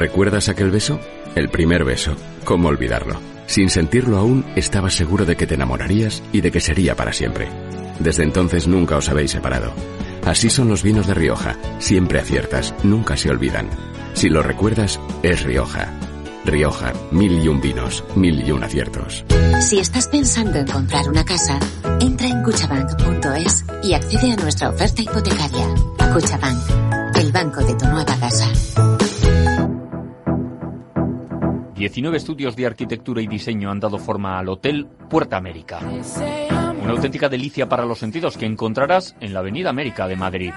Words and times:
¿Recuerdas 0.00 0.48
aquel 0.48 0.70
beso? 0.70 0.98
El 1.34 1.50
primer 1.50 1.84
beso. 1.84 2.16
¿Cómo 2.44 2.68
olvidarlo? 2.68 3.20
Sin 3.44 3.68
sentirlo 3.68 4.16
aún, 4.16 4.46
estabas 4.56 4.94
seguro 4.94 5.26
de 5.26 5.36
que 5.36 5.46
te 5.46 5.56
enamorarías 5.56 6.22
y 6.32 6.40
de 6.40 6.50
que 6.50 6.58
sería 6.58 6.96
para 6.96 7.12
siempre. 7.12 7.48
Desde 7.98 8.22
entonces 8.22 8.66
nunca 8.66 8.96
os 8.96 9.10
habéis 9.10 9.32
separado. 9.32 9.74
Así 10.24 10.48
son 10.48 10.68
los 10.68 10.82
vinos 10.82 11.06
de 11.06 11.12
Rioja. 11.12 11.58
Siempre 11.80 12.18
aciertas, 12.18 12.74
nunca 12.82 13.18
se 13.18 13.28
olvidan. 13.28 13.68
Si 14.14 14.30
lo 14.30 14.42
recuerdas, 14.42 14.98
es 15.22 15.42
Rioja. 15.42 15.92
Rioja, 16.46 16.94
mil 17.10 17.38
y 17.38 17.48
un 17.48 17.60
vinos, 17.60 18.02
mil 18.16 18.40
y 18.40 18.52
un 18.52 18.64
aciertos. 18.64 19.26
Si 19.60 19.80
estás 19.80 20.08
pensando 20.08 20.60
en 20.60 20.66
comprar 20.66 21.10
una 21.10 21.26
casa, 21.26 21.60
entra 22.00 22.26
en 22.26 22.42
cuchabank.es 22.42 23.66
y 23.82 23.92
accede 23.92 24.32
a 24.32 24.36
nuestra 24.36 24.70
oferta 24.70 25.02
hipotecaria. 25.02 25.74
Cuchabank, 26.14 27.16
el 27.16 27.32
banco 27.32 27.62
de 27.62 27.74
tu 27.74 27.84
nueva 27.84 28.16
casa. 28.18 28.50
19 31.80 32.16
estudios 32.18 32.54
de 32.56 32.66
arquitectura 32.66 33.22
y 33.22 33.26
diseño 33.26 33.70
han 33.70 33.80
dado 33.80 33.96
forma 33.96 34.38
al 34.38 34.50
Hotel 34.50 34.86
Puerta 35.08 35.38
América. 35.38 35.78
Una 35.80 36.90
auténtica 36.90 37.30
delicia 37.30 37.70
para 37.70 37.86
los 37.86 37.98
sentidos 37.98 38.36
que 38.36 38.44
encontrarás 38.44 39.16
en 39.18 39.32
la 39.32 39.40
Avenida 39.40 39.70
América 39.70 40.06
de 40.06 40.14
Madrid. 40.14 40.52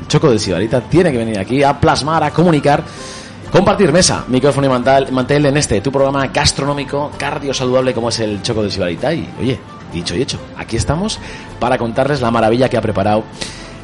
el 0.00 0.08
Choco 0.08 0.30
de 0.30 0.38
Sibarita 0.38 0.80
tiene 0.80 1.12
que 1.12 1.18
venir 1.18 1.38
aquí 1.38 1.62
a 1.62 1.78
plasmar, 1.78 2.22
a 2.24 2.30
comunicar, 2.30 2.82
compartir 3.50 3.92
mesa, 3.92 4.24
micrófono 4.28 4.66
y 4.66 4.70
mantel, 4.70 5.12
mantel 5.12 5.46
en 5.46 5.56
este, 5.56 5.80
tu 5.80 5.92
programa 5.92 6.26
gastronómico, 6.28 7.10
cardio 7.18 7.52
saludable 7.52 7.94
como 7.94 8.08
es 8.08 8.20
el 8.20 8.42
Choco 8.42 8.62
de 8.62 8.70
Sibarita. 8.70 9.12
Y, 9.12 9.28
oye, 9.40 9.58
dicho 9.92 10.16
y 10.16 10.22
hecho, 10.22 10.38
aquí 10.56 10.76
estamos 10.76 11.18
para 11.60 11.78
contarles 11.78 12.20
la 12.20 12.30
maravilla 12.30 12.68
que 12.68 12.76
ha 12.76 12.80
preparado, 12.80 13.24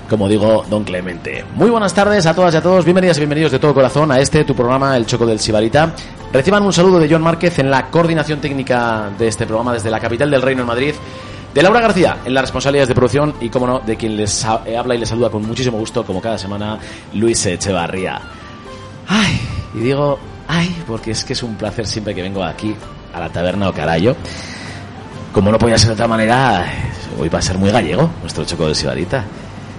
como 0.08 0.28
digo, 0.28 0.64
don 0.70 0.84
Clemente. 0.84 1.44
Muy 1.54 1.70
buenas 1.70 1.92
tardes 1.92 2.26
a 2.26 2.34
todas 2.34 2.54
y 2.54 2.56
a 2.56 2.62
todos, 2.62 2.84
bienvenidas 2.84 3.18
y 3.18 3.20
bienvenidos 3.20 3.52
de 3.52 3.58
todo 3.58 3.74
corazón 3.74 4.10
a 4.10 4.18
este, 4.20 4.44
tu 4.44 4.54
programa, 4.54 4.97
el 4.97 5.06
Choco 5.06 5.26
del 5.26 5.38
Sibarita. 5.38 5.94
Reciban 6.32 6.62
un 6.62 6.72
saludo 6.72 6.98
de 6.98 7.08
John 7.10 7.22
Márquez 7.22 7.58
en 7.58 7.70
la 7.70 7.91
coordinación 7.91 8.41
técnica 8.41 9.10
de 9.18 9.28
este 9.28 9.47
programa 9.47 9.72
desde 9.72 9.91
la 9.91 10.00
capital 10.00 10.30
del 10.30 10.42
Reino 10.42 10.62
en 10.62 10.66
Madrid. 10.66 10.94
De 11.54 11.62
Laura 11.62 11.81
García 11.81 12.19
en 12.25 12.34
las 12.34 12.42
responsabilidades 12.42 12.88
de 12.88 12.94
producción 12.94 13.34
y, 13.41 13.48
como 13.48 13.66
no, 13.66 13.81
de 13.81 13.97
quien 13.97 14.16
les 14.16 14.47
eh, 14.66 14.76
habla 14.76 14.94
y 14.94 14.98
les 14.98 15.09
saluda 15.09 15.31
con 15.31 15.47
muchísimo 15.47 15.78
gusto, 15.78 16.04
como 16.04 16.20
cada 16.20 16.36
semana, 16.36 16.78
Luis 17.14 17.44
Echevarría. 17.47 18.20
Ay, 19.09 19.41
y 19.75 19.78
digo, 19.78 20.19
ay, 20.47 20.84
porque 20.86 21.12
es 21.12 21.25
que 21.25 21.32
es 21.32 21.42
un 21.42 21.56
placer 21.56 21.86
siempre 21.86 22.14
que 22.14 22.22
vengo 22.22 22.44
aquí, 22.44 22.75
a 23.14 23.20
la 23.20 23.31
taberna 23.31 23.69
o 23.69 23.72
carayo. 23.72 24.14
Como 25.32 25.50
no 25.50 25.59
podía 25.59 25.78
ser 25.78 25.88
de 25.88 25.94
otra 25.94 26.09
manera, 26.09 26.66
hoy 27.19 27.28
va 27.28 27.38
a 27.38 27.42
ser 27.42 27.56
muy 27.56 27.70
gallego 27.70 28.10
nuestro 28.20 28.44
choco 28.44 28.69
de 28.69 28.75
Sibarita. 28.75 29.25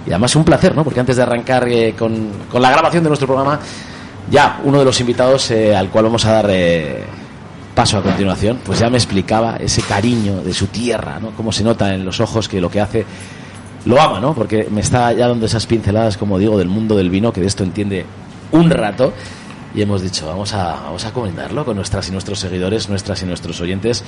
Y 0.06 0.09
además 0.09 0.36
un 0.36 0.44
placer, 0.44 0.75
¿no? 0.75 0.84
Porque 0.84 1.00
antes 1.00 1.18
de 1.18 1.24
arrancar 1.24 1.68
eh, 1.68 1.94
con, 1.97 2.30
con 2.51 2.62
la 2.62 2.72
grabación 2.72 3.03
de 3.03 3.09
nuestro 3.09 3.28
programa, 3.28 3.59
ya 4.31 4.59
uno 4.63 4.80
de 4.80 4.86
los 4.86 5.00
invitados 5.00 5.51
eh, 5.51 5.75
al 5.75 5.90
cual 5.90 6.06
vamos 6.06 6.25
a 6.25 6.31
dar 6.31 6.50
paso 7.79 7.97
a 7.97 8.03
continuación, 8.03 8.59
pues 8.66 8.79
ya 8.79 8.90
me 8.90 8.97
explicaba 8.97 9.56
ese 9.56 9.81
cariño 9.81 10.41
de 10.41 10.53
su 10.53 10.67
tierra, 10.67 11.17
¿no? 11.17 11.31
Cómo 11.31 11.53
se 11.53 11.63
nota 11.63 11.94
en 11.94 12.03
los 12.03 12.19
ojos 12.19 12.50
que 12.50 12.59
lo 12.59 12.69
que 12.69 12.81
hace 12.81 13.06
lo 13.85 14.01
ama, 14.01 14.19
¿no? 14.19 14.35
Porque 14.35 14.67
me 14.69 14.81
está 14.81 15.13
ya 15.13 15.29
dando 15.29 15.45
esas 15.45 15.66
pinceladas, 15.66 16.18
como 16.18 16.38
digo, 16.38 16.57
del 16.57 16.68
mundo 16.68 16.97
del 16.97 17.09
vino, 17.09 17.31
que 17.31 17.39
de 17.39 17.47
esto 17.47 17.63
entiende 17.63 18.06
un 18.51 18.69
rato. 18.69 19.13
Y 19.73 19.81
hemos 19.81 20.01
dicho, 20.01 20.28
vamos 20.28 20.53
a, 20.53 20.73
vamos 20.73 21.06
a 21.06 21.13
comentarlo 21.13 21.63
con 21.63 21.78
nuestras 21.78 22.09
y 22.09 22.12
nuestros 22.12 22.39
seguidores, 22.39 22.89
nuestras 22.89 23.23
y 23.23 23.25
nuestros 23.25 23.62
oyentes. 23.62 24.03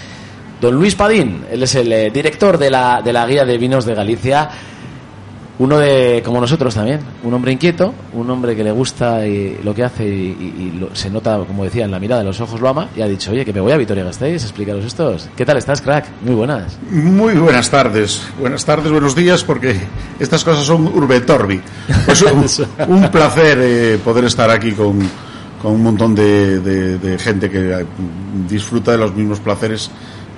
Don 0.60 0.76
Luis 0.76 0.96
Padín, 0.96 1.46
él 1.50 1.64
es 1.64 1.74
el 1.76 1.94
eh, 1.94 2.12
director 2.12 2.58
de 2.58 2.72
la, 2.72 3.02
de 3.02 3.14
la 3.14 3.26
Guía 3.26 3.46
de 3.46 3.58
Vinos 3.58 3.86
de 3.86 3.96
Galicia. 3.96 4.50
Uno 5.60 5.78
de, 5.78 6.24
como 6.26 6.42
nosotros 6.42 6.74
también, 6.74 7.02
un 7.24 7.34
hombre 7.36 7.52
inquieto, 7.52 7.94
un 8.14 8.28
hombre 8.32 8.56
que 8.56 8.64
le 8.64 8.72
gusta 8.72 9.28
y 9.28 9.60
lo 9.64 9.76
que 9.76 9.84
hace 9.84 10.08
y, 10.08 10.10
y- 10.10 10.64
y 10.76 10.80
lo- 10.80 10.96
se 10.96 11.10
nota, 11.12 11.38
como 11.46 11.64
decía, 11.64 11.86
en 11.86 11.92
la 11.92 12.00
mirada, 12.00 12.22
en 12.22 12.28
los 12.28 12.42
ojos 12.42 12.60
lo 12.60 12.70
ama, 12.70 12.88
y 12.96 13.02
ha 13.02 13.08
dicho, 13.08 13.32
oye, 13.32 13.46
que 13.46 13.54
me 13.54 13.62
voy 13.62 13.72
a 13.72 13.78
Vitoria-Gasteiz, 13.78 14.42
explícalos 14.44 14.86
estos. 14.86 15.30
¿Qué 15.36 15.46
tal 15.46 15.58
estás, 15.58 15.80
crack? 15.82 16.06
Muy 16.26 16.34
buenas. 16.34 16.80
Muy 16.90 17.34
buenas 17.36 17.70
tardes, 17.70 18.24
buenas 18.40 18.66
tardes, 18.66 18.92
buenos 18.92 19.16
días, 19.16 19.44
porque 19.44 19.76
estas 20.20 20.44
cosas 20.44 20.66
son 20.66 20.88
urbe 20.88 21.20
torbi. 21.22 21.62
Pues 22.08 22.22
un, 22.88 22.94
un 22.96 23.12
placer 23.12 23.60
eh, 23.62 24.00
poder 24.04 24.24
estar 24.26 24.50
aquí 24.50 24.72
con, 24.72 24.98
con 25.62 25.74
un 25.74 25.84
montón 25.84 26.16
de, 26.16 26.60
de- 26.60 26.98
de 26.98 27.20
gente 27.20 27.52
que 27.52 27.86
disfruta 28.50 28.94
de 28.94 28.98
los 28.98 29.14
mismos 29.14 29.40
placeres 29.40 29.92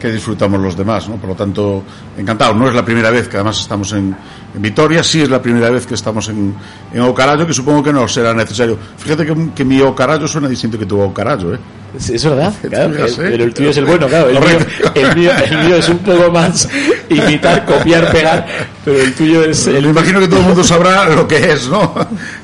que 0.04 0.12
disfrutamos 0.12 0.60
los 0.60 0.76
demás, 0.76 1.08
¿no? 1.08 1.16
Por 1.16 1.30
lo 1.30 1.36
tanto, 1.36 1.82
encantado. 2.18 2.54
No 2.54 2.68
es 2.68 2.76
la 2.76 2.84
primera 2.84 3.10
vez 3.10 3.30
que 3.30 3.38
además 3.38 3.58
estamos 3.62 3.94
en, 3.94 4.14
en 4.54 4.62
Vitoria, 4.62 5.02
sí 5.02 5.22
es 5.22 5.30
la 5.30 5.42
primera 5.42 5.70
vez 5.70 5.88
que 5.88 5.94
estamos 5.94 6.28
en, 6.28 6.54
en 6.94 7.02
Ocarayo, 7.02 7.48
que 7.48 7.54
supongo 7.54 7.82
que 7.82 7.94
no 7.94 8.06
será 8.10 8.34
necesario. 8.34 8.78
Fíjate 8.98 9.26
que, 9.26 9.34
que 9.56 9.64
mi 9.64 9.80
Ocarayo 9.82 10.28
suena 10.28 10.50
distinto 10.50 10.78
que 10.78 10.86
tu 10.86 11.00
Ocarayo, 11.00 11.54
¿eh? 11.54 11.60
Es 11.98 12.24
verdad, 12.26 12.54
claro, 12.70 12.94
el- 13.06 13.14
pero 13.16 13.44
el 13.46 13.54
tuyo 13.54 13.70
es 13.70 13.78
el 13.78 13.86
bueno, 13.86 14.08
claro. 14.08 14.28
El 14.28 14.40
mío, 14.40 14.58
el, 14.96 15.16
mío, 15.16 15.32
el 15.50 15.66
mío 15.68 15.76
es 15.78 15.88
un 15.88 16.00
poco 16.00 16.30
más 16.32 16.68
imitar, 17.10 17.64
copiar, 17.66 18.12
pegar, 18.12 18.46
pero 18.84 19.00
el 19.00 19.14
tuyo 19.14 19.44
es 19.46 19.66
Me 19.68 19.78
el... 19.78 19.86
imagino 19.86 20.20
que 20.20 20.28
todo 20.28 20.40
el 20.42 20.46
mundo 20.48 20.64
sabrá 20.66 21.08
lo 21.08 21.26
que 21.28 21.38
es, 21.54 21.70
¿no? 21.70 21.94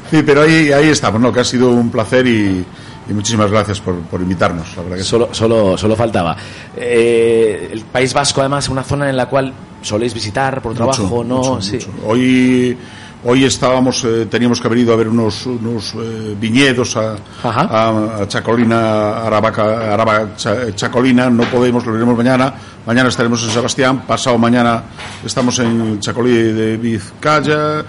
Sí, 0.09 0.23
pero 0.25 0.43
ahí, 0.43 0.71
ahí 0.71 0.87
estamos, 0.89 1.19
¿no? 1.19 1.33
Que 1.33 1.41
ha 1.41 1.43
sido 1.43 1.71
un 1.71 1.89
placer 1.91 2.25
y, 2.25 2.63
y 3.09 3.13
muchísimas 3.13 3.49
gracias 3.51 3.79
por, 3.79 3.95
por 4.01 4.21
invitarnos, 4.21 4.75
la 4.77 4.83
verdad 4.83 4.97
que 4.97 5.03
sí. 5.03 5.09
Solo, 5.09 5.29
solo, 5.33 5.77
solo 5.77 5.95
faltaba. 5.95 6.35
Eh, 6.77 7.69
el 7.71 7.81
País 7.81 8.13
Vasco, 8.13 8.41
además, 8.41 8.65
es 8.65 8.69
una 8.69 8.83
zona 8.83 9.09
en 9.09 9.17
la 9.17 9.25
cual 9.27 9.53
soléis 9.81 10.13
visitar 10.13 10.61
por 10.61 10.73
trabajo, 10.73 11.03
Mucho, 11.03 11.23
¿no? 11.23 11.35
mucho, 11.37 11.61
sí. 11.61 11.73
mucho. 11.75 11.89
Hoy, 12.05 12.77
hoy 13.23 13.43
estábamos, 13.45 14.03
eh, 14.05 14.27
teníamos 14.29 14.61
que 14.61 14.67
haber 14.67 14.79
ido 14.79 14.93
a 14.93 14.97
ver 14.97 15.07
unos, 15.07 15.45
unos 15.45 15.93
eh, 15.95 16.35
viñedos 16.39 16.95
a, 16.97 17.15
a, 17.43 18.21
a 18.21 18.27
Chacolina, 18.27 19.19
Aravaca, 19.25 19.93
Araba 19.93 20.35
Cha- 20.37 20.73
Chacolina, 20.75 21.29
no 21.29 21.43
podemos, 21.43 21.85
lo 21.85 21.93
veremos 21.93 22.15
mañana. 22.17 22.53
Mañana 22.85 23.09
estaremos 23.09 23.43
en 23.43 23.49
Sebastián, 23.51 24.01
pasado 24.07 24.37
mañana 24.37 24.83
estamos 25.25 25.59
en 25.59 25.99
Chacolí 25.99 26.31
de 26.31 26.77
Vizcaya 26.77 27.83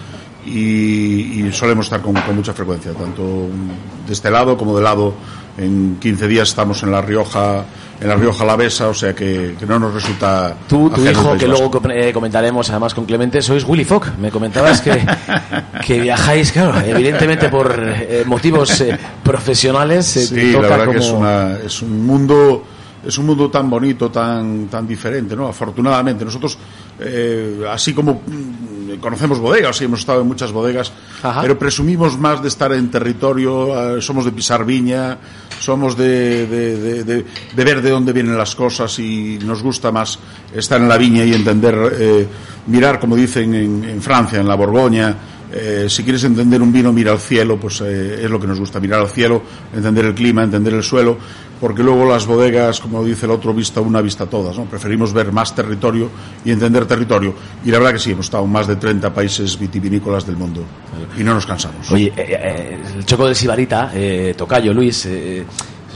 y, 0.46 1.42
y 1.46 1.52
solemos 1.52 1.86
estar 1.86 2.00
con, 2.00 2.14
con 2.14 2.34
mucha 2.36 2.52
frecuencia, 2.52 2.92
tanto 2.92 3.48
de 4.06 4.12
este 4.12 4.30
lado 4.30 4.56
como 4.56 4.74
del 4.74 4.84
lado 4.84 5.14
en 5.58 5.96
15 6.00 6.28
días 6.28 6.48
estamos 6.48 6.82
en 6.82 6.90
La 6.92 7.02
Rioja 7.02 7.64
en 8.00 8.08
La 8.08 8.14
Rioja 8.16 8.44
Alavesa, 8.44 8.88
o 8.88 8.94
sea 8.94 9.14
que, 9.14 9.54
que 9.58 9.66
no 9.66 9.78
nos 9.78 9.92
resulta. 9.92 10.56
Tú, 10.66 10.88
tu 10.88 11.04
hijo, 11.04 11.36
que 11.36 11.46
luego 11.46 11.70
eh, 11.90 12.12
comentaremos 12.14 12.70
además 12.70 12.94
con 12.94 13.04
Clemente, 13.04 13.42
sois 13.42 13.62
Willy 13.64 13.84
Fogg. 13.84 14.16
Me 14.18 14.30
comentabas 14.30 14.80
que, 14.80 15.04
que 15.86 16.00
viajáis, 16.00 16.50
claro, 16.50 16.80
evidentemente 16.80 17.50
por 17.50 17.78
eh, 17.78 18.24
motivos 18.26 18.80
eh, 18.80 18.98
profesionales. 19.22 20.16
eh, 20.16 20.26
Sí, 20.26 20.46
la 20.52 20.52
toca 20.62 20.68
verdad 20.68 20.86
como... 20.86 20.92
que 20.98 21.04
es, 21.04 21.10
una, 21.10 21.56
es 21.58 21.82
un 21.82 22.06
mundo 22.06 22.64
es 23.06 23.16
un 23.18 23.26
mundo 23.26 23.50
tan 23.50 23.68
bonito, 23.68 24.10
tan 24.10 24.66
tan 24.68 24.86
diferente, 24.86 25.36
¿no? 25.36 25.46
Afortunadamente 25.48 26.24
nosotros 26.24 26.56
eh, 27.00 27.62
así 27.70 27.92
como 27.92 28.22
conocemos 29.00 29.38
bodegas 29.38 29.80
y 29.80 29.84
hemos 29.84 30.00
estado 30.00 30.20
en 30.22 30.26
muchas 30.28 30.52
bodegas, 30.52 30.92
Ajá. 31.22 31.42
pero 31.42 31.58
presumimos 31.58 32.18
más 32.18 32.42
de 32.42 32.48
estar 32.48 32.72
en 32.72 32.90
territorio, 32.90 33.96
eh, 33.96 34.02
somos 34.02 34.24
de 34.24 34.32
pisar 34.32 34.64
viña, 34.64 35.18
somos 35.58 35.96
de, 35.96 36.46
de, 36.46 36.76
de- 36.76 37.04
de- 37.04 37.24
de 37.54 37.64
ver 37.64 37.82
de 37.82 37.90
dónde 37.90 38.12
vienen 38.12 38.36
las 38.38 38.54
cosas 38.54 38.98
y 38.98 39.38
nos 39.44 39.62
gusta 39.62 39.90
más 39.92 40.18
estar 40.54 40.80
en 40.80 40.88
la 40.88 40.96
viña 40.98 41.24
y 41.24 41.32
entender, 41.34 41.74
eh, 41.98 42.26
mirar, 42.66 42.98
como 43.00 43.16
dicen 43.16 43.54
en, 43.54 43.84
en 43.84 44.02
Francia, 44.02 44.38
en 44.40 44.48
la 44.48 44.54
Borgoña, 44.54 45.14
eh, 45.52 45.86
si 45.88 46.02
quieres 46.02 46.24
entender 46.24 46.62
un 46.62 46.72
vino, 46.72 46.92
mira 46.92 47.12
al 47.12 47.18
cielo, 47.18 47.58
pues 47.58 47.80
eh, 47.80 48.24
es 48.24 48.30
lo 48.30 48.40
que 48.40 48.46
nos 48.46 48.58
gusta, 48.58 48.80
mirar 48.80 49.00
al 49.00 49.08
cielo, 49.08 49.42
entender 49.74 50.04
el 50.04 50.14
clima, 50.14 50.42
entender 50.42 50.74
el 50.74 50.82
suelo, 50.82 51.16
porque 51.60 51.82
luego 51.82 52.08
las 52.08 52.26
bodegas, 52.26 52.80
como 52.80 53.04
dice 53.04 53.26
el 53.26 53.32
otro, 53.32 53.52
vista 53.52 53.80
una, 53.80 54.00
vista 54.00 54.26
todas, 54.26 54.56
¿no? 54.56 54.64
Preferimos 54.64 55.12
ver 55.12 55.30
más 55.30 55.54
territorio 55.54 56.10
y 56.44 56.50
entender 56.50 56.86
territorio. 56.86 57.34
Y 57.64 57.70
la 57.70 57.78
verdad 57.78 57.92
que 57.92 57.98
sí, 57.98 58.12
hemos 58.12 58.26
estado 58.26 58.44
en 58.44 58.50
más 58.50 58.66
de 58.66 58.76
30 58.76 59.12
países 59.12 59.58
vitivinícolas 59.58 60.26
del 60.26 60.36
mundo 60.36 60.64
y 61.18 61.22
no 61.22 61.34
nos 61.34 61.44
cansamos. 61.44 61.90
Oye, 61.90 62.12
eh, 62.16 62.24
eh, 62.28 62.78
el 62.96 63.04
Choco 63.04 63.26
del 63.26 63.36
Sibarita, 63.36 63.90
eh, 63.94 64.34
Tocayo, 64.36 64.72
Luis, 64.72 65.06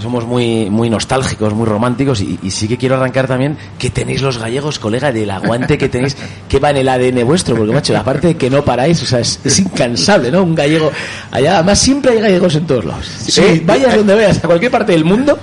somos 0.00 0.25
muy, 0.25 0.69
muy 0.70 0.91
nostálgicos, 0.91 1.55
muy 1.55 1.67
románticos 1.67 2.20
y, 2.20 2.38
y 2.43 2.50
sí 2.50 2.69
que 2.69 2.76
quiero 2.76 2.96
arrancar 2.96 3.26
también 3.26 3.56
que 3.79 3.91
tenéis 3.91 4.23
los 4.23 4.38
gallegos, 4.38 4.79
colega, 4.79 5.12
del 5.12 5.31
aguante 5.31 5.79
que 5.79 5.88
tenéis, 5.88 6.17
que 6.49 6.58
va 6.58 6.70
en 6.70 6.79
el 6.79 6.88
ADN 6.88 7.25
vuestro, 7.25 7.56
porque 7.56 7.73
macho, 7.73 7.96
aparte 7.96 8.29
de 8.29 8.37
que 8.37 8.50
no 8.50 8.64
paráis, 8.64 9.02
o 9.02 9.06
sea, 9.06 9.20
es, 9.20 9.41
es 9.44 9.58
incansable, 9.58 10.31
¿no? 10.31 10.43
Un 10.43 10.55
gallego 10.55 10.91
allá, 11.31 11.55
además 11.55 11.79
siempre 11.79 12.12
hay 12.12 12.20
gallegos 12.20 12.55
en 12.56 12.67
todos 12.67 12.85
lados. 12.85 13.06
Sí. 13.06 13.41
Eh, 13.41 13.62
vayas 13.64 13.96
donde 13.96 14.14
vayas, 14.14 14.43
a 14.43 14.46
cualquier 14.46 14.70
parte 14.70 14.93
del 14.93 15.05
mundo, 15.05 15.38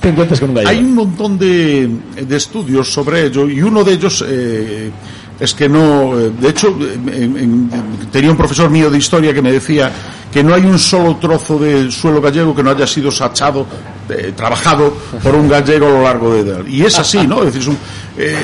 te 0.00 0.08
encuentras 0.08 0.40
con 0.40 0.50
un 0.50 0.56
gallego. 0.56 0.70
Hay 0.70 0.78
un 0.78 0.94
montón 0.94 1.38
de, 1.38 1.88
de 2.16 2.36
estudios 2.36 2.92
sobre 2.92 3.26
ello 3.26 3.48
y 3.48 3.62
uno 3.62 3.84
de 3.84 3.92
ellos 3.92 4.24
eh, 4.26 4.90
es 5.38 5.54
que 5.54 5.68
no. 5.68 6.18
eh, 6.18 6.30
De 6.40 6.48
hecho, 6.48 6.68
en- 6.80 7.36
en- 7.36 7.70
tenía 8.10 8.30
un 8.30 8.36
profesor 8.36 8.70
mío 8.70 8.90
de 8.90 8.98
historia 8.98 9.34
que 9.34 9.42
me 9.42 9.52
decía 9.52 9.90
que 10.32 10.42
no 10.42 10.54
hay 10.54 10.64
un 10.64 10.78
solo 10.78 11.16
trozo 11.16 11.58
de 11.58 11.90
suelo 11.90 12.20
gallego 12.20 12.54
que 12.54 12.62
no 12.62 12.70
haya 12.70 12.86
sido 12.86 13.10
sachado, 13.10 13.66
eh, 14.08 14.32
trabajado 14.36 14.94
por 15.22 15.34
un 15.34 15.48
gallego 15.48 15.86
a 15.86 15.90
lo 15.90 16.02
largo 16.02 16.34
de. 16.34 16.70
Y 16.70 16.82
es 16.82 16.98
así, 16.98 17.26
¿no? 17.26 17.38
Es 17.42 17.54
decir, 17.54 17.74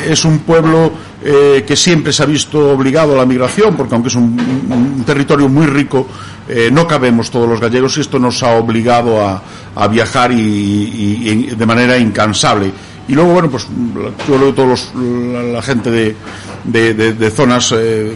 es 0.09 0.25
un, 0.25 0.35
eh, 0.35 0.41
pueblo 0.47 0.93
que 1.23 1.77
siempre 1.77 2.13
se 2.13 2.23
ha 2.25 2.27
visto 2.27 2.71
obligado 2.73 3.15
a 3.15 3.19
la 3.19 3.27
migración, 3.27 3.77
porque 3.77 3.95
aunque 3.95 4.09
es 4.09 4.17
un, 4.17 5.05
territorio 5.07 5.49
muy 5.49 5.67
rico, 5.67 6.07
no 6.73 6.87
cabemos 6.87 7.31
todos 7.31 7.49
los 7.49 7.61
gallegos 7.61 7.97
y 7.97 8.01
esto 8.01 8.19
nos 8.19 8.43
ha 8.43 8.57
obligado 8.57 9.21
a, 9.25 9.87
viajar 9.89 10.33
y, 10.33 11.55
de 11.57 11.67
manera 11.67 11.97
incansable. 11.97 12.73
Y 13.07 13.13
luego, 13.15 13.33
bueno, 13.35 13.51
pues 13.51 13.67
yo 14.29 14.37
que 14.39 14.53
todos 14.53 14.69
los- 14.69 14.93
la 15.53 15.63
gente 15.63 15.91
de, 15.91 16.17
de- 16.65 16.95
de- 16.95 17.13
de 17.15 17.31
zonas, 17.31 17.73
eh, 17.77 18.15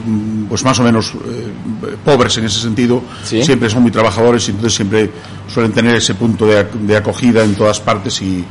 pues 0.48 0.62
más 0.64 0.78
o 0.78 0.82
menos 0.82 1.12
eh, 1.14 1.96
pobres 2.04 2.36
en 2.38 2.44
ese 2.44 2.60
sentido, 2.60 3.02
Sí. 3.24 3.42
siempre 3.42 3.68
son 3.68 3.82
muy 3.82 3.90
trabajadores 3.90 4.46
y 4.48 4.50
entonces 4.52 4.74
siempre 4.74 5.10
suelen 5.52 5.72
tener 5.72 5.96
ese 5.96 6.14
punto 6.14 6.46
de, 6.46 6.64
de 6.64 6.96
acogida 6.96 7.42
en 7.42 7.54
todas 7.54 7.80
partes 7.80 8.20
y, 8.22 8.44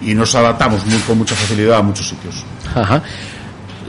y 0.00 0.14
nos 0.14 0.34
adaptamos 0.34 0.84
muy- 0.86 0.98
con 1.00 1.18
mucha 1.18 1.34
facilidad 1.34 1.78
a 1.78 1.82
muchos 1.82 2.08
sitios. 2.08 2.44
Ajá. 2.74 3.02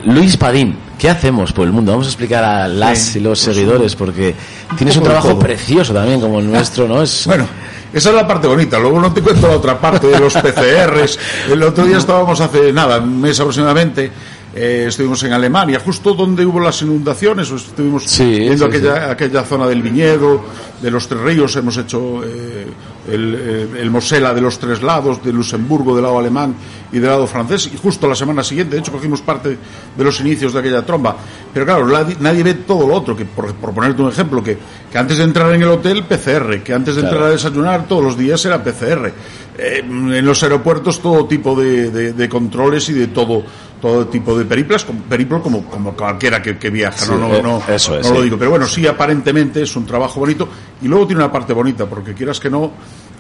Luis 0.06 0.36
Padín, 0.36 0.76
¿qué 1.00 1.10
hacemos 1.10 1.54
por 1.54 1.66
el 1.66 1.72
mundo? 1.72 1.94
Vamos 1.94 2.08
a 2.08 2.10
explicar 2.10 2.44
a 2.44 2.68
las 2.68 3.00
Sí, 3.00 3.20
y 3.20 3.22
los 3.22 3.42
pues, 3.42 3.56
seguidores, 3.56 3.96
porque 3.96 4.36
tienes 4.78 4.98
un 4.98 5.04
trabajo 5.04 5.40
precioso 5.40 5.94
también, 5.94 6.20
como 6.20 6.40
el 6.40 6.52
nuestro, 6.52 6.90
¿no? 6.90 7.02
Es, 7.02 7.24
Bueno, 7.26 7.48
esa 7.94 8.10
es 8.10 8.16
la 8.16 8.28
parte 8.28 8.48
bonita. 8.48 8.78
Luego 8.80 9.00
no 9.00 9.14
te 9.14 9.22
cuento 9.22 9.48
la 9.48 9.54
otra 9.56 9.80
parte 9.80 10.08
de 10.08 10.20
los 10.20 10.34
PCRs. 10.42 11.18
El 11.50 11.64
otro 11.64 11.86
día 11.86 11.98
estábamos 12.00 12.42
hace 12.42 12.74
nada, 12.74 12.98
un 13.00 13.22
mes 13.22 13.40
aproximadamente. 13.40 14.12
Eh, 14.56 14.86
estuvimos 14.88 15.24
en 15.24 15.34
Alemania, 15.34 15.80
justo 15.84 16.14
donde 16.14 16.46
hubo 16.46 16.60
las 16.60 16.82
inundaciones, 16.84 17.50
estuvimos 17.50 18.04
Sí, 18.06 18.24
viendo 18.40 18.58
sí, 18.58 18.78
aquella, 18.78 19.10
aquella 19.12 19.44
zona 19.44 19.68
del 19.68 19.82
viñedo, 19.82 20.42
de 20.82 20.92
los 20.92 21.08
tres 21.08 21.22
ríos, 21.22 21.56
hemos 21.56 21.76
hecho 21.78 22.24
eh, 22.24 22.68
el, 23.12 23.36
eh, 23.40 23.68
el 23.82 23.90
Mosela 23.90 24.34
de 24.34 24.42
los 24.42 24.60
tres 24.60 24.84
lados, 24.84 25.24
de 25.24 25.34
Luxemburgo 25.34 25.96
del 25.96 26.04
lado 26.04 26.20
alemán 26.20 26.54
y 26.92 27.00
del 27.00 27.10
lado 27.10 27.26
francés, 27.26 27.70
y 27.74 27.78
justo 27.78 28.08
la 28.08 28.14
semana 28.16 28.44
siguiente, 28.44 28.76
de 28.76 28.82
hecho, 28.82 28.92
cogimos 28.92 29.22
parte 29.22 29.58
de 29.98 30.04
los 30.04 30.20
inicios 30.20 30.54
de 30.54 30.60
aquella 30.60 30.86
tromba. 30.86 31.16
Pero 31.54 31.66
claro, 31.66 31.88
nadie, 31.88 32.16
nadie 32.20 32.44
ve 32.44 32.54
todo 32.54 32.88
lo 32.88 32.94
otro, 32.94 33.16
que 33.16 33.26
por, 33.26 33.54
por 33.56 33.74
ponerte 33.74 34.02
un 34.04 34.10
ejemplo, 34.10 34.44
que, 34.44 34.58
que 34.92 34.98
antes 34.98 35.18
de 35.18 35.24
entrar 35.24 35.52
en 35.54 35.62
el 35.64 35.70
hotel, 35.70 36.04
PCR, 36.04 36.62
que 36.64 36.74
antes 36.74 36.96
de 36.96 37.02
Claro. 37.02 37.16
entrar 37.16 37.30
a 37.30 37.34
desayunar 37.34 37.88
todos 37.88 38.04
los 38.04 38.18
días 38.18 38.46
era 38.46 38.64
PCR. 38.64 39.12
Eh, 39.58 39.80
en 39.86 40.26
los 40.26 40.42
aeropuertos 40.44 41.00
todo 41.00 41.26
tipo 41.26 41.56
de, 41.56 41.92
de- 41.92 42.14
de 42.14 42.30
controles 42.30 42.90
y 42.90 42.94
de 42.94 43.08
todo 43.08 43.44
todo 43.84 44.08
tipo 44.08 44.38
de 44.40 44.46
periplas, 44.46 44.86
como- 44.86 45.02
periplo 45.02 45.42
como, 45.44 45.66
como 45.66 45.92
cualquiera 45.94 46.42
que, 46.42 46.58
que 46.58 46.70
viaja, 46.70 46.98
Sí, 47.06 47.12
no, 47.12 47.18
no, 47.18 47.36
eh, 47.36 47.44
no, 47.44 47.62
eso 47.68 48.00
es, 48.00 48.08
no 48.08 48.14
lo 48.14 48.20
sí. 48.20 48.24
digo. 48.24 48.38
Pero 48.38 48.52
bueno, 48.52 48.66
sí, 48.66 48.88
aparentemente 48.88 49.62
es 49.62 49.76
un 49.76 49.86
trabajo 49.86 50.22
bonito 50.22 50.48
y 50.82 50.88
luego 50.88 51.06
tiene 51.06 51.22
una 51.22 51.30
parte 51.30 51.52
bonita, 51.52 51.86
porque 51.86 52.14
quieras 52.14 52.40
que 52.40 52.50
no, 52.50 52.72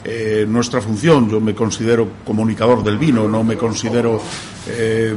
eh, 0.05 0.45
nuestra 0.47 0.79
función, 0.79 1.29
yo 1.29 1.41
me 1.41 1.53
considero 1.53 2.07
comunicador 2.25 2.81
del 2.81 2.97
vino, 2.97 3.27
no 3.27 3.43
me 3.43 3.57
considero, 3.57 4.21
eh, 4.69 5.13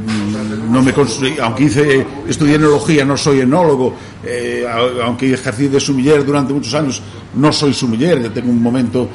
no 0.69 0.81
me 0.81 0.93
cons- 0.93 1.39
aunque 1.41 1.63
hice, 1.63 2.05
estudié 2.27 2.55
enología, 2.55 3.05
no 3.05 3.15
soy 3.15 3.39
enólogo, 3.39 3.93
eh, 4.25 4.65
aunque 5.01 5.33
ejercí 5.33 5.69
de 5.69 5.79
sumiller 5.79 6.25
durante 6.25 6.51
muchos 6.51 6.73
años, 6.73 7.01
no 7.35 7.53
soy 7.53 7.73
sumiller, 7.73 8.21
ya 8.21 8.33
tengo 8.33 8.49
un 8.51 8.61
momento 8.61 9.07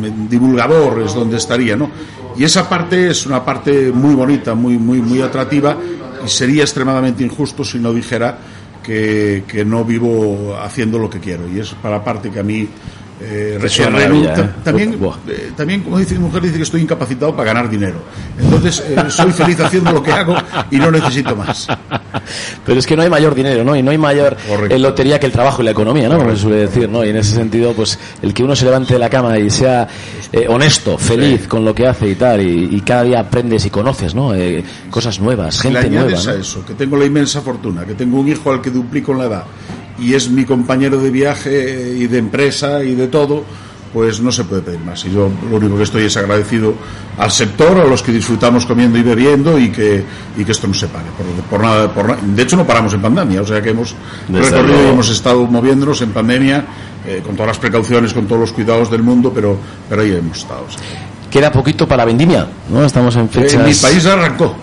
me- 0.00 0.28
divulgador, 0.28 1.02
es 1.02 1.12
donde 1.14 1.36
estaría, 1.38 1.74
¿no? 1.76 1.90
Y 2.36 2.44
esa 2.44 2.68
parte 2.68 3.10
es 3.10 3.26
una 3.26 3.44
parte 3.44 3.92
muy 3.92 4.14
bonita, 4.14 4.54
muy, 4.54 4.76
muy, 4.78 5.00
muy 5.00 5.20
atractiva 5.22 5.76
y 6.24 6.28
sería 6.28 6.62
extremadamente 6.62 7.22
injusto 7.22 7.64
si 7.64 7.78
no 7.78 7.92
dijera 7.92 8.38
que, 8.82 9.44
que 9.46 9.64
no 9.64 9.84
vivo 9.84 10.56
haciendo 10.60 10.98
lo 10.98 11.08
que 11.08 11.20
quiero. 11.20 11.48
Y 11.48 11.60
es 11.60 11.74
para 11.74 11.98
la 11.98 12.04
parte 12.04 12.30
que 12.30 12.40
a 12.40 12.42
mí 12.42 12.68
eh, 13.26 13.58
¿eh? 13.62 14.48
También, 14.62 14.98
eh, 15.28 15.50
también, 15.56 15.82
como 15.82 15.98
dice 15.98 16.14
mi 16.14 16.20
mujer, 16.20 16.42
dice 16.42 16.56
que 16.56 16.62
estoy 16.62 16.82
incapacitado 16.82 17.34
para 17.34 17.52
ganar 17.52 17.68
dinero. 17.70 18.02
Entonces, 18.38 18.82
eh, 18.86 18.96
soy 19.08 19.32
feliz 19.32 19.60
haciendo 19.60 19.92
lo 19.92 20.02
que 20.02 20.12
hago 20.12 20.36
y 20.70 20.76
no 20.76 20.90
necesito 20.90 21.34
más. 21.34 21.66
Pero 22.64 22.78
es 22.78 22.86
que 22.86 22.96
no 22.96 23.02
hay 23.02 23.10
mayor 23.10 23.34
dinero, 23.34 23.64
¿no? 23.64 23.76
Y 23.76 23.82
no 23.82 23.90
hay 23.90 23.98
mayor 23.98 24.36
lotería 24.78 25.18
que 25.18 25.26
el 25.26 25.32
trabajo 25.32 25.62
y 25.62 25.64
la 25.64 25.70
economía, 25.72 26.08
¿no? 26.08 26.18
Como 26.18 26.30
se 26.30 26.36
suele 26.42 26.56
decir, 26.56 26.88
¿no? 26.88 27.04
Y 27.04 27.10
en 27.10 27.16
ese 27.16 27.34
sentido, 27.34 27.72
pues, 27.72 27.98
el 28.22 28.32
que 28.32 28.44
uno 28.44 28.54
se 28.54 28.64
levante 28.64 28.94
de 28.94 28.98
la 28.98 29.10
cama 29.10 29.38
y 29.38 29.50
sea 29.50 29.88
honesto, 30.48 30.98
feliz 30.98 31.46
con 31.48 31.64
lo 31.64 31.74
que 31.74 31.86
hace 31.86 32.08
y 32.08 32.14
tal, 32.14 32.40
y, 32.40 32.76
y 32.76 32.80
cada 32.80 33.04
día 33.04 33.20
aprendes 33.20 33.64
y 33.66 33.70
conoces, 33.70 34.14
¿no? 34.14 34.34
Eh, 34.34 34.62
cosas 34.90 35.20
nuevas, 35.20 35.56
Si 35.56 35.70
le 35.70 35.80
gente 35.80 35.96
nueva, 35.96 36.22
¿no? 36.22 36.30
a 36.30 36.34
eso, 36.34 36.64
que 36.64 36.74
tengo 36.74 36.96
la 36.96 37.04
inmensa 37.04 37.40
fortuna, 37.40 37.84
que 37.84 37.94
tengo 37.94 38.20
un 38.20 38.28
hijo 38.28 38.52
al 38.52 38.60
que 38.60 38.70
duplico 38.70 39.12
en 39.12 39.18
la 39.18 39.24
edad 39.24 39.44
y 39.98 40.14
es 40.14 40.30
mi 40.30 40.44
compañero 40.44 40.98
de 40.98 41.10
viaje 41.10 41.94
y 41.96 42.06
de 42.06 42.18
empresa 42.18 42.82
y 42.82 42.94
de 42.94 43.08
todo, 43.08 43.44
pues 43.94 44.20
no 44.20 44.32
se 44.32 44.42
puede 44.42 44.62
pedir 44.62 44.80
más. 44.80 45.04
Y 45.04 45.12
yo 45.12 45.30
lo 45.48 45.56
único 45.56 45.76
que 45.76 45.84
estoy 45.84 46.02
es 46.02 46.16
agradecido 46.16 46.74
al 47.16 47.30
sector, 47.30 47.78
a 47.78 47.86
los 47.86 48.02
que 48.02 48.10
disfrutamos 48.10 48.66
comiendo 48.66 48.98
y 48.98 49.02
bebiendo 49.02 49.56
y 49.56 49.70
que, 49.70 50.04
y 50.36 50.44
que 50.44 50.50
esto 50.50 50.66
no 50.66 50.74
se 50.74 50.88
pare. 50.88 51.06
Por, 51.16 51.26
por 51.44 51.60
nada, 51.60 51.94
por 51.94 52.20
de 52.20 52.42
hecho, 52.42 52.56
no 52.56 52.66
paramos 52.66 52.92
en 52.92 53.00
pandemia, 53.00 53.42
o 53.42 53.46
sea 53.46 53.62
que 53.62 53.70
hemos 53.70 53.94
Desde 54.26 54.50
recorrido 54.50 54.84
y 54.84 54.88
hemos 54.88 55.10
estado 55.10 55.46
moviéndonos 55.46 56.02
en 56.02 56.10
pandemia 56.10 56.64
eh, 57.06 57.22
con 57.24 57.36
todas 57.36 57.48
las 57.48 57.58
precauciones, 57.58 58.12
con 58.12 58.26
todos 58.26 58.40
los 58.40 58.52
cuidados 58.52 58.90
del 58.90 59.04
mundo, 59.04 59.30
pero, 59.32 59.56
pero 59.88 60.02
ahí 60.02 60.10
hemos 60.10 60.38
estado. 60.38 60.66
Queda 61.34 61.50
poquito 61.50 61.88
para 61.88 62.02
la 62.02 62.04
vendimia, 62.04 62.46
¿no? 62.70 62.84
Estamos 62.84 63.16
en 63.16 63.28
fechas... 63.28 63.54
En 63.54 63.64
mi 63.64 63.74
país 63.74 64.06
arrancó. 64.06 64.54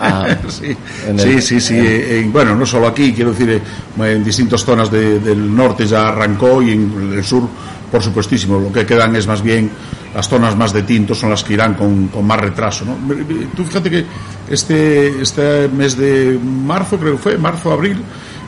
Ah, 0.00 0.28
sí, 0.48 0.76
sí, 1.16 1.40
sí, 1.42 1.60
sí. 1.60 1.74
eh, 1.76 2.20
en- 2.20 2.32
bueno, 2.32 2.54
no 2.54 2.64
solo 2.64 2.86
aquí, 2.86 3.12
quiero 3.12 3.32
decir, 3.32 3.50
eh, 3.50 3.60
en 4.12 4.22
distintas 4.22 4.64
zonas 4.64 4.92
de- 4.92 5.18
del 5.18 5.52
norte 5.56 5.88
ya 5.88 6.06
arrancó 6.06 6.62
y 6.62 6.70
en 6.70 7.12
el 7.16 7.24
sur, 7.24 7.48
por 7.90 8.00
supuestísimo. 8.00 8.60
Lo 8.60 8.72
que 8.72 8.86
quedan 8.86 9.16
es 9.16 9.26
más 9.26 9.42
bien 9.42 9.72
las 10.14 10.28
zonas 10.28 10.54
más 10.56 10.72
de 10.72 10.84
tinto, 10.84 11.16
son 11.16 11.30
las 11.30 11.42
que 11.42 11.54
irán 11.54 11.74
con, 11.74 12.06
con 12.06 12.24
más 12.24 12.38
retraso. 12.38 12.84
¿no? 12.84 12.96
Tú 13.56 13.64
fíjate 13.64 13.90
que 13.90 14.04
este, 14.48 15.20
este 15.20 15.66
mes 15.66 15.96
de 15.96 16.38
marzo, 16.40 16.96
creo 16.96 17.16
que 17.16 17.18
fue, 17.18 17.38
marzo, 17.38 17.72
abril, 17.72 18.00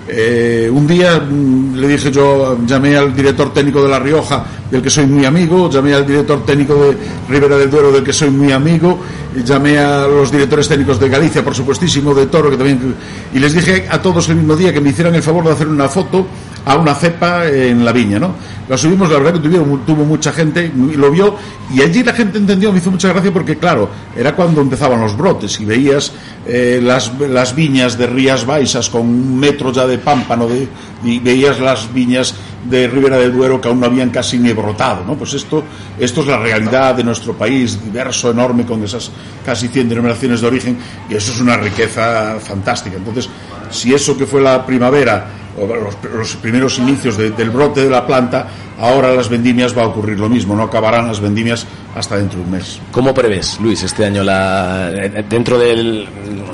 eh, 0.09 0.69
un 0.73 0.87
día 0.87 1.21
mm, 1.21 1.76
le 1.76 1.88
dije 1.88 2.11
yo, 2.11 2.59
llamé 2.66 2.97
al 2.97 3.14
director 3.14 3.52
técnico 3.52 3.83
de 3.83 3.88
La 3.88 3.99
Rioja, 3.99 4.45
del 4.71 4.83
que 4.83 4.90
soy 4.90 5.07
muy 5.07 5.25
amigo, 5.25 5.71
llamé 5.71 5.95
al 5.95 6.07
director 6.07 6.45
técnico 6.45 6.75
de 6.75 6.97
Ribera 7.28 7.57
del 7.57 7.71
Duero, 7.71 7.92
del 7.92 8.02
que 8.02 8.12
soy 8.12 8.30
muy 8.30 8.52
amigo, 8.52 8.99
llamé 9.44 9.78
a 9.78 10.06
los 10.06 10.30
directores 10.30 10.68
técnicos 10.68 10.99
de 10.99 11.08
Galicia, 11.08 11.44
por 11.44 11.54
supuestísimo, 11.54 12.14
de 12.14 12.26
Toro, 12.26 12.50
que 12.50 12.56
también, 12.56 12.94
y 13.32 13.38
les 13.38 13.52
dije 13.54 13.87
a 13.88 14.00
todos 14.00 14.28
el 14.28 14.37
mismo 14.37 14.56
día 14.56 14.72
que 14.72 14.80
me 14.80 14.90
hicieran 14.90 15.14
el 15.14 15.22
favor 15.22 15.44
de 15.44 15.52
hacer 15.52 15.68
una 15.68 15.88
foto 15.88 16.26
a 16.64 16.76
una 16.76 16.94
cepa 16.94 17.46
en 17.46 17.84
la 17.84 17.92
viña, 17.92 18.18
¿no? 18.18 18.34
La 18.68 18.76
subimos, 18.76 19.10
la 19.10 19.18
verdad 19.18 19.34
que 19.34 19.40
tuvieron, 19.40 19.84
tuvo 19.87 20.04
mucha 20.04 20.32
gente, 20.32 20.70
lo 20.75 21.10
vio, 21.10 21.34
y 21.72 21.80
allí 21.80 22.02
la 22.02 22.12
gente 22.12 22.38
entendió, 22.38 22.72
me 22.72 22.78
hizo 22.78 22.90
mucha 22.90 23.08
gracia 23.08 23.32
porque, 23.32 23.56
claro, 23.56 23.88
era 24.16 24.34
cuando 24.34 24.60
empezaban 24.60 25.00
los 25.00 25.16
brotes 25.16 25.58
y 25.60 25.64
veías 25.64 26.12
eh, 26.46 26.80
las, 26.82 27.12
las 27.18 27.54
viñas 27.54 27.96
de 27.96 28.06
Rías 28.06 28.44
Baixas 28.44 28.90
con 28.90 29.02
un 29.02 29.38
metro 29.38 29.72
ya 29.72 29.87
de 29.87 29.99
pámpano 29.99 30.46
de, 30.46 30.68
y 31.02 31.18
veías 31.18 31.58
las 31.60 31.92
viñas 31.92 32.34
de 32.68 32.87
Ribera 32.88 33.16
del 33.16 33.32
Duero 33.32 33.60
que 33.60 33.68
aún 33.68 33.80
no 33.80 33.87
habían 33.87 34.10
casi 34.10 34.38
ni 34.38 34.52
brotado, 34.52 35.04
¿no? 35.04 35.14
Pues 35.14 35.34
esto, 35.34 35.64
esto 35.99 36.20
es 36.20 36.26
la 36.26 36.38
realidad 36.38 36.94
de 36.94 37.04
nuestro 37.04 37.32
país, 37.32 37.82
diverso, 37.82 38.30
enorme, 38.30 38.66
con 38.66 38.84
esas 38.84 39.10
casi 39.45 39.69
100 39.69 39.89
denominaciones 39.89 40.41
de 40.41 40.47
origen, 40.47 40.79
y 41.09 41.15
eso 41.15 41.33
es 41.33 41.41
una 41.41 41.57
riqueza 41.57 42.37
fantástica. 42.41 42.97
Entonces, 42.97 43.29
si 43.71 43.95
eso 43.95 44.17
que 44.17 44.27
fue 44.27 44.41
la 44.41 44.65
primavera, 44.67 45.27
o 45.59 45.67
los, 45.67 46.37
primeros 46.37 46.79
inicios 46.79 47.17
de- 47.17 47.31
del 47.33 47.50
brote 47.50 47.83
de 47.85 47.91
la 47.91 48.07
planta, 48.07 48.47
ahora 48.79 49.12
las 49.15 49.29
vendimias 49.29 49.77
va 49.77 49.83
a 49.83 49.87
ocurrir 49.89 50.19
lo 50.19 50.29
mismo, 50.29 50.55
no 50.55 50.62
acabarán 50.62 51.07
las 51.09 51.21
vendimias 51.21 51.67
hasta 51.95 52.17
dentro 52.17 52.39
de 52.39 52.45
un 52.45 52.50
mes. 52.53 52.79
¿Cómo 52.93 53.12
prevés, 53.12 53.59
Luis, 53.61 53.83
este 53.83 54.05
año 54.05 54.23
la, 54.23 54.91
eh, 54.93 55.25
dentro 55.29 55.59
de 55.59 56.07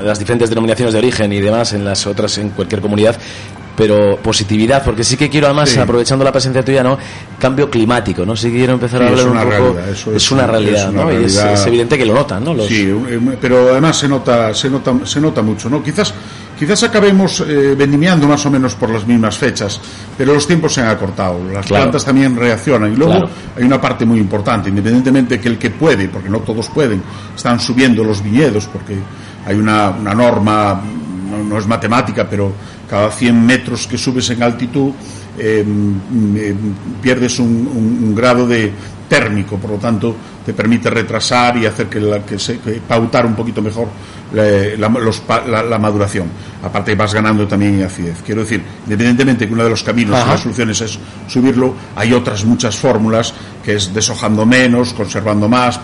las 0.03 0.19
diferentes 0.19 0.49
denominaciones 0.49 0.93
de 0.95 0.99
origen 0.99 1.33
y 1.33 1.41
demás 1.41 1.73
en 1.75 1.85
las 1.85 2.07
otras 2.07 2.39
en 2.39 2.49
cualquier 2.51 2.81
comunidad? 2.81 3.17
Pero 3.77 4.17
positividad, 4.23 4.83
porque 4.83 5.05
sí 5.05 5.17
que 5.19 5.29
quiero 5.29 5.49
además, 5.49 5.69
Sí. 5.69 5.79
aprovechando 5.79 6.25
la 6.25 6.33
presencia 6.33 6.65
tuya, 6.65 6.83
¿no? 6.83 6.97
Cambio 7.39 7.69
climático, 7.71 8.25
¿no? 8.25 8.35
Sí 8.35 8.51
que 8.51 8.57
quiero 8.57 8.73
empezar 8.73 9.03
a 9.03 9.07
Sí, 9.09 9.13
hablar 9.13 9.29
un 9.29 9.37
poco. 9.39 9.51
realidad, 9.51 9.89
eso 9.91 10.11
es, 10.13 10.17
es 10.23 10.31
una 10.31 10.47
realidad, 10.47 10.89
es 10.89 10.95
una 10.95 11.05
¿no? 11.05 11.13
Y 11.21 11.25
es, 11.27 11.67
evidente 11.67 11.99
que 11.99 12.07
lo 12.07 12.15
notan, 12.15 12.43
¿no? 12.43 12.55
Los- 12.55 12.67
Sí, 12.69 12.83
eh, 12.89 13.37
pero 13.41 13.73
además 13.73 13.99
se 13.99 14.09
nota, 14.09 14.55
se 14.55 14.71
nota, 14.71 14.95
se 15.05 15.21
nota 15.21 15.43
mucho, 15.43 15.69
¿no? 15.69 15.83
Quizás, 15.83 16.15
quizás 16.59 16.83
acabemos 16.85 17.45
eh, 17.47 17.75
vendimiando 17.77 18.27
más 18.27 18.47
o 18.47 18.51
menos 18.51 18.75
por 18.77 18.89
las 18.89 19.07
mismas 19.07 19.37
fechas, 19.37 19.79
pero 20.17 20.33
los 20.33 20.47
tiempos 20.47 20.73
se 20.73 20.81
han 20.81 20.89
acortado. 20.89 21.39
Las 21.53 21.67
Claro. 21.67 21.85
plantas 21.85 22.03
también 22.03 22.35
reaccionan 22.35 22.95
y 22.95 22.97
luego 22.97 23.13
Claro. 23.13 23.29
hay 23.59 23.65
una 23.65 23.79
parte 23.79 24.07
muy 24.07 24.19
importante, 24.19 24.71
independientemente 24.71 25.39
que 25.39 25.49
el 25.49 25.59
que 25.59 25.69
puede, 25.69 26.09
porque 26.09 26.31
no 26.31 26.39
todos 26.41 26.71
pueden, 26.71 27.03
están 27.37 27.61
subiendo 27.61 28.03
los 28.03 28.23
viñedos 28.23 28.67
porque 28.73 28.97
hay 29.47 29.57
una, 29.57 29.91
una 29.91 30.15
norma, 30.15 30.81
no, 31.45 31.59
es 31.59 31.67
matemática, 31.67 32.27
pero 32.29 32.53
cada 32.89 33.11
100 33.11 33.47
metros 33.47 33.87
que 33.87 33.99
subes 33.99 34.31
en 34.31 34.43
altitud 34.43 34.93
mm, 34.93 36.37
eh, 36.37 36.55
pierdes 37.03 37.39
un 37.39 38.15
grado 38.15 38.47
de 38.47 38.73
térmico, 39.09 39.57
por 39.57 39.71
lo 39.73 39.77
tanto 39.79 40.15
te 40.45 40.53
permite 40.53 40.91
retrasar 40.91 41.57
y 41.57 41.67
hacer 41.67 41.87
que, 41.89 42.01
la, 42.01 42.21
que 42.21 42.39
se 42.39 42.59
que 42.59 42.81
pautar 42.87 43.27
un 43.27 43.35
poquito 43.35 43.61
mejor 43.63 43.89
la, 44.33 44.45
la- 44.79 44.89
los 45.01 45.23
la- 45.49 45.63
la 45.63 45.79
maduración. 45.79 46.29
Aparte 46.63 46.95
vas 46.95 47.13
ganando 47.15 47.47
también 47.49 47.75
en 47.81 47.85
acidez. 47.87 48.19
Quiero 48.25 48.43
decir, 48.43 48.63
independientemente 48.85 49.47
que 49.47 49.53
uno 49.55 49.65
de 49.65 49.71
los 49.71 49.83
caminos, 49.83 50.17
Ajá. 50.17 50.33
las 50.33 50.41
soluciones 50.41 50.81
es 50.81 50.99
subirlo, 51.29 51.75
hay 51.97 52.13
otras 52.13 52.45
muchas 52.45 52.77
fórmulas 52.77 53.33
que 53.65 53.75
es 53.77 53.93
deshojando 53.93 54.45
menos, 54.47 54.93
conservando 54.93 55.49
más, 55.49 55.81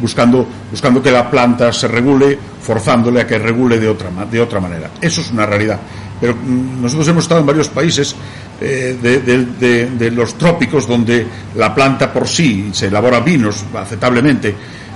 buscando, 0.00 0.46
buscando 0.70 1.02
que 1.02 1.10
la 1.10 1.30
planta 1.30 1.72
se 1.72 1.88
regule, 1.88 2.38
forzándole 2.60 3.20
a 3.20 3.26
que 3.26 3.38
regule 3.38 3.78
de 3.78 3.88
otra, 3.88 4.10
de 4.30 4.40
otra 4.40 4.60
manera. 4.60 4.90
Eso 5.00 5.20
es 5.20 5.30
una 5.30 5.46
realidad. 5.46 5.78
Pero 6.20 6.34
mm, 6.34 6.82
nosotros 6.82 7.08
hemos 7.08 7.24
estado 7.24 7.40
en 7.40 7.46
varios 7.46 7.68
países 7.68 8.14
eh, 8.60 8.96
de, 9.98 10.10
los 10.10 10.34
trópicos 10.34 10.86
donde 10.86 11.26
la 11.56 11.74
planta 11.74 12.12
por 12.12 12.28
sí 12.28 12.70
se 12.72 12.86
elabora 12.86 13.20
vinos 13.20 13.64
aceptablemente, 13.74 14.54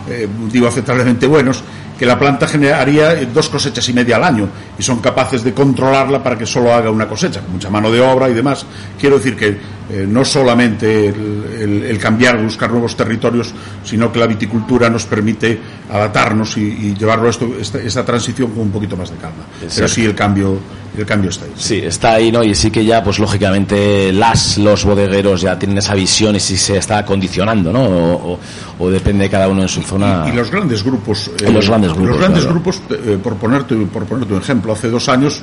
eh, 0.08 0.28
digo 0.50 0.68
aceptablemente 0.68 1.26
buenos, 1.26 1.62
que 1.98 2.06
la 2.06 2.18
planta 2.18 2.46
generaría 2.46 3.14
eh, 3.14 3.28
dos 3.32 3.48
cosechas 3.48 3.88
y 3.88 3.92
media 3.92 4.16
al 4.16 4.24
año 4.24 4.48
y 4.78 4.82
son 4.82 5.00
capaces 5.00 5.42
de 5.42 5.52
controlarla 5.52 6.22
para 6.22 6.38
que 6.38 6.46
solo 6.46 6.72
haga 6.72 6.90
una 6.90 7.08
cosecha, 7.08 7.40
con 7.40 7.52
mucha 7.52 7.68
mano 7.68 7.90
de 7.90 8.00
obra 8.00 8.28
y 8.28 8.34
demás. 8.34 8.64
Quiero 8.98 9.16
decir 9.18 9.36
que 9.36 9.58
eh, 9.90 10.06
no 10.08 10.24
solamente 10.24 11.08
el, 11.08 11.44
el- 11.60 11.82
el 11.84 11.98
cambiar, 11.98 12.42
buscar 12.42 12.70
nuevos 12.70 12.94
territorios, 12.96 13.52
sino 13.84 14.12
que 14.12 14.18
la 14.18 14.26
viticultura 14.26 14.90
nos 14.90 15.04
permite 15.06 15.58
adaptarnos 15.90 16.56
y, 16.58 16.60
y 16.62 16.94
llevarlo 16.94 17.28
esto, 17.28 17.48
esta, 17.60 17.78
esta 17.78 18.04
transición 18.04 18.50
con 18.50 18.60
un 18.62 18.70
poquito 18.70 18.96
más 18.96 19.10
de 19.10 19.16
calma. 19.16 19.44
Pero 19.74 19.88
sí 19.88 20.04
el 20.04 20.14
cambio, 20.14 20.58
el 20.96 21.06
cambio 21.06 21.30
está 21.30 21.46
ahí. 21.46 21.52
Sí, 21.56 21.76
está 21.76 22.12
ahí, 22.14 22.30
¿no? 22.30 22.44
Y 22.44 22.54
sí 22.54 22.70
que 22.70 22.84
ya, 22.84 23.02
pues 23.02 23.18
lógicamente, 23.18 24.12
las, 24.12 24.58
los 24.58 24.84
bodegueros 24.84 25.40
ya 25.40 25.58
tienen 25.58 25.78
esa 25.78 25.94
visión 25.94 26.36
y 26.36 26.40
si 26.40 26.56
se 26.56 26.76
está 26.76 27.04
condicionando, 27.04 27.72
¿no? 27.72 27.82
O, 27.84 28.32
o- 28.34 28.38
o 28.80 28.90
depende 28.90 29.24
de 29.24 29.30
cada 29.30 29.48
uno 29.48 29.62
en 29.62 29.68
su 29.68 29.82
zona. 29.82 30.24
Y, 30.26 30.30
y 30.30 30.32
los 30.34 30.50
grandes 30.50 30.84
grupos. 30.84 31.30
Los 31.50 31.66
grandes 31.68 31.92
grupos, 31.92 32.08
Los 32.10 32.18
grandes 32.18 32.40
claro. 32.44 32.54
grupos, 32.60 32.82
eh, 32.90 33.18
por, 33.22 33.36
ponerte, 33.36 33.74
por 33.74 34.04
ponerte 34.04 34.34
un 34.34 34.40
ejemplo, 34.40 34.72
hace 34.72 34.88
dos 34.88 35.08
años 35.08 35.42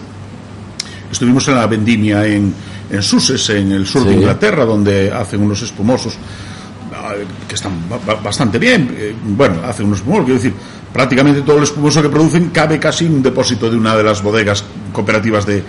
estuvimos 1.15 1.47
en 1.47 1.55
la 1.55 1.65
vendimia 1.67 2.25
en, 2.27 2.53
en 2.91 3.01
Sussex, 3.01 3.49
en 3.49 3.71
el 3.71 3.85
sur 3.87 4.03
Sí. 4.03 4.09
de 4.09 4.13
Inglaterra, 4.15 4.65
donde 4.65 5.11
hacen 5.11 5.41
unos 5.41 5.61
espumosos 5.61 6.17
ah, 6.93 7.13
que 7.47 7.55
están 7.55 7.87
ba- 7.89 7.99
ba- 8.05 8.19
bastante 8.21 8.59
bien. 8.59 8.93
Eh, 8.97 9.15
Bueno, 9.25 9.61
hacen 9.65 9.85
unos 9.87 9.99
espumosos, 9.99 10.25
quiero 10.25 10.39
decir, 10.41 10.53
prácticamente 10.95 11.41
todo 11.41 11.57
el 11.57 11.63
espumoso 11.63 12.01
que 12.01 12.07
producen 12.07 12.51
cabe 12.51 12.79
casi 12.79 13.05
en 13.05 13.15
un 13.15 13.21
depósito 13.21 13.69
de 13.69 13.75
una 13.75 13.97
de 13.97 14.03
las 14.03 14.23
bodegas 14.23 14.63
cooperativas 14.93 15.45
de, 15.45 15.61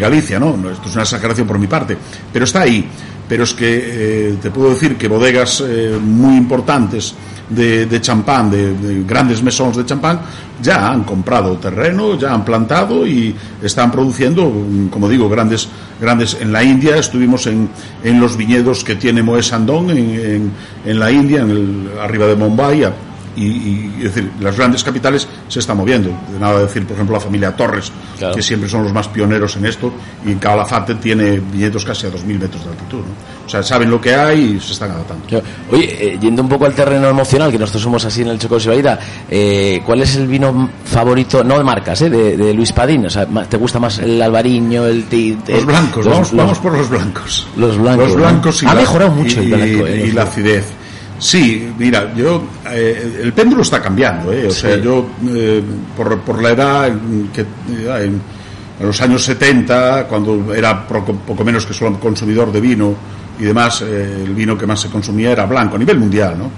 Galicia, 0.00 0.40
¿no? 0.40 0.56
Esto 0.68 0.88
es 0.88 0.94
una 0.94 1.04
exageración 1.04 1.46
por 1.46 1.56
mi 1.56 1.68
parte, 1.68 1.96
pero 2.32 2.44
está 2.44 2.62
ahí. 2.62 2.84
Pero 3.28 3.44
es 3.44 3.54
que 3.54 3.68
eh, 3.70 4.36
te 4.42 4.50
puedo 4.50 4.70
decir 4.70 4.96
que 4.96 5.06
bodegas 5.06 5.62
eh, 5.64 5.96
muy 6.02 6.36
importantes 6.36 7.14
de, 7.48 8.00
champán, 8.00 8.50
de, 8.50 8.74
de 8.76 9.04
grandes 9.04 9.40
mesones 9.40 9.76
de 9.76 9.86
champán, 9.86 10.20
ya 10.60 10.90
han 10.90 11.04
comprado 11.04 11.56
terreno, 11.58 12.18
ya 12.18 12.34
han 12.34 12.44
plantado 12.44 13.06
y 13.06 13.32
están 13.62 13.92
produciendo, 13.92 14.50
mm, 14.50 14.88
como 14.88 15.08
digo, 15.08 15.28
grandes, 15.28 15.68
grandes. 16.00 16.36
En 16.40 16.50
la 16.50 16.64
India 16.64 16.96
estuvimos 16.96 17.46
en, 17.46 17.68
en 18.02 18.18
los 18.18 18.36
viñedos 18.36 18.82
que 18.82 18.96
tiene 18.96 19.22
Moe 19.22 19.38
en, 19.40 20.50
en, 20.84 20.98
la 20.98 21.12
India, 21.12 21.42
en 21.42 21.88
arriba 22.02 22.26
de 22.26 22.34
Mumbai. 22.34 22.82
a- 22.82 22.92
Y, 23.34 23.44
y, 23.46 23.92
es 23.98 24.14
decir, 24.14 24.30
las 24.40 24.56
grandes 24.56 24.84
capitales 24.84 25.26
se 25.48 25.58
están 25.60 25.76
moviendo. 25.78 26.10
De 26.32 26.38
nada 26.38 26.60
decir, 26.60 26.84
por 26.86 26.94
ejemplo, 26.94 27.16
la 27.16 27.20
familia 27.20 27.56
Torres, 27.56 27.90
Claro. 28.18 28.34
que 28.34 28.42
siempre 28.42 28.68
son 28.68 28.84
los 28.84 28.92
más 28.92 29.08
pioneros 29.08 29.56
en 29.56 29.66
esto, 29.66 29.92
y 30.24 30.34
Calafate 30.34 30.94
tiene 30.96 31.40
viñedos 31.40 31.84
casi 31.84 32.06
a 32.06 32.10
2.000 32.10 32.38
metros 32.38 32.62
de 32.64 32.70
altitud. 32.70 32.98
¿no? 32.98 33.46
O 33.46 33.48
sea, 33.48 33.62
saben 33.62 33.90
lo 33.90 34.00
que 34.00 34.14
hay 34.14 34.56
y 34.56 34.60
se 34.60 34.72
están 34.74 34.90
adaptando. 34.92 35.24
Oye, 35.70 36.12
eh, 36.14 36.18
yendo 36.20 36.42
un 36.42 36.48
poco 36.48 36.66
al 36.66 36.74
terreno 36.74 37.08
emocional, 37.08 37.50
que 37.50 37.58
nosotros 37.58 37.82
somos 37.82 38.04
así 38.04 38.22
en 38.22 38.28
el 38.28 38.38
Choco 38.38 38.60
Sibaida, 38.60 38.98
eh, 39.30 39.82
¿cuál 39.84 40.02
es 40.02 40.14
el 40.16 40.26
vino 40.26 40.68
favorito, 40.84 41.42
no 41.42 41.58
de 41.58 41.64
marcas, 41.64 42.02
eh, 42.02 42.10
de, 42.10 42.36
de 42.36 42.54
Luis 42.54 42.72
Padín? 42.72 43.06
O 43.06 43.10
sea, 43.10 43.26
¿te 43.26 43.56
gusta 43.56 43.78
más 43.80 43.98
el 43.98 44.20
albariño, 44.20 44.84
el 44.86 45.04
tint? 45.06 45.48
Los 45.48 45.58
el- 45.60 45.66
blancos, 45.66 46.04
los- 46.04 46.12
vamos, 46.14 46.32
los- 46.32 46.36
vamos 46.44 46.58
por 46.58 46.76
los 46.78 46.88
blancos. 46.90 47.46
Los 47.56 47.78
blancos, 47.78 48.06
Los 48.08 48.16
¿no? 48.16 48.22
blancos 48.22 48.62
y 48.62 48.66
Ha 48.66 48.74
la- 48.74 48.80
mejorado 48.82 49.10
mucho 49.12 49.40
el 49.40 49.48
blanco, 49.48 49.86
eh, 49.86 50.04
y 50.06 50.12
la 50.12 50.22
acidez. 50.22 50.64
Sí, 51.18 51.72
mira, 51.78 52.12
yo 52.14 52.42
eh, 52.70 53.20
el 53.22 53.32
péndulo 53.32 53.62
está 53.62 53.80
cambiando, 53.80 54.32
eh, 54.32 54.48
o 54.48 54.50
sea, 54.50 54.76
yo 54.76 55.06
eh, 55.28 55.62
por, 55.96 56.20
por 56.20 56.42
la 56.42 56.50
edad 56.50 56.88
en 56.88 57.28
que 57.32 57.42
eh, 57.42 58.04
en, 58.04 58.20
en 58.80 58.86
los 58.86 59.00
años 59.00 59.24
70, 59.24 60.06
cuando 60.08 60.52
era 60.52 60.86
poco, 60.86 61.12
poco 61.14 61.44
menos 61.44 61.64
que 61.64 61.72
solo 61.72 61.98
consumidor 62.00 62.50
de 62.50 62.60
vino 62.60 62.94
y 63.38 63.44
demás, 63.44 63.82
eh, 63.82 64.22
el 64.24 64.34
vino 64.34 64.58
que 64.58 64.66
más 64.66 64.80
se 64.80 64.88
consumía 64.88 65.30
era 65.30 65.46
blanco 65.46 65.76
a 65.76 65.78
nivel 65.78 65.98
mundial, 65.98 66.36
¿no? 66.38 66.50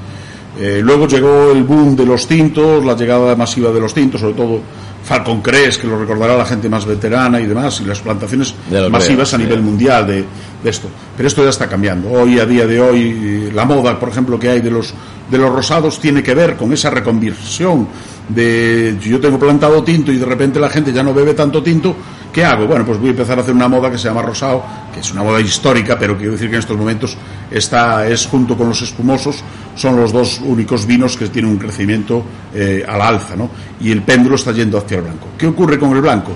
Eh, 0.58 0.80
luego 0.82 1.08
llegó 1.08 1.50
el 1.50 1.64
boom 1.64 1.96
de 1.96 2.06
los 2.06 2.26
tintos, 2.26 2.84
la 2.84 2.94
llegada 2.94 3.34
masiva 3.34 3.70
de 3.70 3.80
los 3.80 3.92
tintos, 3.92 4.20
sobre 4.20 4.34
todo 4.34 4.60
Falcon 5.04 5.42
Crest, 5.42 5.80
que 5.80 5.86
lo 5.86 5.98
recordará 5.98 6.36
la 6.36 6.46
gente 6.46 6.68
más 6.68 6.86
veterana 6.86 7.40
y 7.40 7.46
demás, 7.46 7.80
y 7.80 7.84
las 7.84 8.00
plantaciones 8.00 8.54
masivas 8.90 9.34
a 9.34 9.36
sí. 9.36 9.42
nivel 9.42 9.62
mundial 9.62 10.06
de, 10.06 10.24
de 10.62 10.70
esto. 10.70 10.88
Pero 11.16 11.26
esto 11.26 11.42
ya 11.42 11.50
está 11.50 11.68
cambiando. 11.68 12.10
Hoy, 12.10 12.38
a 12.38 12.46
día 12.46 12.66
de 12.66 12.80
hoy, 12.80 13.50
la 13.52 13.64
moda, 13.64 13.98
por 13.98 14.08
ejemplo, 14.08 14.38
que 14.38 14.48
hay 14.48 14.60
de 14.60 14.70
los, 14.70 14.94
de 15.30 15.38
los 15.38 15.52
rosados 15.52 16.00
tiene 16.00 16.22
que 16.22 16.34
ver 16.34 16.56
con 16.56 16.72
esa 16.72 16.90
reconversión 16.90 17.86
de 18.28 18.96
yo 19.00 19.20
tengo 19.20 19.38
plantado 19.38 19.84
tinto 19.84 20.10
y 20.10 20.16
de 20.16 20.24
repente 20.24 20.58
la 20.58 20.70
gente 20.70 20.92
ya 20.92 21.02
no 21.02 21.12
bebe 21.12 21.34
tanto 21.34 21.62
tinto, 21.62 21.94
¿qué 22.34 22.44
hago? 22.44 22.66
Bueno, 22.66 22.84
pues 22.84 22.98
voy 22.98 23.08
a 23.08 23.10
empezar 23.12 23.38
a 23.38 23.42
hacer 23.42 23.54
una 23.54 23.68
moda 23.68 23.90
que 23.90 23.96
se 23.96 24.08
llama 24.08 24.20
rosado, 24.20 24.62
que 24.92 25.00
es 25.00 25.12
una 25.12 25.22
moda 25.22 25.40
histórica, 25.40 25.96
pero 25.96 26.16
quiero 26.16 26.32
decir 26.32 26.48
que 26.48 26.56
en 26.56 26.60
estos 26.60 26.76
momentos 26.76 27.16
está, 27.50 28.06
es 28.08 28.26
junto 28.26 28.56
con 28.56 28.68
los 28.68 28.82
espumosos, 28.82 29.42
son 29.76 29.96
los 29.96 30.12
dos 30.12 30.40
únicos 30.44 30.84
vinos 30.84 31.16
que 31.16 31.28
tienen 31.28 31.52
un 31.52 31.58
crecimiento 31.58 32.24
eh, 32.52 32.84
al 32.86 33.00
alza, 33.00 33.36
¿no? 33.36 33.48
Y 33.80 33.92
el 33.92 34.02
péndulo 34.02 34.34
está 34.34 34.50
yendo 34.50 34.76
hacia 34.78 34.96
el 34.96 35.04
blanco. 35.04 35.28
¿Qué 35.38 35.46
ocurre 35.46 35.78
con 35.78 35.94
el 35.94 36.02
blanco? 36.02 36.32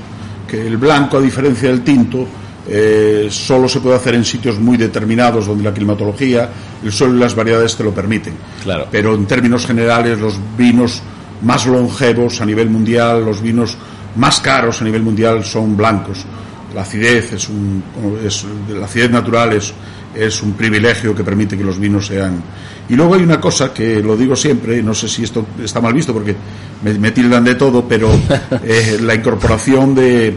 Que 0.47 0.65
el 0.67 0.77
blanco, 0.77 1.19
a 1.19 1.21
diferencia 1.21 1.69
del 1.69 1.83
tinto, 1.83 2.27
eh, 2.69 3.27
solo 3.29 3.69
se 3.69 3.81
puede 3.81 3.97
hacer 3.97 4.15
en 4.15 4.25
sitios 4.25 4.61
muy 4.61 4.77
determinados 4.77 5.47
donde 5.49 5.65
la 5.65 5.75
climatología, 5.75 6.49
el 6.85 6.93
sol 6.93 7.17
y 7.17 7.19
las 7.19 7.35
variedades 7.35 7.77
te 7.77 7.83
lo 7.83 7.93
permiten. 7.93 8.35
Claro. 8.63 8.87
Pero 8.89 9.17
en 9.17 9.27
términos 9.27 9.67
generales, 9.67 10.21
los 10.21 10.39
vinos 10.57 11.03
más 11.43 11.67
longevos 11.67 12.41
a 12.41 12.47
nivel 12.47 12.71
mundial, 12.71 13.25
los 13.25 13.43
vinos 13.43 13.77
más 14.17 14.41
caros 14.41 14.81
a 14.81 14.85
nivel 14.85 15.03
mundial 15.03 15.45
son 15.45 15.77
blancos. 15.77 16.25
La 16.75 16.83
acidez 16.83 17.33
es 17.33 17.49
un, 17.49 17.83
es, 18.25 18.45
la 18.69 18.85
acidez 18.85 19.11
natural 19.11 19.53
es, 19.55 19.73
es 20.15 20.43
un 20.43 20.53
privilegio 20.53 21.15
que 21.15 21.25
permite 21.25 21.57
que 21.57 21.65
los 21.65 21.79
vinos 21.79 22.07
sean. 22.07 22.43
Y 22.89 22.95
luego 22.95 23.15
hay 23.15 23.23
una 23.23 23.41
cosa 23.41 23.73
que 23.73 24.03
lo 24.03 24.17
digo 24.17 24.35
siempre, 24.35 24.83
no 24.83 24.95
sé 24.95 25.09
si 25.09 25.25
esto 25.25 25.47
está 25.63 25.81
mal 25.81 25.93
visto 25.93 26.13
porque 26.13 26.35
me, 26.83 26.95
me 26.95 27.11
tildan 27.11 27.45
de 27.45 27.55
todo, 27.55 27.87
pero 27.87 28.11
eh, 28.65 28.99
la 29.03 29.15
incorporación 29.15 29.95
de, 29.95 30.37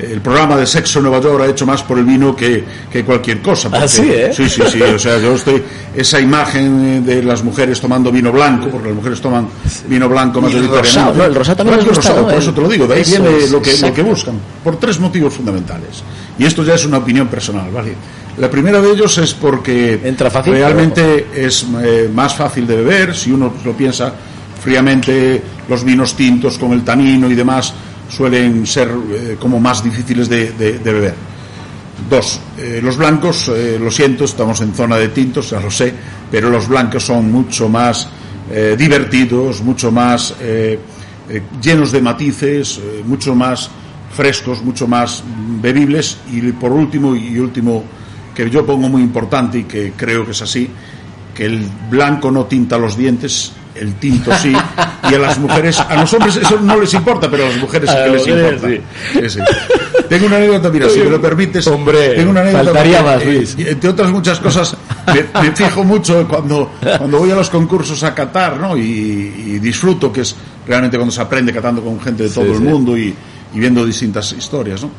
el 0.00 0.20
programa 0.20 0.56
de 0.56 0.66
Sexo 0.66 0.98
en 0.98 1.04
Nueva 1.04 1.20
York 1.20 1.42
ha 1.42 1.46
hecho 1.46 1.66
más 1.66 1.82
por 1.82 1.98
el 1.98 2.04
vino 2.04 2.34
que, 2.34 2.64
que 2.90 3.04
cualquier 3.04 3.40
cosa. 3.42 3.68
¿Ah, 3.72 3.86
sí, 3.86 4.08
eh? 4.10 4.32
Sí, 4.34 4.48
sí, 4.48 4.62
sí. 4.70 4.80
O 4.80 4.98
sea, 4.98 5.18
yo 5.18 5.34
estoy. 5.34 5.62
Esa 5.94 6.18
imagen 6.18 7.04
de 7.04 7.22
las 7.22 7.44
mujeres 7.44 7.80
tomando 7.80 8.10
vino 8.10 8.32
blanco, 8.32 8.68
porque 8.70 8.88
las 8.88 8.96
mujeres 8.96 9.20
toman 9.20 9.48
vino 9.88 10.08
blanco 10.08 10.40
mayoritariamente. 10.40 10.88
rosado, 10.88 11.14
¿no? 11.14 11.24
El 11.24 11.34
rosado 11.34 11.56
también 11.56 11.76
Blanco 11.76 11.92
y 11.92 11.94
les 11.94 11.96
gusta, 11.98 12.10
rosado, 12.10 12.26
¿no? 12.26 12.32
por 12.32 12.42
eso 12.42 12.54
te 12.54 12.60
lo 12.60 12.68
digo. 12.68 12.86
De 12.86 12.94
ahí 12.94 13.00
eso 13.02 13.22
viene 13.22 13.38
es, 13.38 13.50
lo 13.50 13.60
que, 13.60 13.78
lo 13.78 13.94
que 13.94 14.02
buscan. 14.02 14.34
Por 14.64 14.76
tres 14.76 14.98
motivos 14.98 15.34
fundamentales. 15.34 16.02
Y 16.38 16.44
esto 16.44 16.64
ya 16.64 16.74
es 16.74 16.86
una 16.86 16.98
opinión 16.98 17.28
personal, 17.28 17.70
¿vale? 17.70 17.94
La 18.38 18.50
primera 18.50 18.80
de 18.80 18.92
ellos 18.92 19.18
es 19.18 19.34
porque 19.34 20.00
Entra 20.02 20.30
fácil, 20.30 20.54
realmente 20.54 21.26
es 21.34 21.66
eh, 21.82 22.10
más 22.12 22.34
fácil 22.34 22.66
de 22.66 22.76
beber, 22.76 23.14
si 23.14 23.30
uno 23.30 23.52
lo 23.62 23.72
piensa 23.74 24.10
fríamente, 24.62 25.42
los 25.68 25.84
vinos 25.84 26.14
tintos 26.14 26.56
con 26.56 26.72
el 26.72 26.82
tanino 26.82 27.30
y 27.30 27.34
demás 27.34 27.74
suelen 28.14 28.66
ser 28.66 28.90
eh, 28.90 29.36
como 29.40 29.58
más 29.58 29.82
difíciles 29.82 30.28
de, 30.28 30.52
beber. 30.84 31.14
Dos, 32.10 32.40
eh, 32.58 32.80
los 32.82 32.96
blancos, 32.96 33.48
eh, 33.48 33.78
lo 33.80 33.90
siento, 33.90 34.24
estamos 34.24 34.60
en 34.60 34.74
zona 34.74 34.96
de 34.96 35.08
tintos, 35.08 35.50
ya 35.50 35.60
lo 35.60 35.70
sé, 35.70 35.94
pero 36.30 36.50
los 36.50 36.68
blancos 36.68 37.04
son 37.04 37.30
mucho 37.30 37.68
más 37.68 38.08
eh, 38.50 38.74
divertidos, 38.76 39.62
mucho 39.62 39.90
más 39.90 40.34
llenos 41.62 41.92
de 41.92 42.02
matices, 42.02 42.80
mucho 43.06 43.34
más 43.34 43.70
frescos, 44.14 44.62
mucho 44.62 44.86
más 44.86 45.22
bebibles. 45.62 46.18
Y 46.30 46.52
por 46.52 46.72
último, 46.72 47.14
y 47.16 47.38
último, 47.38 47.84
que 48.34 48.50
yo 48.50 48.66
pongo 48.66 48.88
muy 48.88 49.02
importante 49.02 49.58
y 49.58 49.64
que 49.64 49.92
creo 49.96 50.26
que 50.26 50.32
es 50.32 50.42
así, 50.42 50.68
que 51.34 51.46
el 51.46 51.66
blanco 51.90 52.30
no 52.30 52.44
tinta 52.44 52.76
los 52.76 52.96
dientes, 52.96 53.52
el 53.74 53.94
tinto 53.94 54.30
sí, 54.36 54.52
y 54.52 55.14
a 55.14 55.18
las 55.18 55.38
mujeres, 55.38 55.78
a 55.80 55.94
los 55.96 56.12
hombres 56.12 56.36
eso 56.36 56.58
no 56.60 56.78
les 56.80 56.92
importa, 56.94 57.30
pero 57.30 57.46
a 57.46 57.48
las 57.48 57.58
mujeres 57.58 57.90
sí 57.90 57.96
que 57.96 58.10
les 58.10 58.26
importa. 58.26 58.68
Sí, 59.12 59.30
sí. 59.30 59.40
Tengo 60.08 60.26
una 60.26 60.36
anécdota, 60.36 60.68
mira, 60.70 60.88
si 60.90 61.00
me 61.00 61.10
lo 61.10 61.20
permites. 61.20 61.66
Hombre, 61.66 62.10
tengo 62.10 62.30
una 62.30 62.40
anécdota 62.42 62.64
faltaría 62.64 63.02
más, 63.02 63.24
Luis. 63.24 63.54
eh, 63.58 63.70
entre 63.70 63.90
otras 63.90 64.10
muchas 64.10 64.38
cosas, 64.40 64.76
me, 65.06 65.40
me 65.42 65.56
fijo 65.56 65.84
mucho 65.84 66.26
cuando, 66.28 66.72
cuando 66.98 67.18
voy 67.18 67.30
a 67.30 67.34
los 67.34 67.48
concursos 67.50 68.02
a 68.02 68.14
catar, 68.14 68.58
¿no? 68.58 68.76
Y, 68.76 68.80
y 68.82 69.58
disfruto, 69.58 70.12
que 70.12 70.20
es 70.20 70.36
realmente 70.66 70.96
cuando 70.96 71.12
se 71.12 71.20
aprende 71.22 71.52
catando 71.52 71.82
con 71.82 72.00
gente 72.00 72.24
de 72.24 72.28
todo 72.30 72.44
el 72.44 72.60
mundo 72.60 72.96
y, 72.96 73.14
y 73.54 73.58
viendo 73.60 73.84
distintas 73.84 74.32
historias, 74.32 74.82
¿no? 74.82 74.90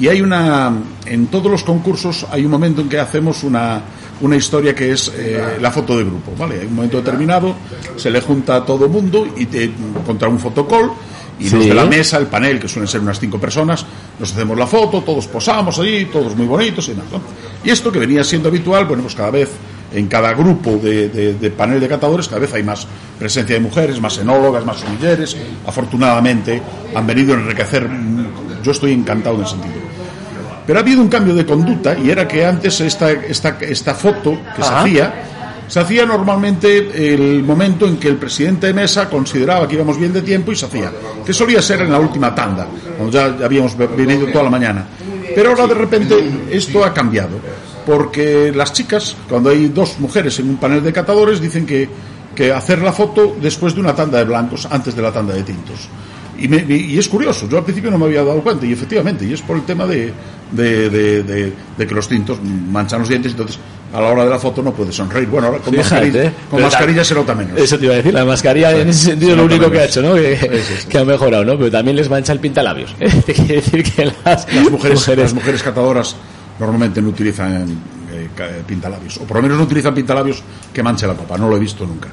Y 0.00 0.08
hay 0.08 0.20
una, 0.20 0.72
en 1.06 1.26
todos 1.26 1.50
los 1.50 1.64
concursos 1.64 2.26
hay 2.30 2.44
un 2.44 2.50
momento 2.50 2.80
en 2.80 2.88
que 2.88 2.98
hacemos 3.00 3.42
una, 3.42 3.80
una 4.20 4.36
historia 4.36 4.74
que 4.74 4.92
es 4.92 5.12
eh, 5.16 5.58
la 5.60 5.70
foto 5.70 5.98
de 5.98 6.04
grupo, 6.04 6.32
¿vale? 6.38 6.60
Hay 6.60 6.66
un 6.66 6.74
momento 6.76 6.98
determinado, 6.98 7.54
se 7.96 8.10
le 8.10 8.20
junta 8.20 8.56
a 8.56 8.64
todo 8.64 8.88
mundo 8.88 9.26
y 9.36 9.46
te, 9.46 9.70
contra 10.06 10.28
un 10.28 10.38
fotocall 10.38 10.92
y 11.40 11.50
los 11.50 11.62
Sí. 11.62 11.68
de 11.68 11.74
la 11.74 11.84
mesa, 11.84 12.16
el 12.18 12.26
panel, 12.26 12.58
que 12.58 12.66
suelen 12.68 12.88
ser 12.88 13.00
unas 13.00 13.18
cinco 13.20 13.38
personas, 13.38 13.84
nos 14.18 14.32
hacemos 14.32 14.58
la 14.58 14.66
foto, 14.66 15.02
todos 15.02 15.26
posamos 15.28 15.78
allí, 15.78 16.06
todos 16.06 16.34
muy 16.36 16.46
bonitos 16.46 16.88
y 16.88 16.92
nada. 16.92 17.04
¿no? 17.12 17.20
Y 17.62 17.70
esto 17.70 17.92
que 17.92 17.98
venía 18.00 18.24
siendo 18.24 18.48
habitual, 18.48 18.86
bueno, 18.86 19.02
pues 19.02 19.14
cada 19.14 19.30
vez 19.30 19.50
en 19.92 20.06
cada 20.06 20.32
grupo 20.34 20.76
de, 20.76 21.08
de- 21.08 21.34
de 21.34 21.50
panel 21.50 21.80
de 21.80 21.88
catadores, 21.88 22.28
cada 22.28 22.40
vez 22.40 22.52
hay 22.54 22.62
más 22.62 22.86
presencia 23.18 23.54
de 23.56 23.60
mujeres, 23.60 24.00
más 24.00 24.18
enólogas, 24.18 24.64
más 24.64 24.78
sumilleres. 24.78 25.36
Afortunadamente 25.66 26.60
han 26.94 27.06
venido 27.06 27.34
a 27.34 27.38
enriquecer. 27.38 27.88
mm, 27.88 28.62
Yo 28.62 28.72
estoy 28.72 28.92
encantado 28.92 29.36
en 29.36 29.42
ese 29.42 29.52
sentido. 29.52 29.74
Pero 30.66 30.78
ha 30.78 30.82
habido 30.82 31.00
un 31.00 31.08
cambio 31.08 31.34
de 31.34 31.46
conducta 31.46 31.96
y 31.98 32.10
era 32.10 32.28
que 32.28 32.44
antes 32.44 32.80
esta, 32.82 33.10
esta, 33.10 33.56
esta 33.60 33.94
foto 33.94 34.36
que 34.54 34.62
se 34.62 34.68
hacía, 34.74 35.14
se 35.66 35.80
hacía 35.80 36.04
normalmente 36.04 37.14
el 37.14 37.42
momento 37.42 37.86
en 37.86 37.96
que 37.96 38.08
el 38.08 38.16
presidente 38.16 38.66
de 38.66 38.74
mesa 38.74 39.08
consideraba 39.08 39.66
que 39.66 39.76
íbamos 39.76 39.98
bien 39.98 40.12
de 40.12 40.20
tiempo 40.20 40.52
y 40.52 40.56
se 40.56 40.66
hacía, 40.66 40.92
que 41.24 41.32
solía 41.32 41.62
ser 41.62 41.80
en 41.82 41.90
la 41.92 41.98
última 41.98 42.34
tanda, 42.34 42.66
cuando 42.98 43.10
ya, 43.12 43.34
ya 43.38 43.46
habíamos 43.46 43.76
venido 43.78 44.26
toda 44.26 44.44
la 44.44 44.50
mañana. 44.50 44.84
Pero 45.34 45.50
ahora 45.50 45.66
de 45.66 45.74
repente 45.74 46.14
esto 46.50 46.84
ha 46.84 46.92
cambiado, 46.92 47.38
porque 47.88 48.52
las 48.54 48.74
chicas, 48.74 49.16
cuando 49.30 49.48
hay 49.48 49.68
dos 49.68 49.98
mujeres 49.98 50.38
en 50.40 50.50
un 50.50 50.56
panel 50.58 50.82
de 50.82 50.92
catadores, 50.92 51.40
dicen 51.40 51.64
que, 51.64 51.88
que 52.34 52.52
hacer 52.52 52.80
la 52.82 52.92
foto 52.92 53.34
después 53.40 53.74
de 53.74 53.80
una 53.80 53.94
tanda 53.94 54.18
de 54.18 54.24
blancos, 54.24 54.68
antes 54.70 54.94
de 54.94 55.00
la 55.00 55.10
tanda 55.10 55.32
de 55.32 55.42
tintos. 55.42 55.88
Y, 56.38 56.46
me- 56.48 56.64
y 56.68 56.98
es 56.98 57.08
curioso, 57.08 57.48
yo 57.48 57.56
al 57.58 57.64
principio 57.64 57.90
no 57.90 57.96
me 57.98 58.04
había 58.04 58.22
dado 58.22 58.40
cuenta, 58.42 58.66
y 58.66 58.72
efectivamente, 58.72 59.24
y 59.24 59.32
es 59.32 59.40
por 59.40 59.56
el 59.56 59.62
tema 59.64 59.86
de, 59.86 60.12
de, 60.52 60.90
de- 61.24 61.86
que 61.86 61.94
los 61.94 62.06
tintos 62.08 62.38
manchan 62.42 63.00
los 63.00 63.08
dientes, 63.08 63.32
entonces 63.32 63.58
a 63.92 64.02
la 64.02 64.08
hora 64.08 64.24
de 64.24 64.30
la 64.30 64.38
foto 64.38 64.62
no 64.62 64.72
puedes 64.74 64.94
sonreír. 64.94 65.26
Bueno, 65.28 65.46
ahora 65.48 65.58
con 65.60 65.72
Fíjate, 65.72 65.94
mascarilla, 65.94 66.24
¿eh? 66.24 66.32
con 66.50 66.60
mascarilla 66.62 67.04
se 67.04 67.14
nota 67.14 67.34
menos. 67.34 67.58
Eso 67.58 67.78
te 67.78 67.86
iba 67.86 67.94
a 67.94 67.96
decir, 67.96 68.12
la 68.12 68.24
mascarilla 68.26 68.70
en 68.78 68.88
ese 68.90 69.04
sentido 69.06 69.30
se 69.30 69.32
es 69.32 69.38
lo 69.38 69.44
único 69.46 69.70
que 69.70 69.80
ha 69.80 69.84
hecho, 69.86 70.02
¿no? 70.02 70.14
Que, 70.14 70.36
Sí, 70.36 70.74
sí. 70.82 70.86
que 70.88 70.98
ha 70.98 71.04
mejorado, 71.06 71.42
¿no? 71.44 71.56
Pero 71.56 71.70
también 71.70 71.96
les 71.96 72.08
mancha 72.10 72.34
el 72.34 72.38
pintalabios. 72.38 72.94
¿eh? 73.00 73.10
Quiere 73.24 73.54
decir 73.56 73.82
que 73.82 74.04
las, 74.24 74.46
Las 74.54 74.70
mujeres, 74.70 75.08
las 75.16 75.32
mujeres 75.34 75.62
catadoras 75.62 76.14
normalmente 76.58 77.00
no 77.02 77.08
utilizan 77.10 77.68
eh, 78.12 78.28
ca- 78.34 78.48
pintalabios, 78.66 79.16
o 79.18 79.22
por 79.24 79.36
lo 79.38 79.42
menos 79.42 79.58
no 79.58 79.64
utilizan 79.64 79.94
pintalabios 79.94 80.42
que 80.72 80.82
manche 80.82 81.06
la 81.06 81.14
copa, 81.14 81.36
no 81.38 81.48
lo 81.48 81.56
he 81.56 81.60
visto 81.60 81.86
nunca. 81.86 82.08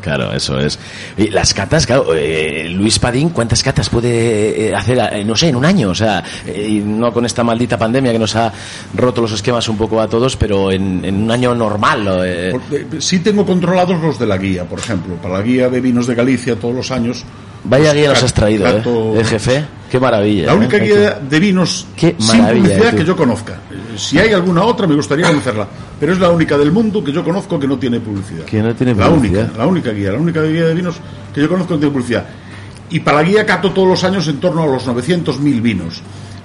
Claro, 0.00 0.32
eso 0.32 0.58
es. 0.58 0.80
Y 1.16 1.28
las 1.28 1.54
catas, 1.54 1.86
claro, 1.86 2.06
eh, 2.12 2.68
Luis 2.68 2.98
Padín, 2.98 3.28
¿cuántas 3.28 3.62
catas 3.62 3.88
puede 3.88 4.70
eh, 4.70 4.74
hacer, 4.74 4.98
eh, 5.12 5.24
no 5.24 5.36
sé, 5.36 5.50
en 5.50 5.54
un 5.54 5.64
año? 5.64 5.90
O 5.90 5.94
sea, 5.94 6.24
eh, 6.44 6.82
no 6.84 7.12
con 7.12 7.24
esta 7.24 7.44
maldita 7.44 7.78
pandemia 7.78 8.10
que 8.10 8.18
nos 8.18 8.34
ha 8.34 8.52
roto 8.96 9.20
los 9.20 9.30
esquemas 9.30 9.68
un 9.68 9.76
poco 9.76 10.00
a 10.00 10.08
todos, 10.08 10.36
pero 10.36 10.72
en, 10.72 11.04
en 11.04 11.22
un 11.22 11.30
año 11.30 11.54
normal. 11.54 12.20
Eh, 12.24 12.52
eh, 12.72 12.86
Sí 12.98 13.20
tengo 13.20 13.46
controlados 13.46 14.00
los 14.02 14.18
de 14.18 14.26
la 14.26 14.38
guía, 14.38 14.64
por 14.64 14.80
ejemplo, 14.80 15.14
para 15.22 15.34
la 15.34 15.42
guía 15.42 15.68
de 15.68 15.80
vinos 15.80 16.08
de 16.08 16.16
Galicia 16.16 16.56
todos 16.56 16.74
los 16.74 16.90
años. 16.90 17.22
Vaya 17.64 17.92
guía 17.92 18.08
nos 18.10 18.22
has 18.22 18.32
traído, 18.34 18.66
¿eh? 18.68 18.82
El 19.20 19.24
jefe, 19.26 19.64
qué 19.90 19.98
maravilla. 20.00 20.46
La 20.46 20.54
única 20.54 20.76
¿eh? 20.78 20.80
guía 20.80 21.18
de 21.20 21.38
vinos 21.40 21.86
Qué 21.96 22.16
sin 22.18 22.44
publicidad 22.44 22.90
tú. 22.90 22.96
que 22.96 23.04
yo 23.04 23.16
conozca. 23.16 23.52
Eh, 23.70 23.96
Si 23.98 24.18
hay 24.18 24.32
alguna 24.32 24.64
otra, 24.64 24.86
me 24.86 24.94
gustaría 24.94 25.26
conocerla. 25.28 25.66
Pero 26.00 26.12
es 26.14 26.18
la 26.18 26.30
única 26.30 26.56
del 26.58 26.72
mundo 26.72 27.02
que 27.04 27.12
yo 27.12 27.22
conozco 27.24 27.58
que 27.60 27.66
no 27.68 27.78
tiene 27.78 28.00
publicidad. 28.00 28.44
Que 28.44 28.62
no 28.62 28.74
tiene 28.74 28.94
la 28.94 29.08
publicidad. 29.08 29.42
única, 29.44 29.58
la 29.58 29.66
única 29.66 29.90
guía, 29.90 30.12
la 30.12 30.18
única 30.18 30.42
guía 30.42 30.66
de 30.66 30.74
vinos 30.74 30.96
que 31.34 31.40
yo 31.40 31.48
conozco 31.48 31.68
que 31.68 31.74
no 31.74 31.80
tiene 31.80 31.92
publicidad. 31.92 32.26
Y 32.90 33.00
para 33.00 33.18
la 33.18 33.22
guía 33.28 33.46
cato 33.46 33.70
todos 33.72 33.88
los 33.88 34.04
años 34.04 34.26
en 34.28 34.38
torno 34.38 34.62
a 34.64 34.66
los 34.66 34.86
900.000 34.86 35.62
vinos. 35.62 36.02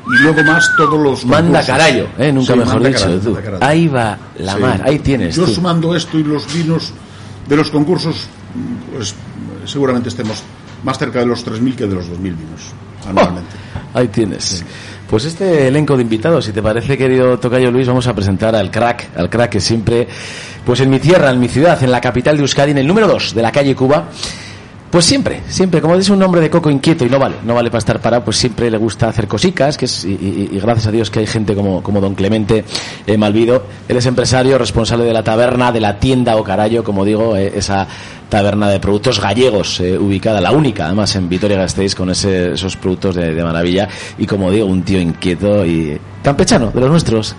Y 0.10 0.23
luego 0.23 0.41
más 0.43 0.69
todos 0.77 0.97
los 0.97 1.25
Manda 1.25 1.60
concursos. 1.60 1.65
carallo, 1.67 2.08
¿eh? 2.17 2.32
Nunca 2.32 2.53
Sí, 2.53 2.60
mejor 2.60 2.84
dicho. 2.88 3.19
tú. 3.19 3.38
Ahí 3.60 3.88
va 3.89 4.17
la 4.38 4.53
Sí. 4.53 4.60
mar, 4.62 4.82
ahí 4.86 4.99
tienes. 4.99 5.36
Yo 5.36 5.43
tú. 5.43 5.53
sumando 5.56 5.93
esto 5.93 6.17
y 6.17 6.23
los 6.23 6.53
vinos 6.53 6.93
de 7.49 7.56
los 7.58 7.69
concursos, 7.69 8.27
pues 8.95 9.13
seguramente 9.65 10.08
estemos 10.08 10.41
más 10.83 10.97
cerca 10.97 11.19
de 11.19 11.25
los 11.25 11.45
3.000 11.45 11.75
que 11.75 11.87
de 11.87 11.95
los 11.95 12.05
2.000 12.05 12.17
vinos 12.21 12.73
anualmente. 13.07 13.55
Ahí 13.93 14.07
tienes. 14.09 14.63
Pues 15.09 15.23
este 15.25 15.67
elenco 15.67 15.95
de 15.95 16.03
invitados, 16.03 16.45
si 16.45 16.51
te 16.51 16.61
parece, 16.61 16.97
querido 16.97 17.39
Tocayo 17.39 17.71
Luis, 17.71 17.87
vamos 17.87 18.07
a 18.07 18.13
presentar 18.13 18.55
al 18.55 18.69
crack, 18.69 19.09
al 19.15 19.29
crack 19.29 19.51
que 19.51 19.61
siempre, 19.61 20.07
pues 20.65 20.81
en 20.81 20.89
mi 20.89 20.99
tierra, 20.99 21.31
en 21.31 21.39
mi 21.39 21.47
ciudad, 21.47 21.81
en 21.81 21.91
la 21.91 22.01
capital 22.01 22.35
de 22.35 22.41
Euskadi, 22.41 22.71
en 22.71 22.79
el 22.79 22.87
número 22.87 23.07
2 23.07 23.33
de 23.33 23.41
la 23.41 23.51
calle 23.51 23.73
Cuba, 23.73 24.09
pues 24.89 25.06
siempre, 25.06 25.41
siempre, 25.50 25.82
como 25.82 25.97
dice 25.97 26.13
un 26.13 26.23
hombre 26.23 26.39
de 26.41 26.50
coco 26.50 26.69
inquieto 26.69 27.06
y 27.06 27.10
no 27.10 27.19
vale, 27.19 27.36
no 27.43 27.54
vale 27.54 27.69
para 27.69 27.80
estar 27.80 28.00
parado, 28.02 28.23
pues 28.23 28.38
siempre 28.38 28.71
le 28.71 28.78
gusta 28.78 29.10
hacer 29.10 29.28
cosicas, 29.28 29.78
que 29.78 29.86
es, 29.86 30.06
y, 30.06 30.50
gracias 30.62 30.88
a 30.88 30.91
Dios 30.91 31.10
que 31.12 31.19
hay 31.19 31.28
gente 31.28 31.56
como, 31.56 31.84
como 31.84 32.00
don 32.02 32.15
Clemente 32.15 32.63
eh, 33.06 33.17
Malvido. 33.17 33.63
Él 33.88 33.97
es 33.97 34.06
empresario, 34.06 34.58
responsable 34.58 35.04
de 35.06 35.13
la 35.13 35.23
taberna, 35.23 35.71
de 35.71 35.82
la 35.82 36.00
tienda 36.00 36.36
o 36.38 36.43
carayo, 36.43 36.84
como 36.84 37.04
digo, 37.06 37.36
eh, 37.36 37.52
esa 37.56 37.88
taberna 38.30 38.69
de 38.69 38.80
productos 38.80 39.19
gallegos, 39.21 39.80
eh, 39.80 39.97
ubicada, 39.97 40.41
la 40.41 40.52
única, 40.52 40.86
además 40.86 41.15
en 41.15 41.30
Vitoria-Gasteiz, 41.30 41.93
con 41.95 42.10
ese- 42.10 42.54
esos 42.54 42.76
productos 42.78 43.15
de, 43.15 43.34
de 43.34 43.43
maravilla. 43.43 43.88
Y 44.17 44.26
como 44.26 44.52
digo, 44.52 44.65
un 44.67 44.84
tío 44.84 45.00
inquieto 45.00 45.65
y 45.65 45.97
campechano, 46.23 46.71
de 46.71 46.80
los 46.82 46.89
nuestros. 46.89 47.36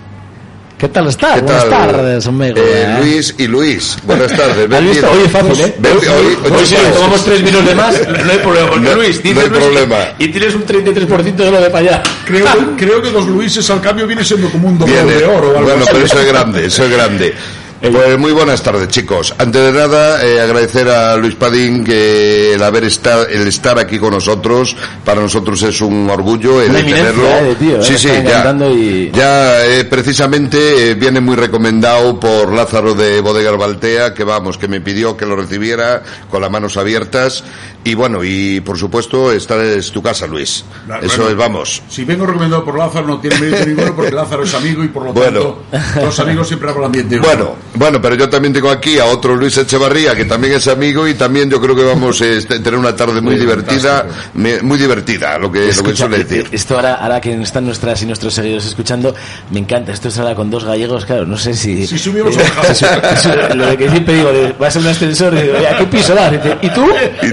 ¿Qué 0.79 0.87
tal 0.87 1.07
estás? 1.07 1.35
¿Qué 1.35 1.41
Buenas 1.41 1.69
tal? 1.69 1.91
tardes, 1.91 2.25
amigo. 2.27 2.55
Eh, 2.57 2.63
¿eh? 2.83 2.97
Luis 3.01 3.35
y 3.37 3.47
Luis, 3.47 3.97
buenas 4.05 4.31
tardes. 4.37 4.71
¿Has 4.71 4.81
visto? 4.81 5.07
bienvenido. 5.11 5.11
Oye, 5.11 5.27
fácil, 5.29 5.65
¿eh? 5.65 5.75
Ven- 5.77 5.91
hoy- 5.97 6.37
hoy 6.45 6.51
Hoy 6.57 6.65
sí, 6.65 6.75
tomamos 6.93 7.25
tres 7.25 7.43
vinos 7.43 7.65
de 7.65 7.75
más, 7.75 7.95
no 8.25 8.31
hay 8.31 8.37
problema, 8.37 8.69
porque 8.69 8.85
No- 8.89 8.95
Luis, 8.95 9.21
no 9.25 9.29
hay 9.41 9.49
Luis, 9.49 9.49
problema. 9.49 9.95
Y 10.19 10.27
tienes 10.29 10.55
un 10.55 10.65
33% 10.65 11.35
de 11.35 11.51
lo 11.51 11.59
de 11.61 11.69
para 11.69 11.79
allá. 11.79 12.03
Creo, 12.25 12.45
que- 12.45 12.85
creo 12.85 13.01
que 13.01 13.11
los 13.11 13.27
Luises 13.27 13.69
al 13.69 13.81
cambio 13.81 14.07
viene 14.07 14.23
siendo 14.23 14.49
como 14.49 14.69
un 14.69 14.79
doble 14.79 15.03
de 15.03 15.25
oro 15.25 15.49
algo 15.49 15.63
Bueno, 15.63 15.83
así. 15.83 15.89
pero 15.91 16.05
eso 16.05 16.19
es 16.21 16.25
grande, 16.27 16.65
eso 16.65 16.83
es 16.85 16.91
grande. 16.91 17.33
Pues 17.81 18.19
muy 18.19 18.33
buenas 18.33 18.61
tardes, 18.61 18.89
chicos. 18.89 19.33
Antes 19.37 19.63
de 19.63 19.71
nada, 19.71 20.21
eh, 20.25 20.41
agradecer 20.41 20.89
a 20.89 21.15
Luis 21.15 21.35
Padín 21.35 21.85
que 21.85 22.53
el 22.53 22.61
haber 22.61 22.83
estar, 22.83 23.27
el 23.31 23.47
estar 23.47 23.79
aquí 23.79 23.97
con 23.97 24.11
nosotros, 24.13 24.75
para 25.05 25.21
nosotros 25.21 25.61
es 25.63 25.79
un 25.79 26.09
orgullo 26.09 26.61
el 26.61 26.73
tenerlo. 26.73 27.23
eh, 27.29 27.55
tío, 27.57 27.79
eh, 27.79 27.83
sí, 27.83 27.97
sí, 27.97 28.09
ya. 28.25 28.53
y- 28.69 29.11
Ya, 29.11 29.65
eh, 29.65 29.85
precisamente 29.85 30.93
viene 30.95 31.21
muy 31.21 31.37
recomendado 31.37 32.19
por 32.19 32.51
Lázaro 32.53 32.93
de 32.95 33.21
Bodegas 33.21 33.55
Baltea, 33.55 34.13
que 34.13 34.25
vamos, 34.25 34.57
que 34.57 34.67
me 34.67 34.81
pidió 34.81 35.15
que 35.15 35.25
lo 35.25 35.37
recibiera 35.37 36.03
con 36.29 36.41
las 36.41 36.51
manos 36.51 36.75
abiertas. 36.75 37.45
Y 37.81 37.93
bueno, 37.93 38.23
y 38.23 38.59
por 38.59 38.77
supuesto, 38.77 39.31
esta 39.31 39.63
es 39.63 39.89
tu 39.91 40.01
casa, 40.01 40.27
Luis. 40.27 40.65
Eso 41.01 41.29
es, 41.29 41.35
vamos. 41.35 41.81
Si 41.89 42.03
vengo 42.03 42.25
recomendado 42.25 42.65
por 42.65 42.77
Lázaro, 42.77 43.07
no 43.07 43.19
tiene 43.19 43.39
mérito 43.39 43.65
ninguno 43.65 43.95
porque 43.95 44.11
Lázaro 44.11 44.43
es 44.43 44.53
amigo 44.53 44.83
y 44.83 44.89
por 44.89 45.05
lo 45.05 45.13
Bueno. 45.13 45.57
tanto, 45.71 46.01
los 46.05 46.19
amigos 46.19 46.47
siempre 46.49 46.69
hablan 46.69 46.91
bien 46.91 47.07
de 47.07 47.17
uno. 47.19 47.25
Bueno, 47.27 47.55
bueno, 47.75 48.01
pero 48.01 48.15
yo 48.15 48.29
también 48.29 48.53
tengo 48.53 48.69
aquí 48.69 48.99
a 48.99 49.05
otro 49.05 49.33
Luis 49.35 49.57
Echevarría, 49.57 50.13
que 50.13 50.25
también 50.25 50.53
es 50.53 50.67
amigo 50.67 51.07
y 51.07 51.13
también 51.13 51.49
yo 51.49 51.61
creo 51.61 51.73
que 51.73 51.83
vamos 51.85 52.19
eh, 52.21 52.39
a 52.43 52.47
tener 52.47 52.75
una 52.75 52.93
tarde 52.95 53.21
muy 53.21 53.35
Muy 53.35 53.39
divertida, 53.39 54.05
me- 54.33 54.61
muy 54.61 54.77
divertida, 54.77 55.37
lo 55.37 55.49
que, 55.49 55.71
lo 55.73 55.83
que 55.83 55.95
suele 55.95 56.17
eh, 56.17 56.23
decir. 56.25 56.47
Esto 56.51 56.75
ahora, 56.75 56.95
ahora 56.95 57.21
que 57.21 57.33
están 57.41 57.65
nuestras 57.65 58.01
y 58.01 58.05
nuestros 58.07 58.33
seguidores 58.33 58.65
escuchando, 58.65 59.15
me 59.51 59.59
encanta. 59.59 59.93
Esto 59.93 60.09
es 60.09 60.17
ahora 60.19 60.35
con 60.35 60.49
dos 60.51 60.65
gallegos, 60.65 61.05
claro, 61.05 61.25
no 61.25 61.37
sé 61.37 61.53
si... 61.53 61.87
Si 61.87 61.97
subimos 61.97 62.35
o 62.35 62.39
eh, 62.41 62.43
bajamos. 62.43 62.77
si 62.77 62.85
su- 62.85 63.29
su- 63.29 63.57
Lo 63.57 63.65
de 63.67 63.77
que 63.77 63.89
siempre 63.89 64.15
digo, 64.15 64.31
de, 64.33 64.51
vas 64.59 64.75
a 64.75 64.79
un 64.79 64.87
ascensor 64.87 65.33
y 65.35 65.41
digo, 65.43 65.53
"Oye, 65.57 65.67
¿a 65.69 65.77
qué 65.77 65.85
piso? 65.85 66.13
Dice, 66.13 66.57
¿Y 66.61 66.69
tú? 66.71 66.85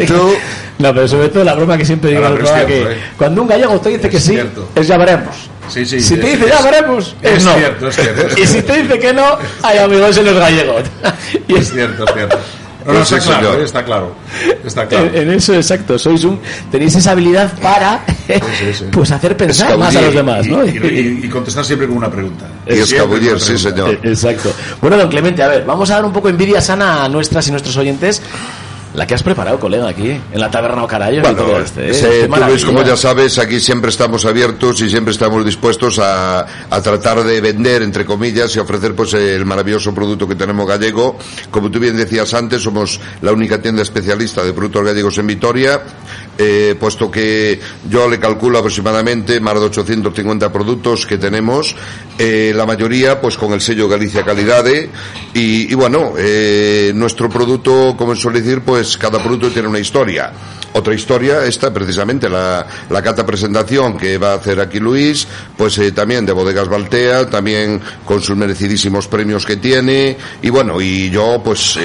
¿Y 0.03 0.07
tú? 0.07 0.33
No, 0.79 0.93
pero 0.93 1.09
sobre 1.09 1.29
todo 1.31 1.43
la 1.45 1.55
broma 1.55 1.79
que 1.79 1.85
siempre 1.85 2.11
digo 2.11 2.21
Claro, 2.23 2.35
al 2.37 2.41
programa, 2.43 2.67
que 2.67 2.83
¿eh? 2.83 2.97
cuando 3.17 3.43
un 3.43 3.49
gallego 3.49 3.81
te 3.81 3.89
dice 3.91 4.11
que 4.11 4.21
sí, 4.21 4.33
cierto. 4.33 4.69
es 4.75 4.87
ya 4.87 4.99
veremos. 4.99 5.35
Sí, 5.69 5.85
sí, 5.87 6.01
si 6.01 6.17
te 6.17 6.33
es- 6.33 6.39
dice 6.39 6.49
ya 6.51 6.59
es- 6.59 6.65
veremos, 6.65 7.17
es, 7.23 7.33
es 7.39 7.45
no. 7.45 7.55
cierto, 7.55 7.89
es 7.89 7.97
cierto, 7.97 8.27
es 8.27 8.39
y 8.39 8.47
si 8.47 8.63
te 8.63 8.83
dice 8.83 8.99
que 8.99 9.13
no, 9.13 9.25
hay 9.63 9.79
amigos 9.79 10.17
en 10.19 10.27
los 10.27 10.35
gallegos. 10.37 10.83
y 11.49 11.55
Es 11.55 11.73
cierto, 11.73 12.05
es 12.05 12.13
cierto. 12.15 12.39
No, 12.87 12.93
no, 12.93 12.99
Pues 13.01 13.11
está 13.11 13.27
claro, 13.41 13.55
eh, 13.61 13.65
está 13.65 13.85
claro. 13.85 14.15
Está 14.65 14.87
claro. 14.87 15.07
En, 15.07 15.17
en 15.17 15.31
eso, 15.33 15.55
exacto. 15.55 15.99
Sois 15.99 16.23
un, 16.23 16.39
tenéis 16.71 16.95
esa 16.95 17.11
habilidad 17.13 17.53
para 17.61 18.05
sí, 18.29 18.73
sí. 18.73 18.85
pues 18.93 19.11
hacer 19.11 19.37
pensar 19.37 19.77
más 19.77 19.97
a 19.97 20.03
los 20.03 20.15
demás, 20.15 20.47
y, 20.47 20.51
¿no? 20.51 20.65
y- 20.65 20.69
y- 20.69 21.21
y 21.25 21.29
contestar 21.29 21.65
siempre 21.65 21.89
con 21.89 21.97
una 21.97 22.09
pregunta. 22.09 22.45
Y 22.65 22.75
escabullir, 22.79 23.41
sí, 23.41 23.59
señor. 23.59 23.91
Eh, 23.91 23.99
Exacto. 24.05 24.53
Bueno, 24.81 24.97
don 24.99 25.09
Clemente, 25.09 25.43
a 25.43 25.49
ver, 25.49 25.65
vamos 25.65 25.91
a 25.91 25.95
dar 25.95 26.05
un 26.05 26.13
poco 26.13 26.29
envidia 26.29 26.61
sana 26.61 27.03
a 27.05 27.09
nuestras 27.09 27.49
y 27.49 27.51
nuestros 27.51 27.77
oyentes. 27.77 28.23
La 28.97 29.07
que 29.07 29.15
has 29.15 29.23
preparado, 29.23 29.61
colega, 29.61 29.89
aquí, 29.89 30.09
en 30.09 30.41
la 30.41 30.51
taberna 30.51 30.83
o 30.83 30.87
carayo. 30.89 31.21
Bueno, 31.21 31.37
todo 31.37 31.61
este, 31.61 31.91
¿eh? 31.91 32.29
tú, 32.29 32.45
Luis, 32.49 32.65
como 32.65 32.83
ya 32.83 32.97
sabes, 32.97 33.39
aquí 33.39 33.61
siempre 33.61 33.91
estamos 33.91 34.25
abiertos 34.25 34.81
y 34.81 34.89
siempre 34.89 35.13
estamos 35.13 35.45
dispuestos 35.45 35.99
a, 35.99 36.47
a 36.71 36.81
tratar 36.81 37.23
de 37.23 37.43
vender, 37.43 37.83
entre 37.83 38.07
comillas, 38.07 38.57
y 38.57 38.59
ofrecer 38.59 38.95
pues 38.95 39.13
el 39.13 39.45
maravilloso 39.45 39.95
producto 39.95 40.27
que 40.27 40.35
tenemos 40.35 40.67
gallego. 40.67 41.19
Como 41.51 41.71
tú 41.71 41.79
bien 41.79 41.95
decías 41.95 42.33
antes, 42.33 42.63
somos 42.63 42.99
la 43.21 43.33
única 43.33 43.61
tienda 43.61 43.83
especialista 43.83 44.43
de 44.43 44.55
productos 44.55 44.85
gallegos 44.85 45.19
en 45.19 45.27
Vitoria, 45.27 45.83
eh, 46.39 46.75
puesto 46.79 47.11
que 47.11 47.59
yo 47.89 48.11
le 48.11 48.19
calculo 48.19 48.59
aproximadamente 48.59 49.41
más 49.41 49.55
de 49.55 49.67
850 49.67 50.53
productos 50.53 51.07
que 51.07 51.17
tenemos, 51.17 51.75
eh, 52.19 52.53
la 52.55 52.67
mayoría 52.67 53.21
pues 53.21 53.39
con 53.39 53.53
el 53.53 53.61
sello 53.61 53.89
Galicia 53.89 54.23
Calidade 54.23 54.91
y, 55.33 55.73
y 55.73 55.75
bueno, 55.75 56.13
eh, 56.19 56.93
nuestro 56.95 57.31
producto, 57.31 57.95
como 57.97 58.15
suele 58.15 58.43
decir, 58.43 58.61
pues 58.61 58.99
cada 58.99 59.23
producto 59.23 59.51
tiene 59.51 59.69
una 59.69 59.79
historia. 59.79 60.31
Otra 60.75 60.95
historia, 60.95 61.43
esta 61.47 61.73
precisamente, 61.73 62.29
la, 62.29 62.67
la 62.91 63.03
cata 63.03 63.25
presentación 63.25 63.97
que 63.97 64.19
va 64.19 64.33
a 64.33 64.37
hacer 64.37 64.61
aquí 64.61 64.79
Luis, 64.79 65.27
pues 65.57 65.81
también 65.95 66.27
de 66.27 66.33
Bodegas 66.33 66.69
Baltea, 66.69 67.31
también 67.31 67.81
con 68.05 68.21
sus 68.21 68.37
merecidísimos 68.37 69.09
premios 69.09 69.47
que 69.47 69.57
tiene, 69.57 70.19
y 70.43 70.51
bueno, 70.51 70.79
y 70.83 71.09
yo 71.09 71.41
pues 71.43 71.79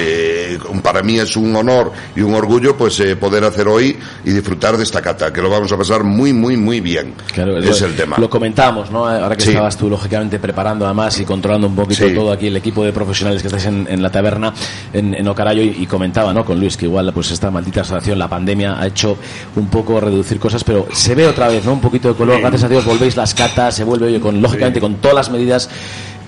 para 0.82 1.02
mí 1.02 1.18
es 1.18 1.36
un 1.36 1.56
honor 1.56 1.90
y 2.14 2.20
un 2.20 2.34
orgullo 2.34 2.76
pues 2.76 3.02
poder 3.18 3.44
hacer 3.44 3.66
hoy 3.66 3.96
disfrutar 4.42 4.76
de 4.76 4.82
esta 4.82 5.00
cata, 5.00 5.32
que 5.32 5.40
lo 5.40 5.48
vamos 5.48 5.70
a 5.70 5.78
pasar 5.78 6.02
muy, 6.02 6.32
muy, 6.32 6.56
muy 6.56 6.80
bien. 6.80 7.14
Claro, 7.32 7.56
es 7.58 7.80
lo, 7.80 7.86
el 7.86 7.94
tema. 7.94 8.16
Lo 8.18 8.28
comentábamos, 8.28 8.90
¿no? 8.90 9.06
Ahora 9.06 9.36
que 9.36 9.42
Sí. 9.44 9.50
estabas 9.50 9.76
tú, 9.76 9.88
lógicamente, 9.88 10.40
preparando 10.40 10.84
además 10.84 11.18
y 11.20 11.24
controlando 11.24 11.68
un 11.68 11.76
poquito 11.76 12.08
Sí. 12.08 12.14
todo 12.14 12.32
aquí 12.32 12.48
el 12.48 12.56
equipo 12.56 12.84
de 12.84 12.92
profesionales 12.92 13.40
que 13.40 13.46
estáis 13.48 13.66
en, 13.66 13.86
en 13.88 14.02
la 14.02 14.10
taberna, 14.10 14.52
en, 14.92 15.14
en 15.14 15.28
Ocarayo, 15.28 15.62
y, 15.62 15.76
y 15.82 15.86
comentaba, 15.86 16.32
¿no? 16.34 16.44
Con 16.44 16.58
Luis, 16.58 16.76
que 16.76 16.86
igual, 16.86 17.12
pues 17.14 17.30
esta 17.30 17.50
maldita 17.50 17.84
situación, 17.84 18.18
la 18.18 18.28
pandemia, 18.28 18.80
ha 18.80 18.86
hecho 18.88 19.16
un 19.54 19.68
poco 19.68 20.00
reducir 20.00 20.40
cosas, 20.40 20.64
pero 20.64 20.88
se 20.92 21.14
ve 21.14 21.26
otra 21.28 21.46
vez, 21.48 21.64
¿no? 21.64 21.72
Un 21.74 21.80
poquito 21.80 22.08
de 22.08 22.14
color. 22.14 22.40
Gracias 22.40 22.64
a 22.64 22.68
Dios 22.68 22.84
volvéis 22.84 23.16
las 23.16 23.32
catas, 23.34 23.76
se 23.76 23.84
vuelve, 23.84 24.06
oye, 24.08 24.20
con, 24.20 24.42
lógicamente, 24.42 24.80
con 24.80 24.96
todas 24.96 25.14
las 25.16 25.30
medidas 25.30 25.70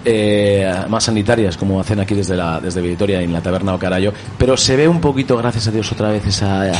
eh, 0.05 0.70
más 0.88 1.05
sanitarias 1.05 1.57
como 1.57 1.81
hacen 1.81 1.98
aquí 1.98 2.14
desde 2.14 2.37
la 2.37 2.61
desde 2.61 2.83
Vitoria 2.83 3.22
en 3.22 3.33
la 3.33 3.40
taberna 3.40 3.72
Ocarayo 3.74 4.12
pero 4.37 4.55
se 4.55 4.77
ve 4.77 4.87
un 4.87 5.00
poquito 5.00 5.35
gracias 5.38 5.68
a 5.68 5.70
Dios 5.70 5.90
otra 5.92 6.11
vez 6.11 6.27
esa 6.27 6.68
eh, 6.68 6.72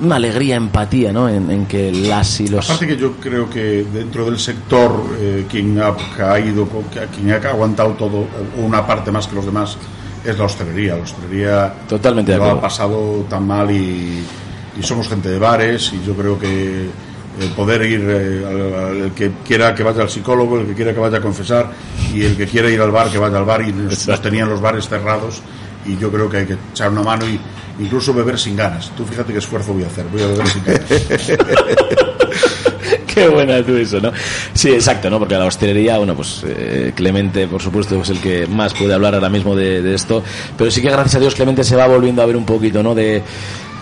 una 0.00 0.16
alegría 0.16 0.56
empatía 0.56 1.12
¿no? 1.12 1.28
en, 1.28 1.50
en 1.50 1.66
que 1.66 1.92
las 1.92 2.40
y 2.40 2.48
los 2.48 2.64
Aparte 2.68 2.86
que 2.86 2.96
yo 2.96 3.12
creo 3.20 3.48
que 3.48 3.84
dentro 3.92 4.24
del 4.24 4.38
sector 4.38 4.92
eh, 5.20 5.44
quien 5.48 5.80
ha 5.80 5.94
caído, 6.16 6.66
quien 7.14 7.30
ha 7.32 7.36
aguantado 7.48 7.90
todo, 7.90 8.26
una 8.56 8.86
parte 8.86 9.10
más 9.12 9.26
que 9.26 9.34
los 9.36 9.44
demás, 9.44 9.76
es 10.24 10.38
la 10.38 10.44
hostelería. 10.44 10.96
La 10.96 11.02
hostelería 11.02 11.74
Totalmente 11.88 12.36
lo 12.36 12.44
ha 12.44 12.60
pasado 12.60 13.26
tan 13.28 13.46
mal 13.46 13.70
y, 13.70 14.22
y 14.78 14.82
somos 14.82 15.08
gente 15.08 15.28
de 15.28 15.38
bares 15.38 15.92
y 15.92 16.04
yo 16.06 16.14
creo 16.14 16.38
que 16.38 16.88
el 17.40 17.48
poder 17.56 17.82
ir, 17.82 18.00
eh, 18.08 18.44
al, 18.46 18.74
al- 18.84 18.96
el 19.04 19.12
que 19.12 19.30
quiera 19.46 19.74
que 19.74 19.82
vaya 19.82 20.02
al 20.02 20.10
psicólogo, 20.10 20.58
el 20.60 20.66
que 20.66 20.74
quiera 20.74 20.92
que 20.92 21.00
vaya 21.00 21.18
a 21.18 21.20
confesar 21.22 21.70
y 22.14 22.22
el 22.24 22.36
que 22.36 22.46
quiera 22.46 22.70
ir 22.70 22.80
al 22.80 22.90
bar, 22.90 23.10
que 23.10 23.18
vaya 23.18 23.38
al 23.38 23.44
bar 23.44 23.62
y 23.66 23.72
nos, 23.72 24.06
nos 24.06 24.20
tenían 24.22 24.48
los 24.48 24.60
bares 24.60 24.88
cerrados 24.88 25.40
y 25.86 25.96
yo 25.98 26.10
creo 26.10 26.28
que 26.30 26.36
hay 26.38 26.46
que 26.46 26.56
echar 26.72 26.90
una 26.90 27.02
mano 27.02 27.26
y 27.28 27.38
incluso 27.82 28.12
beber 28.14 28.38
sin 28.38 28.56
ganas. 28.56 28.90
Tú 28.96 29.04
fíjate 29.04 29.32
qué 29.32 29.38
esfuerzo 29.38 29.72
voy 29.72 29.84
a 29.84 29.86
hacer, 29.86 30.04
voy 30.12 30.22
a 30.22 30.26
beber 30.28 30.46
sin 30.48 30.64
ganas. 30.64 30.82
Qué 33.06 33.28
buena 33.28 33.62
tú 33.62 33.76
eso, 33.76 34.00
¿no? 34.00 34.10
Sí, 34.54 34.70
exacto, 34.70 35.10
¿no? 35.10 35.18
Porque 35.18 35.34
la 35.34 35.44
hostelería, 35.44 35.98
bueno, 35.98 36.16
pues 36.16 36.42
eh, 36.46 36.92
Clemente, 36.94 37.46
por 37.46 37.60
supuesto, 37.60 38.00
es 38.00 38.08
el 38.08 38.18
que 38.20 38.46
más 38.46 38.72
puede 38.72 38.94
hablar 38.94 39.14
ahora 39.14 39.28
mismo 39.28 39.54
de, 39.54 39.82
de 39.82 39.94
esto. 39.94 40.22
Pero 40.56 40.70
sí 40.70 40.80
que 40.80 40.88
gracias 40.90 41.16
a 41.16 41.20
Dios 41.20 41.34
Clemente 41.34 41.62
se 41.62 41.76
va 41.76 41.86
volviendo 41.86 42.22
a 42.22 42.26
ver 42.26 42.36
un 42.36 42.46
poquito, 42.46 42.82
¿no? 42.82 42.94
De 42.94 43.22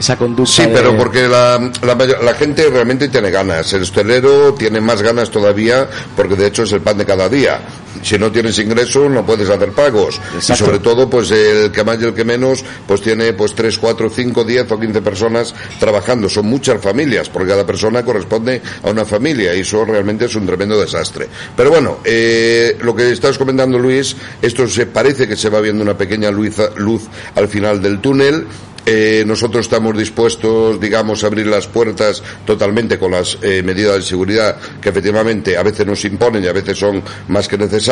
esa 0.00 0.16
conducta. 0.16 0.50
Sí, 0.50 0.62
de- 0.62 0.68
pero 0.74 0.96
porque 0.96 1.28
la, 1.28 1.58
la, 1.82 1.94
la 1.94 2.34
gente 2.34 2.68
realmente 2.70 3.08
tiene 3.08 3.30
ganas. 3.30 3.72
El 3.72 3.82
hostelero 3.82 4.52
tiene 4.54 4.80
más 4.80 5.00
ganas 5.00 5.30
todavía 5.30 5.88
porque 6.16 6.34
de 6.34 6.48
hecho 6.48 6.64
es 6.64 6.72
el 6.72 6.80
pan 6.80 6.98
de 6.98 7.04
cada 7.06 7.28
día. 7.28 7.60
Si 8.02 8.18
no 8.18 8.30
tienes 8.30 8.58
ingresos 8.58 9.10
no 9.10 9.24
puedes 9.24 9.48
hacer 9.48 9.72
pagos. 9.72 10.20
Y 10.36 10.54
sobre 10.54 10.78
todo 10.78 11.08
pues 11.08 11.30
el 11.30 11.70
que 11.70 11.84
más 11.84 12.00
y 12.00 12.04
el 12.04 12.14
que 12.14 12.24
menos 12.24 12.64
pues 12.86 13.00
tiene 13.00 13.32
pues 13.32 13.54
3, 13.54 13.78
4, 13.78 14.10
5, 14.10 14.44
10 14.44 14.72
o 14.72 14.80
15 14.80 15.02
personas 15.02 15.54
trabajando. 15.78 16.28
Son 16.28 16.46
muchas 16.46 16.80
familias 16.80 17.28
porque 17.28 17.48
cada 17.48 17.66
persona 17.66 18.04
corresponde 18.04 18.62
a 18.82 18.90
una 18.90 19.04
familia 19.04 19.54
y 19.54 19.60
eso 19.60 19.84
realmente 19.84 20.26
es 20.26 20.34
un 20.34 20.46
tremendo 20.46 20.80
desastre. 20.80 21.28
Pero 21.56 21.70
bueno, 21.70 21.98
eh, 22.04 22.76
lo 22.80 22.94
que 22.94 23.10
estás 23.10 23.38
comentando 23.38 23.78
Luis, 23.78 24.16
esto 24.40 24.66
se 24.68 24.86
parece 24.86 25.26
que 25.26 25.36
se 25.36 25.48
va 25.48 25.60
viendo 25.60 25.82
una 25.82 25.96
pequeña 25.96 26.30
luz, 26.30 26.56
luz 26.76 27.02
al 27.34 27.48
final 27.48 27.80
del 27.82 28.00
túnel. 28.00 28.46
Eh, 28.86 29.24
nosotros 29.26 29.66
estamos 29.66 29.96
dispuestos, 29.96 30.80
digamos, 30.80 31.22
a 31.22 31.26
abrir 31.26 31.46
las 31.46 31.66
puertas 31.66 32.22
totalmente 32.46 32.98
con 32.98 33.12
las 33.12 33.38
eh, 33.42 33.62
medidas 33.62 33.96
de 33.96 34.02
seguridad 34.02 34.56
que 34.80 34.88
efectivamente 34.88 35.56
a 35.56 35.62
veces 35.62 35.86
nos 35.86 36.04
imponen 36.04 36.42
y 36.42 36.48
a 36.48 36.52
veces 36.52 36.78
son 36.78 37.02
más 37.28 37.46
que 37.46 37.58
necesarias. 37.58 37.89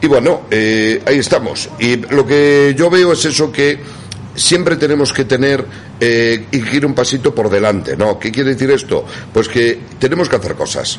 Y 0.00 0.06
bueno, 0.06 0.42
eh, 0.50 1.02
ahí 1.06 1.18
estamos. 1.18 1.68
Y 1.78 1.96
lo 1.96 2.26
que 2.26 2.74
yo 2.76 2.90
veo 2.90 3.12
es 3.12 3.24
eso 3.24 3.52
que 3.52 3.78
siempre 4.34 4.76
tenemos 4.76 5.12
que 5.12 5.24
tener 5.24 5.64
eh, 6.00 6.46
y 6.50 6.76
ir 6.76 6.86
un 6.86 6.94
pasito 6.94 7.34
por 7.34 7.50
delante, 7.50 7.96
¿no? 7.96 8.18
¿Qué 8.18 8.32
quiere 8.32 8.50
decir 8.50 8.70
esto? 8.70 9.04
Pues 9.32 9.48
que 9.48 9.78
tenemos 9.98 10.28
que 10.28 10.36
hacer 10.36 10.54
cosas. 10.54 10.98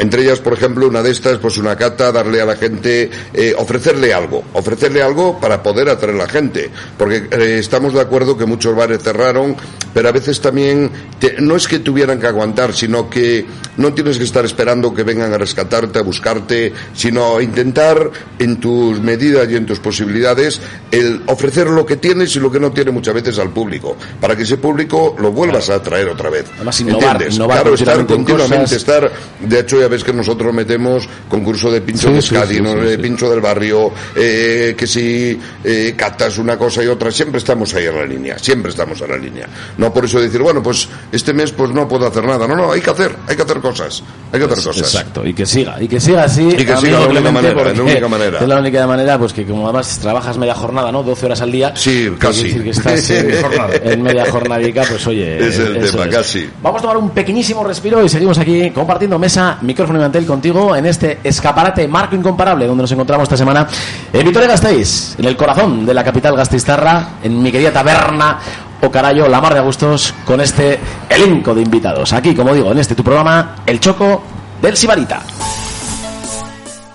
Entre 0.00 0.22
ellas, 0.22 0.38
por 0.40 0.54
ejemplo, 0.54 0.88
una 0.88 1.02
de 1.02 1.10
estas, 1.10 1.38
pues 1.38 1.58
una 1.58 1.76
cata, 1.76 2.10
darle 2.10 2.40
a 2.40 2.46
la 2.46 2.56
gente, 2.56 3.10
eh, 3.34 3.54
ofrecerle 3.56 4.14
algo, 4.14 4.42
ofrecerle 4.54 5.02
algo 5.02 5.38
para 5.38 5.62
poder 5.62 5.88
atraer 5.90 6.14
a 6.16 6.18
la 6.24 6.28
gente. 6.28 6.70
Porque 6.96 7.28
eh, 7.30 7.58
estamos 7.58 7.92
de 7.92 8.00
acuerdo 8.00 8.36
que 8.36 8.46
muchos 8.46 8.74
bares 8.74 9.02
cerraron, 9.02 9.54
pero 9.92 10.08
a 10.08 10.12
veces 10.12 10.40
también 10.40 10.90
te- 11.18 11.36
no 11.40 11.54
es 11.54 11.68
que 11.68 11.80
tuvieran 11.80 12.18
que 12.18 12.26
aguantar, 12.26 12.72
sino 12.72 13.10
que 13.10 13.44
no 13.76 13.92
tienes 13.92 14.16
que 14.16 14.24
estar 14.24 14.44
esperando 14.44 14.94
que 14.94 15.02
vengan 15.02 15.32
a 15.34 15.38
rescatarte, 15.38 15.98
a 15.98 16.02
buscarte, 16.02 16.72
sino 16.94 17.40
intentar 17.40 18.10
en 18.38 18.58
tus 18.58 19.00
medidas 19.00 19.48
y 19.50 19.56
en 19.56 19.66
tus 19.66 19.80
posibilidades 19.80 20.60
el 20.90 21.20
ofrecer 21.26 21.66
lo 21.68 21.84
que 21.84 21.96
tienes 21.96 22.34
y 22.36 22.40
lo 22.40 22.50
que 22.50 22.58
no 22.60 22.72
tiene 22.72 22.90
muchas 22.90 23.12
veces 23.14 23.38
al 23.38 23.50
público, 23.50 23.96
para 24.20 24.34
que 24.34 24.44
ese 24.44 24.56
público 24.56 25.14
lo 25.18 25.30
vuelvas 25.32 25.68
a 25.70 25.74
atraer 25.74 26.08
otra 26.08 26.30
vez. 26.30 26.46
Además, 26.56 26.80
innovar, 26.80 27.02
¿Entiendes? 27.12 27.34
innovar 27.36 27.60
claro, 27.60 27.74
estar 27.74 28.06
continuamente 28.06 28.62
cosas. 28.64 28.72
estar, 28.78 29.12
de 29.40 29.60
hecho 29.60 29.82
ves 29.90 30.04
que 30.04 30.12
nosotros 30.12 30.54
metemos 30.54 31.08
concurso 31.28 31.70
de 31.70 31.80
pincho 31.82 32.08
Sí, 32.08 32.14
de 32.14 32.22
sí, 32.22 32.34
Euskadi, 32.34 32.54
sí, 32.56 32.60
¿no? 32.62 32.72
sí, 32.72 32.78
de 32.78 32.96
sí. 32.96 33.02
pincho 33.02 33.28
del 33.28 33.40
barrio, 33.40 33.92
eh, 34.16 34.74
que 34.76 34.86
si 34.86 35.38
eh, 35.64 35.94
catas 35.96 36.38
una 36.38 36.56
cosa 36.56 36.82
y 36.82 36.86
otra, 36.86 37.10
siempre 37.10 37.38
estamos 37.38 37.74
ahí 37.74 37.86
en 37.86 37.96
la 37.96 38.06
línea, 38.06 38.38
siempre 38.38 38.70
estamos 38.70 39.00
en 39.02 39.10
la 39.10 39.18
línea. 39.18 39.46
No 39.76 39.92
por 39.92 40.04
eso 40.04 40.20
decir, 40.20 40.40
bueno, 40.40 40.62
pues 40.62 40.88
este 41.12 41.32
mes 41.32 41.52
pues 41.52 41.70
no 41.70 41.86
puedo 41.86 42.06
hacer 42.06 42.24
nada, 42.24 42.46
no, 42.46 42.56
no, 42.56 42.72
hay 42.72 42.80
que 42.80 42.90
hacer, 42.90 43.14
hay 43.26 43.36
que 43.36 43.42
hacer 43.42 43.60
cosas, 43.60 44.02
hay 44.32 44.38
que 44.38 44.44
hacer 44.46 44.64
cosas. 44.64 44.94
Exacto, 44.94 45.26
y 45.26 45.34
que 45.34 45.44
siga, 45.44 45.76
y 45.82 45.88
que 45.88 46.00
siga 46.00 46.24
así. 46.24 46.48
Y 46.48 46.64
que 46.64 46.76
siga 46.76 47.00
de 47.00 47.04
la 47.04 47.06
única 47.08 47.30
manera, 47.32 47.64
la 47.74 47.82
única 47.82 48.08
manera. 48.08 48.38
Es 48.38 48.48
la 48.48 48.60
única 48.60 48.86
manera, 48.86 49.18
pues 49.18 49.32
que 49.32 49.44
como 49.44 49.64
además 49.64 49.98
trabajas 50.00 50.38
media 50.38 50.54
jornada, 50.54 50.92
¿no? 50.92 51.02
12 51.02 51.26
horas 51.26 51.40
al 51.42 51.52
día. 51.52 51.72
Sí, 51.74 52.10
casi. 52.18 52.44
decir 52.44 52.64
que 52.64 52.70
estás 52.70 53.10
eh, 53.10 53.42
en 53.84 54.02
media 54.02 54.30
jornadica, 54.30 54.84
pues 54.88 55.06
oye. 55.06 55.48
Es 55.48 55.58
el 55.58 55.78
tema, 55.78 56.08
casi. 56.08 56.48
Vamos 56.62 56.78
a 56.78 56.82
tomar 56.82 56.96
un 56.96 57.10
pequeñísimo 57.10 57.64
respiro 57.64 58.04
y 58.04 58.08
seguimos 58.08 58.38
aquí 58.38 58.70
compartiendo 58.70 59.18
mesa, 59.18 59.58
mantel 59.88 60.26
contigo 60.26 60.76
en 60.76 60.86
este 60.86 61.20
escaparate 61.24 61.86
marco 61.88 62.14
incomparable 62.14 62.66
donde 62.66 62.82
nos 62.82 62.92
encontramos 62.92 63.24
esta 63.24 63.36
semana 63.36 63.66
en 64.12 64.26
Vitoria 64.26 64.48
Gasteiz, 64.48 65.16
en 65.18 65.24
el 65.24 65.36
corazón 65.36 65.86
de 65.86 65.94
la 65.94 66.04
capital 66.04 66.36
gasteiztarra, 66.36 67.08
en 67.22 67.42
mi 67.42 67.50
querida 67.50 67.72
taberna 67.72 68.38
o 68.82 68.90
carayo, 68.90 69.28
la 69.28 69.40
mar 69.40 69.54
de 69.54 69.60
gustos 69.60 70.14
con 70.24 70.40
este 70.40 70.78
elenco 71.08 71.54
de 71.54 71.62
invitados. 71.62 72.12
Aquí, 72.12 72.34
como 72.34 72.54
digo, 72.54 72.72
en 72.72 72.78
este 72.78 72.94
tu 72.94 73.04
programa, 73.04 73.56
El 73.66 73.78
Choco 73.80 74.22
del 74.62 74.76
Sibarita. 74.76 75.39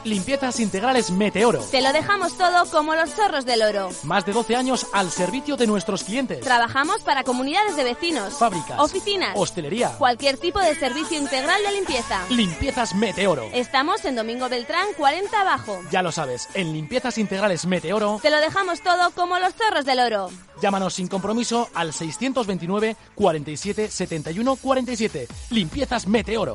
Limpiezas 0.06 0.60
integrales 0.60 1.10
Meteoro. 1.10 1.62
Te 1.72 1.82
lo 1.82 1.92
dejamos 1.92 2.38
todo 2.38 2.70
como 2.70 2.94
los 2.94 3.10
zorros 3.10 3.44
del 3.44 3.64
oro. 3.64 3.90
Más 4.04 4.24
de 4.24 4.34
12 4.34 4.56
años 4.56 4.86
al 4.94 5.10
servicio 5.10 5.58
de 5.58 5.66
nuestros 5.66 6.04
clientes. 6.04 6.42
Trabajamos 6.42 7.02
para 7.02 7.24
comunidades 7.24 7.76
de 7.76 7.84
vecinos, 7.86 8.36
Fábricas. 8.38 8.80
oficinas, 8.80 9.32
Hostelería. 9.36 9.90
cualquier 9.98 10.38
tipo 10.38 10.60
de 10.60 10.76
servicio 10.76 11.18
integral 11.18 11.60
de 11.64 11.72
limpieza. 11.72 12.22
Limpiezas 12.30 12.94
Meteoro. 12.94 13.50
Estamos 13.52 14.06
en 14.06 14.16
Domingo 14.16 14.48
Beltrán 14.48 14.86
40 14.96 15.42
abajo. 15.42 15.82
Ya 15.90 16.04
lo 16.04 16.12
sabes, 16.12 16.50
en 16.54 16.72
Limpiezas 16.72 17.18
integrales 17.18 17.66
Meteoro, 17.66 18.20
Te 18.22 18.30
lo 18.30 18.38
dejamos 18.38 18.82
todo 18.82 19.10
como 19.12 19.40
los 19.40 19.56
zorros 19.56 19.86
del 19.86 20.00
oro. 20.00 20.30
llámanos 20.62 20.94
sin 20.94 21.08
compromiso 21.08 21.68
al 21.74 21.94
629 21.94 22.96
47 23.16 23.90
71 23.90 24.56
47. 24.58 25.28
Limpiezas 25.50 26.06
Meteoro. 26.08 26.54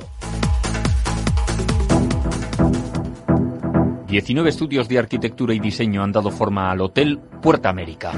19 4.10 4.50
estudios 4.50 4.88
de 4.88 4.98
arquitectura 4.98 5.54
y 5.54 5.60
diseño 5.60 6.02
han 6.02 6.10
dado 6.10 6.32
forma 6.32 6.72
al 6.72 6.80
Hotel 6.80 7.20
Puerta 7.40 7.68
América. 7.68 8.10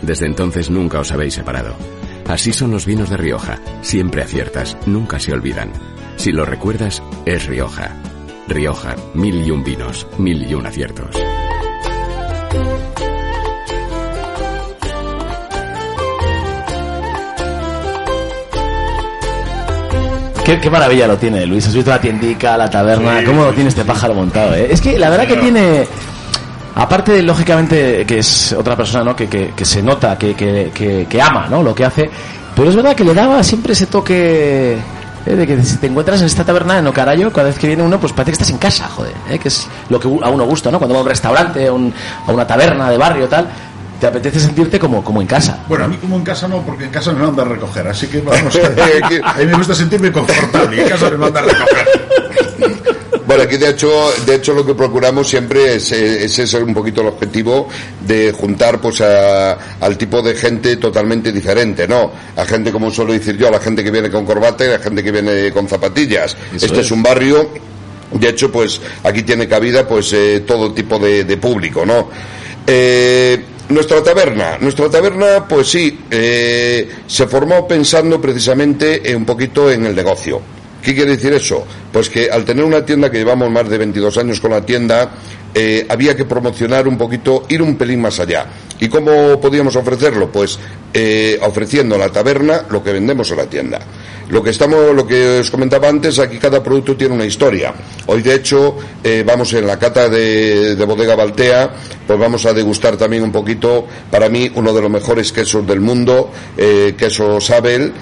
Desde 0.00 0.26
entonces 0.26 0.70
nunca 0.70 1.00
os 1.00 1.12
habéis 1.12 1.34
separado. 1.34 1.74
Así 2.28 2.52
son 2.52 2.70
los 2.70 2.86
vinos 2.86 3.10
de 3.10 3.16
Rioja. 3.16 3.58
Siempre 3.82 4.22
aciertas, 4.22 4.76
nunca 4.86 5.18
se 5.18 5.32
olvidan. 5.32 5.72
Si 6.16 6.32
lo 6.32 6.44
recuerdas, 6.44 7.02
es 7.26 7.46
Rioja. 7.46 7.90
Rioja, 8.48 8.96
mil 9.14 9.44
y 9.44 9.50
un 9.50 9.64
vinos, 9.64 10.06
mil 10.18 10.48
y 10.48 10.54
un 10.54 10.66
aciertos. 10.66 11.16
Qué, 20.44 20.58
qué 20.58 20.70
maravilla 20.70 21.06
lo 21.06 21.16
tiene 21.16 21.46
Luis. 21.46 21.66
Has 21.66 21.74
visto 21.74 21.90
la 21.90 22.00
tiendica, 22.00 22.56
la 22.56 22.68
taberna, 22.68 23.22
cómo 23.24 23.44
lo 23.44 23.52
tiene 23.52 23.68
este 23.68 23.84
pájaro 23.84 24.14
montado, 24.14 24.54
¿eh? 24.54 24.68
Es 24.70 24.80
que 24.80 24.98
la 24.98 25.08
verdad 25.10 25.26
que 25.26 25.36
tiene. 25.36 25.86
Aparte 26.74 27.12
de, 27.12 27.22
lógicamente, 27.22 28.04
que 28.06 28.18
es 28.18 28.52
otra 28.52 28.76
persona, 28.76 29.04
¿no? 29.04 29.14
Que, 29.14 29.28
que, 29.28 29.52
que 29.54 29.64
se 29.64 29.82
nota, 29.82 30.16
que, 30.18 30.34
que 30.34 31.22
ama, 31.22 31.46
¿no? 31.48 31.62
Lo 31.62 31.74
que 31.74 31.84
hace. 31.84 32.10
Pero 32.56 32.68
es 32.68 32.74
verdad 32.74 32.96
que 32.96 33.04
le 33.04 33.14
daba 33.14 33.42
siempre 33.42 33.74
ese 33.74 33.86
toque. 33.86 34.76
¿Eh? 35.26 35.34
De 35.36 35.46
que 35.46 35.62
si 35.62 35.76
te 35.76 35.86
encuentras 35.86 36.20
en 36.20 36.26
esta 36.26 36.44
taberna 36.44 36.78
en 36.78 36.86
Ocarayo, 36.86 37.32
cada 37.32 37.48
vez 37.48 37.58
que 37.58 37.66
viene 37.66 37.82
uno, 37.82 37.98
pues 38.00 38.12
parece 38.12 38.30
que 38.32 38.34
estás 38.34 38.50
en 38.50 38.58
casa, 38.58 38.88
joder. 38.88 39.12
¿eh? 39.30 39.38
Que 39.38 39.48
es 39.48 39.66
lo 39.88 39.98
que 40.00 40.08
a 40.08 40.28
uno 40.28 40.44
gusta, 40.44 40.70
¿no? 40.70 40.78
Cuando 40.78 40.94
va 40.94 41.00
a 41.00 41.02
un 41.04 41.08
restaurante, 41.08 41.66
a, 41.66 41.72
un- 41.72 41.92
a 42.26 42.32
una 42.32 42.46
taberna 42.46 42.90
de 42.90 42.96
barrio, 42.98 43.28
tal. 43.28 43.46
Te 44.00 44.06
apetece 44.06 44.40
sentirte 44.40 44.78
como, 44.78 45.04
como 45.04 45.20
en 45.20 45.26
casa. 45.26 45.58
Bueno, 45.68 45.84
a 45.84 45.88
mí 45.88 45.96
como 45.98 46.16
en 46.16 46.22
casa 46.24 46.48
no, 46.48 46.62
porque 46.62 46.84
en 46.84 46.90
casa 46.90 47.12
me 47.12 47.20
mandan 47.22 47.46
a 47.46 47.50
recoger, 47.50 47.86
así 47.86 48.06
que 48.06 48.22
vamos 48.22 48.56
a... 48.56 49.30
a 49.30 49.34
mí 49.34 49.44
me 49.46 49.54
gusta 49.54 49.74
sentirme 49.74 50.10
confortable 50.10 50.76
y 50.76 50.80
en 50.80 50.88
casa 50.88 51.10
me 51.10 51.16
mandan 51.18 51.44
a 51.44 51.48
recoger. 51.48 52.80
Bueno, 53.30 53.44
aquí 53.44 53.58
de 53.58 53.68
hecho, 53.70 54.12
de 54.26 54.34
hecho 54.34 54.52
lo 54.54 54.66
que 54.66 54.74
procuramos 54.74 55.28
siempre 55.28 55.76
es, 55.76 55.92
eh, 55.92 56.24
ese 56.24 56.42
es 56.42 56.54
un 56.54 56.74
poquito 56.74 57.00
el 57.02 57.06
objetivo 57.06 57.68
de 58.04 58.32
juntar 58.32 58.80
pues 58.80 59.00
a- 59.02 59.52
al 59.78 59.96
tipo 59.96 60.20
de 60.20 60.34
gente 60.34 60.78
totalmente 60.78 61.30
diferente, 61.30 61.86
¿no? 61.86 62.10
A 62.34 62.44
gente, 62.44 62.72
como 62.72 62.90
suelo 62.90 63.12
decir 63.12 63.36
yo, 63.36 63.46
a 63.46 63.52
la 63.52 63.60
gente 63.60 63.84
que 63.84 63.92
viene 63.92 64.10
con 64.10 64.26
corbata 64.26 64.64
y 64.64 64.66
a 64.66 64.70
la 64.72 64.78
gente 64.80 65.04
que 65.04 65.12
viene 65.12 65.52
con 65.52 65.68
zapatillas. 65.68 66.36
Eso 66.56 66.66
este 66.66 66.80
es. 66.80 66.86
es. 66.86 66.90
un 66.90 67.04
barrio, 67.04 67.50
de 68.10 68.28
hecho, 68.28 68.50
pues 68.50 68.80
aquí 69.04 69.22
tiene 69.22 69.46
cabida 69.46 69.86
pues 69.86 70.12
eh, 70.12 70.42
todo 70.44 70.72
tipo 70.72 70.98
de, 70.98 71.22
de 71.22 71.36
público, 71.36 71.86
¿no? 71.86 72.10
Eh, 72.66 73.44
nuestra 73.68 74.02
taberna, 74.02 74.58
nuestra 74.58 74.90
taberna, 74.90 75.46
pues 75.46 75.68
sí, 75.68 76.00
eh, 76.10 76.88
se 77.06 77.28
formó 77.28 77.68
pensando 77.68 78.20
precisamente 78.20 79.14
un 79.14 79.24
poquito 79.24 79.70
en 79.70 79.86
el 79.86 79.94
negocio. 79.94 80.42
¿Qué 80.82 80.94
quiere 80.94 81.10
decir 81.10 81.30
eso? 81.34 81.62
Pues 81.92 82.08
que 82.08 82.30
al 82.30 82.44
tener 82.44 82.64
una 82.64 82.84
tienda 82.84 83.10
que 83.10 83.18
llevamos 83.18 83.50
más 83.50 83.68
de 83.68 83.78
22 83.78 84.18
años 84.18 84.40
con 84.40 84.52
la 84.52 84.64
tienda, 84.64 85.10
eh, 85.52 85.84
había 85.88 86.14
que 86.14 86.24
promocionar 86.24 86.86
un 86.86 86.96
poquito, 86.96 87.44
ir 87.48 87.60
un 87.60 87.76
pelín 87.76 88.00
más 88.00 88.20
allá. 88.20 88.46
¿Y 88.78 88.88
cómo 88.88 89.40
podíamos 89.40 89.74
ofrecerlo? 89.74 90.30
Pues 90.30 90.58
eh, 90.94 91.38
ofreciendo 91.42 91.96
en 91.96 92.00
la 92.00 92.08
taberna 92.10 92.66
lo 92.70 92.82
que 92.82 92.92
vendemos 92.92 93.30
en 93.32 93.36
la 93.36 93.46
tienda. 93.46 93.80
Lo 94.28 94.44
que 94.44 94.50
estamos, 94.50 94.94
lo 94.94 95.04
que 95.04 95.40
os 95.40 95.50
comentaba 95.50 95.88
antes, 95.88 96.20
aquí 96.20 96.38
cada 96.38 96.62
producto 96.62 96.96
tiene 96.96 97.14
una 97.14 97.24
historia. 97.24 97.74
Hoy, 98.06 98.22
de 98.22 98.34
hecho, 98.36 98.76
eh, 99.02 99.24
vamos 99.26 99.52
en 99.54 99.66
la 99.66 99.76
cata 99.76 100.08
de, 100.08 100.76
de 100.76 100.84
bodega 100.84 101.16
Baltea, 101.16 101.72
pues 102.06 102.16
vamos 102.16 102.46
a 102.46 102.52
degustar 102.52 102.96
también 102.96 103.24
un 103.24 103.32
poquito, 103.32 103.88
para 104.08 104.28
mí, 104.28 104.48
uno 104.54 104.72
de 104.72 104.82
los 104.82 104.90
mejores 104.90 105.32
quesos 105.32 105.66
del 105.66 105.80
mundo, 105.80 106.30
queso 106.96 107.40
Sabel 107.40 107.92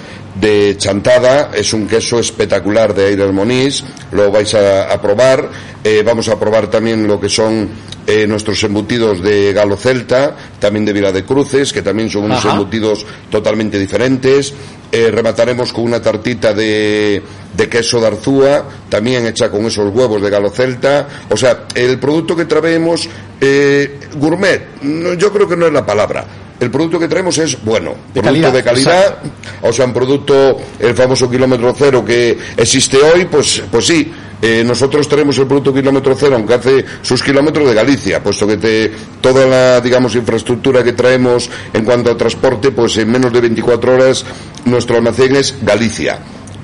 de 0.40 0.76
Chantada, 0.76 1.50
es 1.54 1.72
un 1.72 1.86
queso 1.86 2.18
espectacular 2.18 2.94
de 2.94 3.06
Aire 3.06 3.24
Lo 4.12 4.30
vais 4.30 4.54
a, 4.54 4.92
a 4.92 5.00
probar, 5.00 5.48
Eh, 5.84 6.02
vamos 6.04 6.28
a 6.28 6.36
probar 6.38 6.66
también 6.68 7.06
lo 7.06 7.20
que 7.20 7.28
son 7.28 7.68
eh, 8.06 8.26
nuestros 8.26 8.62
embutidos 8.64 9.22
de 9.22 9.52
Galo 9.52 9.76
Celta, 9.76 10.34
también 10.58 10.84
de 10.84 10.92
Vila 10.92 11.12
de 11.12 11.24
Cruces, 11.24 11.72
que 11.72 11.82
también 11.82 12.10
son 12.10 12.24
unos 12.24 12.44
Ajá. 12.44 12.50
embutidos 12.54 13.06
totalmente 13.30 13.78
diferentes. 13.78 14.52
Eh, 14.90 15.10
remataremos 15.12 15.72
con 15.72 15.84
una 15.84 16.02
tartita 16.02 16.52
de, 16.52 17.22
de 17.54 17.68
queso 17.68 18.00
de 18.00 18.08
Arzúa, 18.08 18.64
también 18.90 19.24
hecha 19.26 19.50
con 19.50 19.64
esos 19.66 19.94
huevos 19.94 20.20
de 20.20 20.28
Galo 20.30 20.50
Celta. 20.50 21.06
O 21.30 21.36
sea, 21.36 21.66
el 21.74 21.98
producto 22.00 22.34
que 22.34 22.44
traemos, 22.46 23.08
eh, 23.40 24.00
gourmet, 24.16 24.80
no, 24.82 25.14
yo 25.14 25.32
creo 25.32 25.48
que 25.48 25.56
no 25.56 25.66
es 25.68 25.72
la 25.72 25.86
palabra. 25.86 26.26
El 26.60 26.70
producto 26.70 26.98
que 26.98 27.08
traemos 27.08 27.38
es 27.38 27.62
bueno, 27.62 27.90
De 28.12 28.20
producto 28.20 28.22
calidad, 28.22 28.52
de 28.52 28.62
calidad, 28.64 29.06
exacto. 29.06 29.28
o 29.62 29.72
sea, 29.72 29.84
un 29.84 29.92
producto, 29.92 30.56
el 30.78 30.94
famoso 30.94 31.30
kilómetro 31.30 31.74
cero 31.76 32.04
que 32.04 32.36
existe 32.56 32.96
hoy, 32.96 33.26
pues, 33.26 33.62
pues 33.70 33.86
sí, 33.86 34.12
eh, 34.40 34.62
nosotros 34.64 35.08
tenemos 35.08 35.36
el 35.38 35.46
producto 35.46 35.74
kilómetro 35.74 36.14
cero, 36.16 36.36
aunque 36.36 36.54
hace 36.54 36.84
sus 37.02 37.22
kilómetros 37.22 37.68
de 37.68 37.74
Galicia, 37.74 38.22
puesto 38.22 38.46
que 38.46 38.56
te, 38.56 38.92
toda 39.20 39.46
la, 39.46 39.80
digamos, 39.80 40.14
infraestructura 40.14 40.84
que 40.84 40.92
traemos 40.92 41.50
en 41.72 41.84
cuanto 41.84 42.10
a 42.10 42.16
transporte, 42.16 42.70
pues 42.70 42.96
en 42.98 43.10
menos 43.10 43.32
de 43.32 43.40
24 43.40 43.94
horas 43.94 44.24
nuestro 44.64 44.96
almacén 44.96 45.36
es 45.36 45.56
Galicia. 45.62 46.18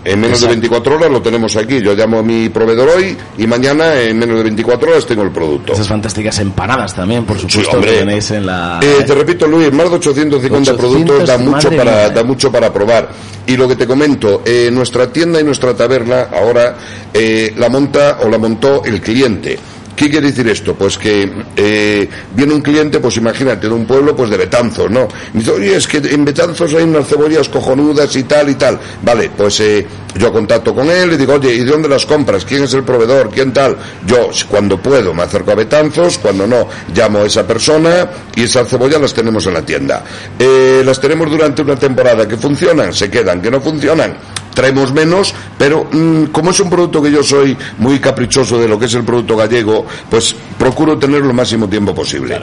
En 0.05 0.21
menos 0.21 0.38
Exacto. 0.38 0.49
de 0.49 0.61
24 0.61 0.97
horas 0.97 1.11
lo 1.11 1.23
tenemos 1.23 1.57
aquí. 1.57 1.81
Yo 1.81 1.95
llamo 1.95 2.19
a 2.19 2.23
mi 2.23 2.51
proveedor 2.51 2.90
hoy 2.90 3.17
y 3.38 3.47
mañana 3.47 3.99
en 4.01 4.19
menos 4.19 4.37
de 4.37 4.43
24 4.43 4.90
horas 4.90 5.07
tengo 5.07 5.23
el 5.23 5.31
producto. 5.31 5.73
Esas 5.73 5.88
fantásticas 5.88 6.38
empanadas 6.40 6.95
también, 6.95 7.25
por 7.25 7.38
supuesto, 7.38 7.81
que 7.81 7.87
tenéis 7.87 8.31
en 8.33 8.45
la... 8.45 8.81
Eh, 8.83 9.05
te 9.07 9.14
repito, 9.14 9.47
Luis, 9.47 9.73
más 9.73 9.88
de 9.88 9.97
850 9.97 10.73
800, 10.73 10.77
productos 10.77 11.27
da 11.27 11.38
mucho, 11.38 11.71
para, 11.71 11.93
mía, 11.93 12.07
eh. 12.07 12.11
da 12.11 12.23
mucho 12.23 12.53
para 12.53 12.73
probar. 12.73 13.09
Y 13.47 13.57
lo 13.57 13.67
que 13.67 13.77
te 13.77 13.87
comento, 13.87 14.43
eh, 14.45 14.71
nuestra 14.71 15.11
tienda 15.11 15.40
y 15.40 15.45
nuestra 15.45 15.75
taberna 15.75 16.29
ahora 16.33 16.77
eh, 17.12 17.55
la 17.57 17.69
monta 17.71 18.19
o 18.23 18.29
la 18.29 18.38
montó 18.38 18.85
el 18.85 19.01
cliente. 19.01 19.59
¿Qué 19.96 20.11
quiere 20.11 20.28
decir 20.28 20.48
esto? 20.48 20.74
Pues 20.74 20.98
que 20.98 21.30
eh, 21.57 22.09
viene 22.35 22.54
un 22.54 22.61
cliente, 22.61 22.98
pues 22.98 23.16
imagínate, 23.16 23.68
de 23.68 23.74
un 23.74 23.87
pueblo 23.87 24.16
pues 24.16 24.30
de 24.30 24.37
Betanzos, 24.37 24.90
¿no? 24.90 25.07
Y 25.33 25.38
dice, 25.38 25.50
oye, 25.52 25.76
es 25.76 25.87
que 25.87 25.98
en 25.98 26.24
Betanzos 26.24 26.74
hay 26.74 26.83
unas 26.83 27.07
cebollas 27.07 27.48
cojonudas 27.48 28.14
y 28.16 28.24
tal 28.24 28.50
y 28.50 28.54
tal. 28.54 28.78
Vale, 29.02 29.30
pues 29.37 29.61
eh, 29.61 29.87
yo 30.16 30.33
contacto 30.33 30.74
con 30.74 30.90
él 30.90 31.12
y 31.12 31.16
digo, 31.16 31.35
oye, 31.35 31.54
¿y 31.54 31.59
de 31.61 31.70
dónde 31.70 31.88
las 31.88 32.07
compras? 32.07 32.44
¿Quién 32.44 32.64
es 32.64 32.74
el 32.74 32.83
proveedor? 32.83 33.30
¿Quién 33.30 33.52
tal? 33.52 33.76
Yo, 34.07 34.30
cuando 34.48 34.80
puedo, 34.80 35.14
me 35.14 35.22
acerco 35.22 35.52
a 35.52 35.54
Betanzos, 35.54 36.18
cuando 36.18 36.46
no, 36.46 36.68
llamo 36.94 37.20
a 37.20 37.26
esa 37.26 37.46
persona 37.46 38.09
y 38.35 38.44
esas 38.44 38.68
cebollas 38.68 39.00
las 39.00 39.14
tenemos 39.14 39.46
en 39.46 39.54
la 39.54 39.62
tienda. 39.62 40.04
Eh, 40.38 40.83
las 40.85 41.00
tenemos 41.00 41.30
durante 41.30 41.62
una 41.62 41.76
temporada 41.76 42.26
que 42.26 42.37
funcionan, 42.37 42.92
se 42.92 43.09
quedan, 43.11 43.40
que 43.40 43.50
no 43.50 43.61
funcionan, 43.61 44.16
traemos 44.55 44.93
menos, 44.93 45.35
pero 45.59 45.87
mm, 45.90 46.27
como 46.27 46.51
es 46.51 46.61
un 46.61 46.71
producto 46.71 47.03
que 47.03 47.11
yo 47.11 47.23
soy 47.23 47.57
muy 47.79 47.99
caprichoso 47.99 48.59
de 48.59 48.69
lo 48.69 48.79
que 48.79 48.87
es 48.87 48.95
el 48.95 49.05
producto 49.05 49.37
gallego, 49.37 49.85
pues 50.09 50.35
procuro 50.59 50.97
tenerlo 50.97 51.29
el 51.29 51.35
máximo 51.35 51.69
tiempo 51.69 51.95
posible. 51.95 52.40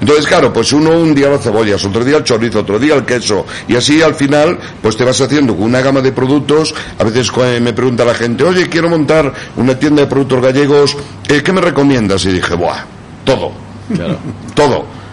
Entonces, 0.00 0.26
claro, 0.26 0.52
pues 0.52 0.72
uno 0.72 0.90
un 0.90 1.14
día 1.14 1.28
las 1.28 1.42
cebollas, 1.42 1.84
otro 1.84 2.04
día 2.04 2.18
el 2.18 2.24
chorizo, 2.24 2.60
otro 2.60 2.78
día 2.78 2.94
el 2.94 3.04
queso, 3.04 3.46
y 3.66 3.76
así 3.76 4.02
al 4.02 4.14
final, 4.14 4.58
pues 4.82 4.96
te 4.96 5.04
vas 5.04 5.20
haciendo 5.20 5.54
con 5.54 5.64
una 5.64 5.80
gama 5.80 6.00
de 6.00 6.12
productos. 6.12 6.74
A 6.98 7.04
veces 7.04 7.30
me 7.60 7.72
pregunta 7.72 8.04
la 8.04 8.14
gente, 8.14 8.44
oye, 8.44 8.68
quiero 8.68 8.88
montar 8.88 9.32
una 9.56 9.78
tienda 9.78 10.02
de 10.02 10.08
productos 10.08 10.42
gallegos, 10.42 10.96
eh, 11.28 11.42
¿qué 11.42 11.52
me 11.52 11.60
recomiendas? 11.60 12.24
Y 12.26 12.32
dije, 12.32 12.54
buah, 12.54 12.84
todo. 13.24 13.52
todo 14.54 15.03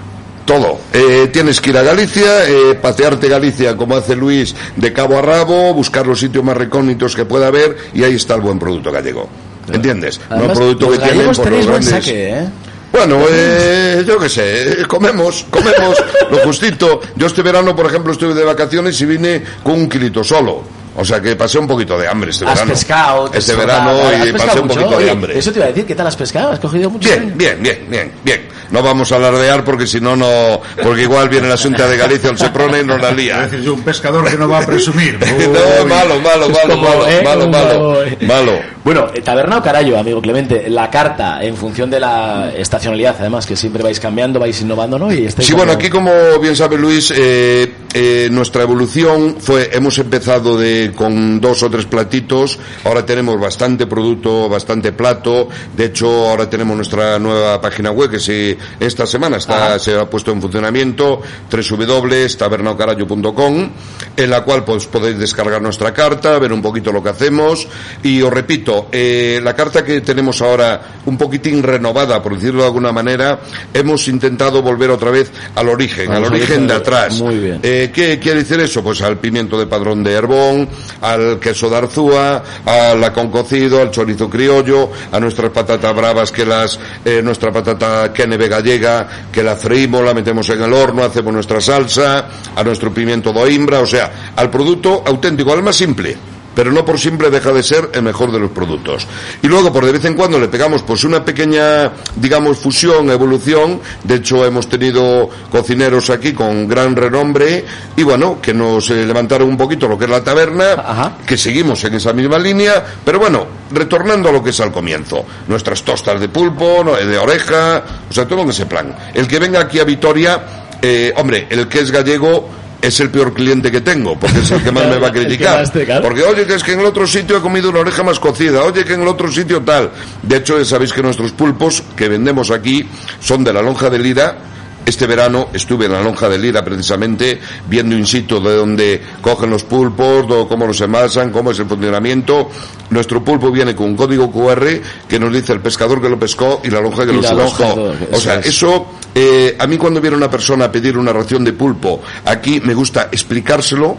todo. 0.45 0.79
Eh, 0.93 1.29
tienes 1.31 1.61
que 1.61 1.69
ir 1.71 1.77
a 1.77 1.83
Galicia, 1.83 2.47
eh, 2.47 2.75
pasearte 2.75 3.27
Galicia 3.27 3.75
como 3.77 3.95
hace 3.95 4.15
Luis 4.15 4.55
de 4.75 4.93
cabo 4.93 5.17
a 5.17 5.21
rabo, 5.21 5.73
buscar 5.73 6.07
los 6.07 6.19
sitios 6.19 6.43
más 6.43 6.57
recónditos 6.57 7.15
que 7.15 7.25
pueda 7.25 7.47
haber 7.47 7.77
y 7.93 8.03
ahí 8.03 8.15
está 8.15 8.35
el 8.35 8.41
buen 8.41 8.59
producto 8.59 8.91
gallego. 8.91 9.29
¿Entiendes? 9.71 10.19
no 10.29 10.45
el 10.45 10.51
producto 10.51 10.91
que 10.91 10.97
tienen 10.97 11.31
por 11.31 11.51
los 11.51 11.65
grandes... 11.67 12.07
¿eh? 12.07 12.49
Bueno, 12.91 13.21
eh, 13.29 14.03
yo 14.05 14.19
qué 14.19 14.27
sé, 14.27 14.85
comemos, 14.85 15.45
comemos 15.49 15.97
lo 16.31 16.39
justito. 16.39 16.99
Yo 17.15 17.27
este 17.27 17.41
verano, 17.41 17.73
por 17.73 17.85
ejemplo, 17.85 18.11
estuve 18.11 18.33
de 18.33 18.43
vacaciones 18.43 18.99
y 18.99 19.05
vine 19.05 19.43
con 19.63 19.75
un 19.75 19.89
kilito 19.89 20.23
solo. 20.23 20.80
O 20.95 21.05
sea 21.05 21.21
que 21.21 21.35
pasé 21.35 21.57
un 21.57 21.67
poquito 21.67 21.97
de 21.97 22.07
hambre 22.07 22.31
este 22.31 22.45
¿Has 22.45 22.55
verano. 22.55 22.73
pescado. 22.73 23.31
Este 23.33 23.55
verano 23.55 23.93
y 24.25 24.33
pasé 24.33 24.59
un 24.59 24.67
poquito 24.67 24.97
de 24.97 25.09
hambre. 25.09 25.37
Eso 25.37 25.51
te 25.51 25.59
iba 25.59 25.65
a 25.65 25.69
decir, 25.69 25.85
¿qué 25.85 25.95
tal 25.95 26.07
has 26.07 26.15
pescado? 26.15 26.51
¿Has 26.51 26.59
cogido 26.59 26.89
mucho? 26.89 27.07
Bien, 27.09 27.33
bien, 27.35 27.61
bien, 27.61 27.85
bien, 27.89 28.11
bien. 28.23 28.41
No 28.71 28.81
vamos 28.81 29.11
a 29.11 29.17
alardear 29.17 29.63
porque 29.63 29.85
si 29.85 29.99
no, 29.99 30.15
no. 30.15 30.61
Porque 30.81 31.03
igual 31.03 31.29
viene 31.29 31.47
la 31.47 31.57
Junta 31.57 31.87
de 31.87 31.97
Galicia, 31.97 32.29
el 32.29 32.37
Seprona 32.37 32.79
y 32.79 32.85
nos 32.85 33.01
la 33.01 33.11
lía. 33.11 33.45
Es 33.45 33.51
decir, 33.51 33.69
un 33.69 33.81
pescador 33.81 34.29
que 34.29 34.37
no 34.37 34.47
va 34.47 34.59
a 34.59 34.65
presumir. 34.65 35.19
no, 35.19 35.85
malo, 35.85 36.19
malo, 36.21 36.49
malo, 36.49 36.77
malo, 36.77 37.07
eh, 37.07 37.21
malo, 37.23 37.47
malo, 37.49 38.05
malo. 38.21 38.59
Bueno, 38.83 39.07
eh, 39.13 39.21
Taberna 39.21 39.57
o 39.57 39.61
Carallo, 39.61 39.99
amigo 39.99 40.21
Clemente, 40.21 40.67
la 40.69 40.89
carta 40.89 41.43
en 41.43 41.55
función 41.55 41.89
de 41.89 41.99
la 41.99 42.51
estacionalidad, 42.55 43.15
además, 43.19 43.45
que 43.45 43.55
siempre 43.55 43.83
vais 43.83 43.99
cambiando, 43.99 44.39
vais 44.39 44.59
innovando, 44.61 44.97
¿no? 44.97 45.11
Y 45.13 45.29
sí, 45.29 45.53
bueno, 45.53 45.73
aquí 45.73 45.89
como 45.89 46.11
bien 46.41 46.55
sabe 46.55 46.77
Luis, 46.77 47.13
eh, 47.15 47.71
eh, 47.93 48.29
nuestra 48.31 48.63
evolución 48.63 49.35
fue, 49.39 49.69
hemos 49.73 49.99
empezado 49.99 50.57
de, 50.57 50.90
con 50.93 51.41
dos 51.41 51.63
o 51.63 51.69
tres 51.69 51.85
platitos, 51.85 52.59
ahora 52.83 53.05
tenemos 53.05 53.39
bastante 53.39 53.87
producto, 53.87 54.49
bastante 54.49 54.91
plato, 54.91 55.47
de 55.75 55.85
hecho 55.85 56.29
ahora 56.29 56.49
tenemos 56.49 56.75
nuestra 56.75 57.17
nueva 57.19 57.61
página 57.61 57.91
web 57.91 58.09
que 58.09 58.19
se, 58.19 58.57
esta 58.79 59.05
semana 59.05 59.37
está, 59.37 59.77
se 59.79 59.97
ha 59.97 60.09
puesto 60.09 60.31
en 60.31 60.41
funcionamiento, 60.41 61.21
www.tabernaocarayo.com, 61.51 63.69
en 64.17 64.29
la 64.29 64.43
cual 64.43 64.63
pues 64.63 64.87
podéis 64.87 65.17
descargar 65.17 65.61
nuestra 65.61 65.93
carta, 65.93 66.37
ver 66.39 66.53
un 66.53 66.61
poquito 66.61 66.91
lo 66.91 67.03
que 67.03 67.09
hacemos, 67.09 67.67
y 68.03 68.21
os 68.21 68.31
repito, 68.31 68.87
eh, 68.91 69.39
la 69.43 69.55
carta 69.55 69.83
que 69.83 70.01
tenemos 70.01 70.41
ahora, 70.41 70.81
un 71.05 71.17
poquitín 71.17 71.63
renovada, 71.63 72.21
por 72.21 72.35
decirlo 72.35 72.61
de 72.61 72.67
alguna 72.67 72.91
manera, 72.91 73.39
hemos 73.73 74.07
intentado 74.07 74.61
volver 74.61 74.89
otra 74.89 75.11
vez 75.11 75.31
al 75.55 75.69
origen, 75.69 76.11
al, 76.11 76.25
origen 76.25 76.67
de 76.67 76.73
atrás. 76.73 77.19
Muy 77.19 77.39
bien. 77.39 77.59
Eh, 77.63 77.91
¿Qué 77.93 78.19
quiere 78.19 78.39
decir 78.39 78.59
eso? 78.59 78.83
Pues 78.83 79.01
al 79.01 79.17
pimiento 79.17 79.57
de 79.57 79.67
padrón 79.67 80.03
de 80.03 80.13
Herbón, 80.13 80.67
al 81.01 81.39
queso 81.39 81.69
de 81.69 81.77
Arzúa, 81.77 82.43
a 82.65 82.95
la 82.95 83.11
concocido, 83.11 83.81
al 83.81 83.91
chorizo 83.91 84.29
criollo, 84.29 84.89
a 85.11 85.19
nuestras 85.19 85.51
patatas 85.51 85.95
bravas, 85.95 86.31
que 86.31 86.45
las, 86.45 86.79
eh, 87.03 87.21
nuestra 87.23 87.51
patata 87.51 88.11
keneve 88.13 88.47
gallega, 88.47 89.27
que 89.31 89.43
la 89.43 89.55
freímos, 89.55 90.03
la 90.03 90.13
metemos 90.13 90.49
en 90.49 90.61
el 90.61 90.73
horno, 90.73 91.03
hacemos 91.03 91.33
nuestra 91.33 91.61
salsa, 91.61 92.27
a 92.55 92.63
nuestro 92.63 92.93
pimiento 92.93 93.33
de 93.33 93.51
Imbra, 93.51 93.79
o 93.79 93.85
sea, 93.85 94.33
al 94.35 94.49
producto 94.49 95.03
auténtico, 95.05 95.53
al 95.53 95.63
más 95.63 95.75
simple 95.75 96.30
pero 96.55 96.71
no 96.71 96.85
por 96.85 96.99
siempre 96.99 97.29
deja 97.29 97.51
de 97.51 97.63
ser 97.63 97.89
el 97.93 98.03
mejor 98.03 98.31
de 98.31 98.39
los 98.39 98.51
productos. 98.51 99.07
Y 99.41 99.47
luego, 99.47 99.71
por 99.71 99.85
de 99.85 99.91
vez 99.91 100.05
en 100.05 100.15
cuando, 100.15 100.39
le 100.39 100.47
pegamos 100.47 100.83
pues 100.83 101.03
una 101.03 101.23
pequeña, 101.23 101.91
digamos, 102.15 102.57
fusión, 102.57 103.09
evolución. 103.09 103.79
De 104.03 104.15
hecho, 104.15 104.45
hemos 104.45 104.67
tenido 104.67 105.29
cocineros 105.49 106.09
aquí 106.09 106.33
con 106.33 106.67
gran 106.67 106.95
renombre 106.95 107.65
y 107.95 108.03
bueno, 108.03 108.39
que 108.41 108.53
nos 108.53 108.89
eh, 108.89 109.05
levantaron 109.05 109.47
un 109.47 109.57
poquito 109.57 109.87
lo 109.87 109.97
que 109.97 110.05
es 110.05 110.11
la 110.11 110.23
taberna, 110.23 111.15
que 111.25 111.37
seguimos 111.37 111.83
en 111.83 111.95
esa 111.95 112.13
misma 112.13 112.37
línea, 112.37 112.83
pero 113.03 113.19
bueno, 113.19 113.45
retornando 113.71 114.29
a 114.29 114.31
lo 114.31 114.43
que 114.43 114.51
es 114.51 114.59
al 114.59 114.71
comienzo. 114.71 115.25
Nuestras 115.47 115.83
tostas 115.83 116.19
de 116.19 116.29
pulpo, 116.29 116.83
de 116.95 117.17
oreja, 117.17 117.83
o 118.09 118.13
sea, 118.13 118.27
todo 118.27 118.41
en 118.41 118.49
ese 118.49 118.65
plan. 118.65 118.95
El 119.13 119.27
que 119.27 119.39
venga 119.39 119.61
aquí 119.61 119.79
a 119.79 119.83
Vitoria, 119.83 120.41
eh, 120.81 121.13
hombre, 121.15 121.47
el 121.49 121.67
que 121.67 121.79
es 121.79 121.91
gallego, 121.91 122.49
es 122.81 122.99
el 122.99 123.09
peor 123.09 123.33
cliente 123.33 123.71
que 123.71 123.81
tengo, 123.81 124.17
porque 124.19 124.39
es 124.39 124.51
el 124.51 124.63
que 124.63 124.71
más 124.71 124.85
me 124.89 124.97
va 124.97 125.09
a 125.09 125.11
criticar. 125.11 125.63
Porque, 126.01 126.23
oye, 126.23 126.45
que 126.45 126.55
es 126.55 126.63
que 126.63 126.73
en 126.73 126.79
el 126.79 126.85
otro 126.85 127.05
sitio 127.07 127.37
he 127.37 127.41
comido 127.41 127.69
una 127.69 127.79
oreja 127.79 128.03
más 128.03 128.19
cocida, 128.19 128.63
oye, 128.63 128.83
que 128.83 128.93
en 128.93 129.01
el 129.01 129.07
otro 129.07 129.31
sitio 129.31 129.61
tal. 129.61 129.91
De 130.23 130.37
hecho, 130.37 130.63
sabéis 130.65 130.93
que 130.93 131.01
nuestros 131.01 131.31
pulpos 131.31 131.83
que 131.95 132.07
vendemos 132.07 132.51
aquí 132.51 132.87
son 133.19 133.43
de 133.43 133.53
la 133.53 133.61
lonja 133.61 133.89
de 133.89 133.99
Lira, 133.99 134.37
este 134.85 135.07
verano 135.07 135.49
estuve 135.53 135.85
en 135.85 135.93
la 135.93 136.01
lonja 136.01 136.27
de 136.27 136.37
Lira 136.37 136.63
precisamente 136.63 137.39
viendo 137.67 137.95
in 137.95 138.05
situ 138.05 138.41
de 138.41 138.55
donde 138.55 139.01
cogen 139.21 139.49
los 139.49 139.63
pulpos, 139.63 140.25
cómo 140.47 140.65
los 140.65 140.81
envasan, 140.81 141.31
cómo 141.31 141.51
es 141.51 141.59
el 141.59 141.67
funcionamiento. 141.67 142.49
Nuestro 142.89 143.23
pulpo 143.23 143.51
viene 143.51 143.75
con 143.75 143.87
un 143.87 143.95
código 143.95 144.31
QR 144.31 144.65
que 145.07 145.19
nos 145.19 145.33
dice 145.33 145.53
el 145.53 145.61
pescador 145.61 146.01
que 146.01 146.09
lo 146.09 146.19
pescó 146.19 146.61
y 146.63 146.69
la 146.69 146.81
lonja 146.81 147.05
que 147.05 147.13
lo 147.13 147.23
subió. 147.23 147.93
O 148.11 148.19
sea, 148.19 148.39
eso, 148.39 148.87
eh, 149.13 149.55
a 149.57 149.67
mí 149.67 149.77
cuando 149.77 150.01
viene 150.01 150.17
una 150.17 150.29
persona 150.29 150.65
a 150.65 150.71
pedir 150.71 150.97
una 150.97 151.13
ración 151.13 151.43
de 151.43 151.53
pulpo, 151.53 152.01
aquí 152.25 152.59
me 152.61 152.73
gusta 152.73 153.09
explicárselo 153.11 153.97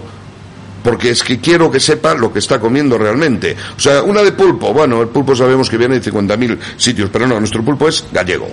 porque 0.83 1.11
es 1.11 1.23
que 1.23 1.39
quiero 1.39 1.71
que 1.71 1.81
sepa 1.81 2.15
lo 2.15 2.33
que 2.33 2.41
está 2.41 2.59
comiendo 2.59 2.99
realmente. 2.99 3.57
O 3.77 3.81
sea, 3.81 4.03
una 4.03 4.23
de 4.23 4.33
pulpo, 4.33 4.73
bueno, 4.73 5.01
el 5.01 5.09
pulpo 5.09 5.35
sabemos 5.37 5.71
que 5.71 5.79
viene 5.79 6.01
de 6.01 6.11
50.000 6.13 6.59
sitios, 6.77 7.09
pero 7.13 7.27
no, 7.27 7.39
nuestro 7.39 7.65
pulpo 7.65 7.89
es 7.89 8.05
gallego. 8.13 8.49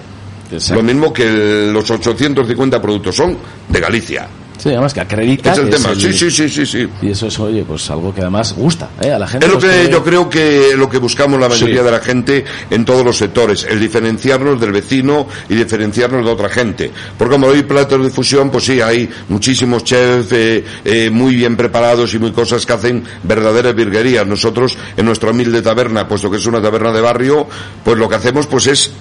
Lo 0.71 0.83
mismo 0.83 1.13
que 1.13 1.69
los 1.71 1.89
850 1.89 2.81
productos 2.81 3.15
son 3.15 3.37
de 3.67 3.79
Galicia. 3.79 4.27
Sí, 4.59 4.67
además 4.69 4.93
que 4.93 4.99
acredita. 4.99 5.53
Es 5.53 5.57
el 5.57 5.69
tema, 5.69 5.95
sí, 5.95 6.11
sí, 6.11 6.29
sí, 6.29 6.49
sí, 6.49 6.65
sí. 6.65 6.87
Y 7.01 7.11
eso 7.11 7.27
es, 7.27 7.39
oye, 7.39 7.63
pues 7.63 7.89
algo 7.89 8.13
que 8.13 8.19
además 8.19 8.53
gusta 8.53 8.89
¿eh? 9.01 9.09
a 9.09 9.17
la 9.17 9.25
gente. 9.25 9.45
Es 9.45 9.53
lo 9.53 9.57
que 9.57 9.89
yo 9.89 10.03
creo 10.03 10.29
que 10.29 10.73
lo 10.75 10.89
que 10.89 10.97
buscamos 10.97 11.39
la 11.39 11.47
mayoría 11.47 11.81
de 11.81 11.91
la 11.91 12.01
gente 12.01 12.43
en 12.69 12.83
todos 12.83 13.05
los 13.05 13.17
sectores, 13.17 13.63
el 13.63 13.79
diferenciarnos 13.79 14.59
del 14.59 14.73
vecino 14.73 15.27
y 15.47 15.55
diferenciarnos 15.55 16.25
de 16.25 16.31
otra 16.31 16.49
gente. 16.49 16.91
Porque 17.17 17.35
como 17.35 17.49
hay 17.49 17.63
platos 17.63 18.03
de 18.03 18.09
fusión, 18.09 18.49
pues 18.49 18.65
sí, 18.65 18.81
hay 18.81 19.09
muchísimos 19.29 19.85
chefs 19.85 20.33
eh, 20.33 20.65
eh, 20.83 21.09
muy 21.09 21.35
bien 21.35 21.55
preparados 21.55 22.13
y 22.13 22.19
muy 22.19 22.33
cosas 22.33 22.65
que 22.65 22.73
hacen 22.73 23.03
verdaderas 23.23 23.73
virguerías. 23.73 24.27
Nosotros, 24.27 24.77
en 24.97 25.05
nuestra 25.05 25.31
humilde 25.31 25.61
taberna, 25.61 26.05
puesto 26.05 26.29
que 26.29 26.35
es 26.35 26.45
una 26.45 26.61
taberna 26.61 26.91
de 26.91 26.99
barrio, 26.99 27.47
pues 27.85 27.97
lo 27.97 28.09
que 28.09 28.15
hacemos 28.15 28.45
pues 28.45 28.67
es 28.67 28.91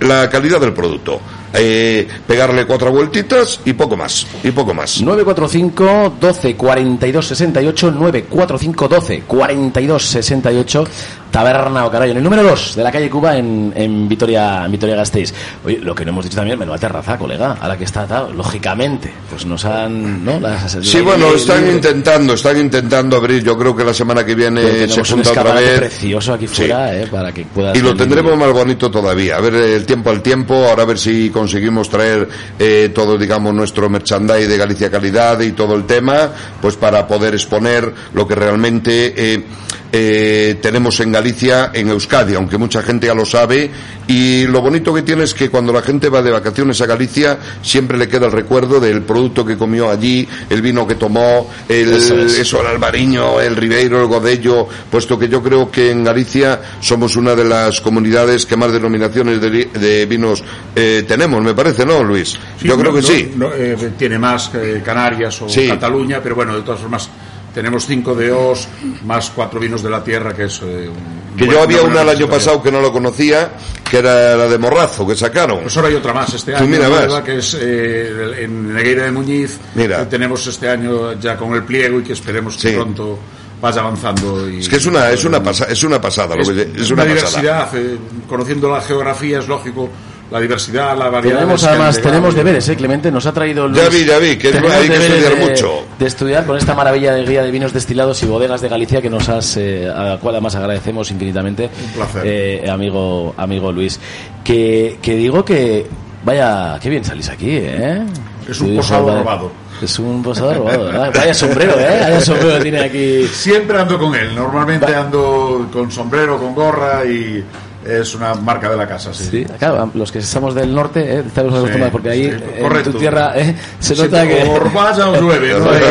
la 0.00 0.28
calidad 0.28 0.60
del 0.60 0.72
producto. 0.72 1.20
Eh, 1.52 2.06
pegarle 2.28 2.64
cuatro 2.64 2.92
vueltitas 2.92 3.60
y 3.64 3.72
poco 3.72 3.96
más, 3.96 4.24
y 4.44 4.52
poco 4.52 4.72
más. 4.72 5.00
945 5.02 6.14
12 6.20 6.54
42 6.56 7.26
68 7.26 7.90
945 7.90 8.88
12 8.88 9.22
42 9.22 10.02
68 10.04 10.84
Taberna 11.30 11.86
o 11.86 11.90
Carayo, 11.90 12.12
en 12.12 12.18
el 12.18 12.24
número 12.24 12.42
2 12.42 12.76
de 12.76 12.82
la 12.82 12.90
calle 12.90 13.08
Cuba 13.08 13.36
en, 13.36 13.72
en 13.74 14.08
Vitoria 14.08 14.64
en 14.64 14.72
Vitoria 14.72 14.96
Gasteiz. 14.96 15.32
Oye, 15.64 15.78
lo 15.78 15.94
que 15.94 16.04
no 16.04 16.10
hemos 16.10 16.24
dicho 16.24 16.36
también, 16.36 16.58
menuda 16.58 16.78
terraza, 16.78 17.16
colega, 17.18 17.56
a 17.60 17.68
la 17.68 17.76
que 17.76 17.84
está 17.84 18.06
tal, 18.06 18.36
lógicamente, 18.36 19.12
pues 19.28 19.46
nos 19.46 19.64
han, 19.64 20.24
¿no? 20.24 20.40
sí, 20.82 21.00
bueno, 21.00 21.28
están 21.34 21.68
intentando, 21.68 22.34
están 22.34 22.58
intentando 22.58 23.16
abrir, 23.16 23.42
yo 23.42 23.56
creo 23.56 23.74
que 23.74 23.84
la 23.84 23.94
semana 23.94 24.24
que 24.24 24.34
viene 24.34 24.88
se 24.88 25.04
junta 25.04 25.30
otra 25.30 25.54
vez. 25.54 25.78
precioso 25.78 26.34
aquí 26.34 26.46
fuera, 26.46 26.94
eh, 26.96 27.06
para 27.06 27.32
que 27.32 27.44
puedas 27.44 27.76
Y 27.76 27.80
lo 27.80 27.94
tendremos 27.94 28.36
más 28.36 28.52
bonito 28.52 28.90
todavía, 28.90 29.36
a 29.36 29.40
ver 29.40 29.54
el 29.54 29.86
tiempo 29.86 30.10
al 30.10 30.22
tiempo, 30.22 30.54
ahora 30.54 30.82
a 30.82 30.86
ver 30.86 30.98
si 30.98 31.30
conseguimos 31.30 31.88
traer 31.88 32.28
eh, 32.58 32.90
todo, 32.94 33.16
digamos, 33.16 33.54
nuestro 33.54 33.88
merchandise 33.88 34.48
de 34.48 34.56
Galicia 34.56 34.90
Calidad 34.90 35.40
y 35.40 35.52
todo 35.52 35.74
el 35.74 35.84
tema, 35.84 36.30
pues 36.60 36.76
para 36.76 37.06
poder 37.06 37.34
exponer 37.34 37.92
lo 38.14 38.26
que 38.26 38.34
realmente 38.34 39.14
eh, 39.16 39.44
eh, 39.92 40.58
tenemos 40.62 41.00
en 41.00 41.10
Galicia, 41.10 41.19
en 41.20 41.88
Euskadi, 41.88 42.34
aunque 42.34 42.58
mucha 42.58 42.82
gente 42.82 43.06
ya 43.06 43.14
lo 43.14 43.24
sabe. 43.24 43.70
Y 44.06 44.46
lo 44.46 44.60
bonito 44.60 44.92
que 44.92 45.02
tiene 45.02 45.22
es 45.24 45.34
que 45.34 45.48
cuando 45.48 45.72
la 45.72 45.82
gente 45.82 46.08
va 46.08 46.20
de 46.22 46.30
vacaciones 46.30 46.80
a 46.80 46.86
Galicia, 46.86 47.38
siempre 47.62 47.96
le 47.96 48.08
queda 48.08 48.26
el 48.26 48.32
recuerdo 48.32 48.80
del 48.80 49.02
producto 49.02 49.44
que 49.44 49.56
comió 49.56 49.88
allí, 49.88 50.26
el 50.48 50.62
vino 50.62 50.86
que 50.86 50.96
tomó, 50.96 51.48
el, 51.68 51.92
eso, 51.92 52.60
el 52.60 52.66
albariño, 52.66 53.40
el 53.40 53.54
ribeiro, 53.54 54.00
el 54.00 54.06
godello, 54.06 54.66
puesto 54.90 55.18
que 55.18 55.28
yo 55.28 55.42
creo 55.42 55.70
que 55.70 55.90
en 55.90 56.02
Galicia 56.02 56.60
somos 56.80 57.16
una 57.16 57.36
de 57.36 57.44
las 57.44 57.80
comunidades 57.80 58.46
que 58.46 58.56
más 58.56 58.72
denominaciones 58.72 59.40
de, 59.40 60.06
vinos 60.06 60.42
eh, 60.74 61.04
tenemos, 61.06 61.40
me 61.42 61.54
parece, 61.54 61.86
¿no, 61.86 62.02
Luis? 62.02 62.36
yo 62.62 62.76
creo 62.76 62.92
que 62.92 63.02
sí. 63.02 63.32
Eh, 63.54 63.92
tiene 63.96 64.18
más 64.18 64.50
Canarias 64.84 65.40
o 65.42 65.46
Cataluña, 65.46 66.20
pero 66.20 66.34
bueno, 66.34 66.56
de 66.56 66.62
todas 66.62 66.80
formas 66.80 67.08
tenemos 67.54 67.86
cinco 67.86 68.14
de 68.14 68.30
Os 68.32 68.68
más 69.04 69.30
cuatro 69.30 69.60
vinos 69.60 69.82
de 69.82 69.90
la 69.90 70.02
tierra, 70.02 70.34
que 70.34 70.44
es. 70.44 70.60
Eh, 70.64 70.90
que 71.36 71.46
yo 71.46 71.62
había 71.62 71.82
una 71.82 72.02
el 72.02 72.08
año 72.10 72.28
pasado 72.28 72.62
que 72.62 72.70
no 72.70 72.80
lo 72.80 72.92
conocía, 72.92 73.52
que 73.88 73.98
era 73.98 74.36
la 74.36 74.48
de 74.48 74.58
Morrazo, 74.58 75.06
que 75.06 75.14
sacaron. 75.14 75.60
Pues 75.60 75.76
ahora 75.76 75.88
hay 75.88 75.94
otra 75.94 76.12
más 76.12 76.32
este 76.34 76.54
año, 76.54 76.66
mira 76.66 77.22
que 77.24 77.38
es 77.38 77.56
eh, 77.60 78.44
en 78.44 78.74
Negueira 78.74 79.04
de 79.04 79.12
Muñiz. 79.12 79.58
Mira. 79.74 79.98
Que 79.98 80.06
tenemos 80.06 80.46
este 80.46 80.68
año 80.68 81.12
ya 81.14 81.36
con 81.36 81.54
el 81.54 81.64
pliego 81.64 82.00
y 82.00 82.02
que 82.02 82.12
esperemos 82.12 82.56
que 82.56 82.72
pronto 82.72 83.18
vaya 83.60 83.80
avanzando. 83.80 84.48
Y, 84.48 84.60
es 84.60 84.68
que 84.68 84.76
es 84.76 84.86
una, 84.86 85.10
es 85.10 85.24
una, 85.24 85.42
pasa, 85.42 85.66
es 85.66 85.82
una 85.82 86.00
pasada. 86.00 86.34
es, 86.38 86.48
lo 86.48 86.54
que, 86.54 86.62
es 86.62 86.90
una, 86.90 87.02
una 87.02 87.14
diversidad. 87.14 87.68
eh, 87.74 87.98
conociendo 88.28 88.70
la 88.70 88.80
geografía 88.80 89.38
es 89.38 89.48
lógico 89.48 89.90
la 90.30 90.40
diversidad, 90.40 90.96
la 90.96 91.08
variedad. 91.08 91.36
Tenemos 91.38 91.62
de 91.62 91.68
además, 91.68 92.00
tenemos 92.00 92.34
deberes, 92.34 92.68
¿eh, 92.68 92.76
Clemente? 92.76 93.10
Nos 93.10 93.26
ha 93.26 93.32
traído 93.32 93.66
Luis. 93.66 93.82
Ya 93.82 93.88
vi, 93.88 94.04
ya 94.04 94.18
vi, 94.18 94.36
que 94.36 94.50
Tenemos 94.50 94.72
hay 94.72 94.88
que 94.88 94.96
estudiar 94.96 95.34
de- 95.36 95.46
mucho. 95.46 95.72
De 95.98 96.06
estudiar 96.06 96.46
con 96.46 96.56
esta 96.56 96.74
maravilla 96.74 97.12
de 97.14 97.24
guía 97.24 97.42
de 97.42 97.50
vinos 97.50 97.72
destilados 97.72 98.22
y 98.22 98.26
bodegas 98.26 98.60
de 98.60 98.68
Galicia 98.68 99.02
que 99.02 99.10
nos 99.10 99.28
has, 99.28 99.56
eh, 99.56 99.90
a 99.94 100.02
la 100.04 100.18
cual 100.18 100.36
además 100.36 100.54
agradecemos 100.54 101.10
infinitamente. 101.10 101.68
Un 101.84 101.90
placer. 101.92 102.22
eh, 102.24 102.70
amigo, 102.70 103.34
amigo 103.36 103.72
Luis. 103.72 103.98
Que, 104.44 104.98
que 105.02 105.14
digo 105.16 105.44
que, 105.44 105.86
vaya, 106.24 106.78
qué 106.80 106.88
bien 106.90 107.04
salís 107.04 107.28
aquí, 107.28 107.50
¿eh? 107.50 108.02
Es 108.48 108.60
un 108.60 108.76
posado 108.76 109.06
vaya- 109.06 109.18
robado. 109.18 109.52
Es 109.82 109.98
un 109.98 110.22
posado 110.22 110.52
robado, 110.54 110.84
¿verdad? 110.84 111.10
Vaya 111.16 111.32
sombrero, 111.34 111.72
¿eh? 111.80 111.98
Vaya 112.02 112.20
sombrero 112.20 112.62
tiene 112.62 112.80
aquí. 112.80 113.26
Siempre 113.32 113.78
ando 113.80 113.98
con 113.98 114.14
él. 114.14 114.34
Normalmente 114.34 114.94
ando 114.94 115.68
con 115.72 115.90
sombrero, 115.90 116.38
con 116.38 116.54
gorra 116.54 117.02
y 117.06 117.42
es 117.84 118.14
una 118.14 118.34
marca 118.34 118.68
de 118.70 118.76
la 118.76 118.86
casa. 118.86 119.12
Sí. 119.14 119.24
Sí, 119.30 119.46
claro, 119.58 119.90
los 119.94 120.12
que 120.12 120.18
estamos 120.18 120.54
del 120.54 120.74
norte, 120.74 121.00
¿eh? 121.00 121.22
estamos 121.26 121.52
acostumbrados, 121.54 121.92
porque 121.92 122.10
ahí 122.10 122.24
sí, 122.24 122.30
en 122.58 122.66
tu 122.84 122.98
tierra 122.98 123.32
¿eh? 123.36 123.54
se 123.78 123.94
nota 123.96 124.22
que... 124.28 124.44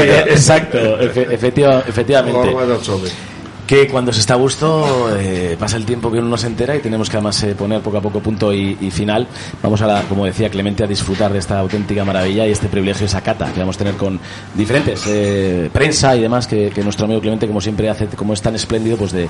Eh, 0.03 0.25
Exacto, 0.29 0.77
efe- 0.99 1.27
efectiva- 1.31 1.83
efectivamente. 1.87 2.39
Que 3.69 3.87
cuando 3.87 4.11
se 4.11 4.19
está 4.21 4.33
a 4.33 4.37
gusto 4.37 5.15
eh, 5.15 5.55
pasa 5.59 5.77
el 5.77 5.85
tiempo 5.85 6.11
que 6.11 6.17
uno 6.17 6.27
no 6.27 6.37
se 6.37 6.47
entera 6.47 6.75
y 6.75 6.79
tenemos 6.79 7.07
que 7.07 7.17
además 7.17 7.43
eh, 7.43 7.53
poner 7.53 7.81
poco 7.81 7.99
a 7.99 8.01
poco 8.01 8.19
punto 8.19 8.51
y, 8.51 8.75
y 8.81 8.89
final. 8.89 9.27
Vamos 9.61 9.79
a, 9.83 9.85
la- 9.85 10.01
como 10.09 10.25
decía 10.25 10.49
Clemente, 10.49 10.83
a 10.83 10.87
disfrutar 10.87 11.31
de 11.31 11.37
esta 11.37 11.59
auténtica 11.59 12.03
maravilla 12.03 12.47
y 12.47 12.51
este 12.51 12.67
privilegio, 12.67 13.05
esa 13.05 13.21
cata 13.21 13.51
que 13.53 13.59
vamos 13.59 13.75
a 13.75 13.77
tener 13.77 13.93
con 13.93 14.19
diferentes 14.55 15.03
eh, 15.05 15.69
prensa 15.71 16.15
y 16.15 16.21
demás 16.23 16.47
que, 16.47 16.71
que 16.71 16.81
nuestro 16.83 17.05
amigo 17.05 17.21
Clemente, 17.21 17.45
como 17.45 17.61
siempre 17.61 17.87
hace, 17.91 18.07
como 18.07 18.33
es 18.33 18.41
tan 18.41 18.55
espléndido, 18.55 18.97
pues 18.97 19.11
de, 19.11 19.29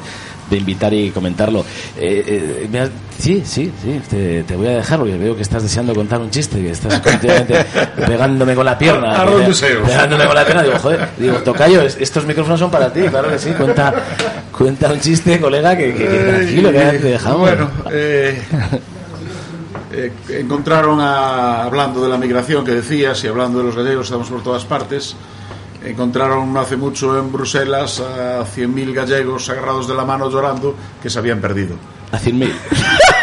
de 0.50 0.58
invitar 0.58 0.94
y 0.94 1.10
comentarlo. 1.12 1.66
Eh, 1.98 2.24
eh, 2.26 2.70
me 2.72 2.80
has- 2.80 2.92
sí, 3.18 3.44
sí, 3.46 3.70
sí, 3.84 4.00
te, 4.10 4.44
te 4.44 4.56
voy 4.56 4.68
a 4.68 4.78
dejar 4.78 5.00
porque 5.00 5.18
veo 5.18 5.36
que 5.36 5.42
estás 5.42 5.64
deseando 5.64 5.94
contar 5.94 6.22
un 6.22 6.30
chiste, 6.32 6.62
que 6.62 6.72
estás 6.72 6.98
continuamente 7.02 7.66
pegándome 8.08 8.56
con 8.56 8.66
la 8.66 8.78
pierna. 8.78 9.26
Deseos. 9.26 9.86
pegándome 9.86 10.26
con 10.26 10.36
la 10.36 10.46
pierna. 10.46 10.64
Digo, 10.64 10.80
joder, 10.80 11.10
digo, 11.18 11.36
tocayo, 11.40 11.82
es- 11.82 11.98
estos 12.00 12.26
micrófonos 12.26 12.58
son 12.58 12.72
para 12.72 12.94
ti, 12.94 13.02
claro 13.02 13.30
que 13.30 13.38
sí, 13.38 13.50
cuenta, 13.52 13.94
cuenta 14.58 14.92
un 14.92 15.00
chiste, 15.00 15.40
colega, 15.40 15.78
que, 15.78 15.94
que- 15.94 16.08
que 16.08 16.18
tranquilo, 16.20 16.72
que 16.72 16.80
te 16.80 17.08
dejamos. 17.10 17.40
Bueno, 17.40 17.70
eh, 17.92 18.42
eh, 19.92 20.12
encontraron 20.40 21.00
a, 21.02 21.64
hablando 21.64 22.02
de 22.02 22.10
la 22.10 22.18
migración 22.18 22.64
que 22.66 22.72
decías 22.72 23.24
y 23.24 23.28
hablando 23.28 23.60
de 23.60 23.66
los 23.66 23.76
gallegos, 23.76 24.06
estamos 24.06 24.30
por 24.30 24.44
todas 24.44 24.66
partes. 24.66 25.16
Encontraron 25.84 26.52
no 26.54 26.60
hace 26.60 26.76
mucho 26.76 27.18
en 27.18 27.32
Bruselas 27.32 28.02
a 28.02 28.42
100.000 28.44 28.94
gallegos 28.94 29.50
agarrados 29.50 29.88
de 29.88 29.96
la 29.96 30.04
mano 30.04 30.30
llorando 30.30 30.76
que 31.02 31.10
se 31.10 31.18
habían 31.20 31.40
perdido. 31.40 31.76
A 32.12 32.20
100.000. 32.20 32.52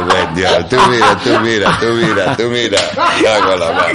Buen 0.00 0.34
día. 0.34 0.66
Tú 0.68 0.76
mira, 0.90 1.18
tú 1.22 1.30
mira, 1.40 1.78
tú 1.80 1.86
mira, 1.94 2.36
tú 2.36 2.42
mira. 2.50 2.78
Cago 3.22 3.56
la 3.56 3.72
mar. 3.72 3.92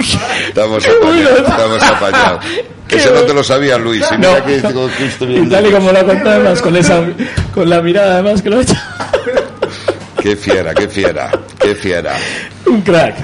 Estamos 0.48 0.84
apañados, 0.86 1.38
estamos 1.48 1.82
apañados. 1.82 2.44
Eso 2.88 3.14
no 3.14 3.20
te 3.20 3.34
lo 3.34 3.44
sabía 3.44 3.78
Luis. 3.78 4.04
Y 4.10 4.16
mira 4.16 4.38
No. 4.38 4.44
que 4.44 4.60
que 4.62 5.46
tal 5.48 5.66
y 5.66 5.70
como 5.70 5.92
lo 5.92 5.98
ha 6.00 6.04
contado 6.04 6.30
además, 6.30 6.60
con, 6.62 6.76
esa, 6.76 7.00
con 7.54 7.70
la 7.70 7.80
mirada 7.80 8.14
además 8.14 8.42
que 8.42 8.50
lo 8.50 8.58
ha 8.58 8.62
hecho. 8.62 8.74
Qué 10.20 10.36
fiera, 10.36 10.74
qué 10.74 10.88
fiera, 10.88 11.30
qué 11.60 11.74
fiera. 11.74 12.16
Un 12.66 12.82
crack. 12.82 13.16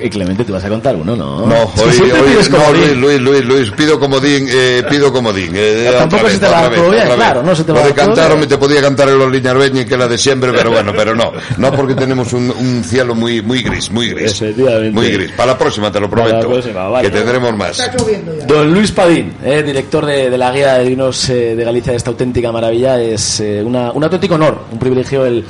Y 0.00 0.08
Clemente, 0.10 0.44
tú 0.44 0.52
vas 0.52 0.64
a 0.64 0.68
contar 0.68 0.96
uno, 0.96 1.14
¿no? 1.14 1.46
No, 1.46 1.56
hoy, 1.76 2.00
hoy-. 2.00 2.34
Luis, 2.34 2.96
Luis, 2.96 3.20
Luis, 3.20 3.44
Luis, 3.44 3.70
pido 3.72 3.98
comodín, 4.00 4.46
eh, 4.50 4.82
pido 4.88 5.12
comodín. 5.12 5.52
Eh, 5.54 5.88
Tampoco 5.96 6.28
se 6.28 6.38
te 6.38 6.46
va 6.48 6.68
vez, 6.68 6.80
bien, 6.90 7.06
claro, 7.16 7.42
no 7.42 7.54
se 7.54 7.64
te 7.64 7.72
va 7.72 7.80
Lo 7.80 7.86
de 7.86 7.92
todo 7.92 8.06
cantar, 8.06 8.24
bien. 8.24 8.32
hombre, 8.32 8.48
te 8.48 8.58
podía 8.58 8.80
cantar 8.80 9.08
en 9.08 9.18
los 9.18 9.30
Liñarbeñi 9.30 9.84
que 9.84 9.96
la 9.96 10.08
de 10.08 10.18
siempre, 10.18 10.52
pero 10.52 10.70
bueno, 10.72 10.92
pero 10.96 11.14
no. 11.14 11.32
No 11.58 11.72
porque 11.72 11.94
tenemos 11.94 12.32
un, 12.32 12.50
un 12.50 12.82
cielo 12.84 13.14
muy, 13.14 13.40
muy 13.42 13.62
gris, 13.62 13.90
muy 13.90 14.08
gris. 14.10 14.32
Efectivamente. 14.32 14.90
Muy 14.90 15.10
gris. 15.10 15.30
Para 15.32 15.52
la 15.52 15.58
próxima, 15.58 15.92
te 15.92 16.00
lo 16.00 16.10
Para 16.10 16.22
la 16.24 16.28
prometo. 16.40 16.48
próxima, 16.50 16.88
vale. 16.88 17.08
Que 17.10 17.16
tendremos 17.16 17.56
más. 17.56 17.90
Don 18.46 18.72
Luis 18.74 18.90
Padín, 18.92 19.34
eh, 19.44 19.62
director 19.62 20.04
de, 20.06 20.28
de 20.30 20.38
la 20.38 20.50
guía 20.52 20.74
de 20.78 20.88
vinos 20.88 21.28
eh, 21.30 21.54
de 21.54 21.64
Galicia, 21.64 21.92
de 21.92 21.98
esta 21.98 22.10
auténtica 22.10 22.50
maravilla, 22.50 23.00
es 23.00 23.40
eh, 23.40 23.62
una- 23.64 23.92
un 23.92 24.02
auténtico 24.02 24.34
honor, 24.34 24.64
un 24.72 24.78
privilegio 24.78 25.24
el 25.24 25.44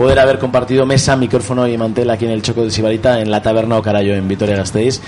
poder 0.00 0.18
haber 0.18 0.38
compartido 0.38 0.86
mesa, 0.86 1.14
micrófono 1.14 1.68
y 1.68 1.76
mantel 1.76 2.08
aquí 2.08 2.24
en 2.24 2.30
el 2.30 2.40
Choco 2.40 2.64
de 2.64 2.70
Sibarita, 2.70 3.20
en 3.20 3.30
la 3.30 3.42
Taberna 3.42 3.76
Ocarayo, 3.76 4.14
en 4.14 4.26
Vitoria-Gasteiz. 4.26 4.98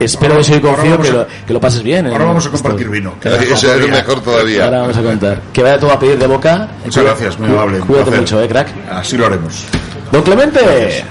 Espero 0.00 0.32
Ahora- 0.32 0.38
que 0.38 0.44
soy 0.44 0.56
ahora 0.56 0.68
confío 0.76 1.00
que 1.00 1.08
a- 1.08 1.12
lo, 1.12 1.26
que 1.46 1.52
lo 1.52 1.60
pases 1.60 1.82
bien. 1.84 2.06
Ahora 2.08 2.22
en 2.24 2.28
vamos 2.30 2.44
a 2.44 2.48
esto. 2.48 2.60
compartir 2.60 2.88
vino. 2.88 3.14
que 3.20 3.28
Eso 3.28 3.42
es 3.54 3.60
todavía. 3.60 3.86
mejor 3.86 4.20
todavía. 4.22 4.64
Ahora 4.64 4.80
vamos 4.80 4.96
a 4.96 5.02
contar. 5.02 5.40
Que 5.52 5.62
vaya 5.62 5.78
todo 5.78 5.92
a 5.92 5.98
pedir 6.00 6.18
de 6.18 6.26
boca. 6.26 6.68
Muchas 6.84 7.04
gracias, 7.04 7.38
muy 7.38 7.48
amable. 7.50 7.78
Cuídate 7.78 8.10
mucho, 8.10 8.42
eh, 8.42 8.48
crack. 8.48 8.68
Así 8.90 9.16
lo 9.16 9.26
haremos. 9.26 9.66
Don 10.10 10.22
Clemente. 10.22 11.04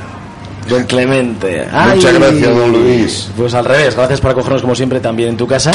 Don 0.68 0.84
Clemente. 0.84 1.66
Muchas 1.96 2.14
gracias, 2.14 2.56
don 2.56 2.72
Luis. 2.74 3.30
Pues 3.38 3.54
al 3.54 3.64
revés, 3.64 3.96
gracias 3.96 4.20
por 4.20 4.32
acogernos 4.32 4.62
como 4.62 4.76
siempre 4.76 5.00
también 5.00 5.30
en 5.30 5.38
tu 5.38 5.48
casa. 5.48 5.72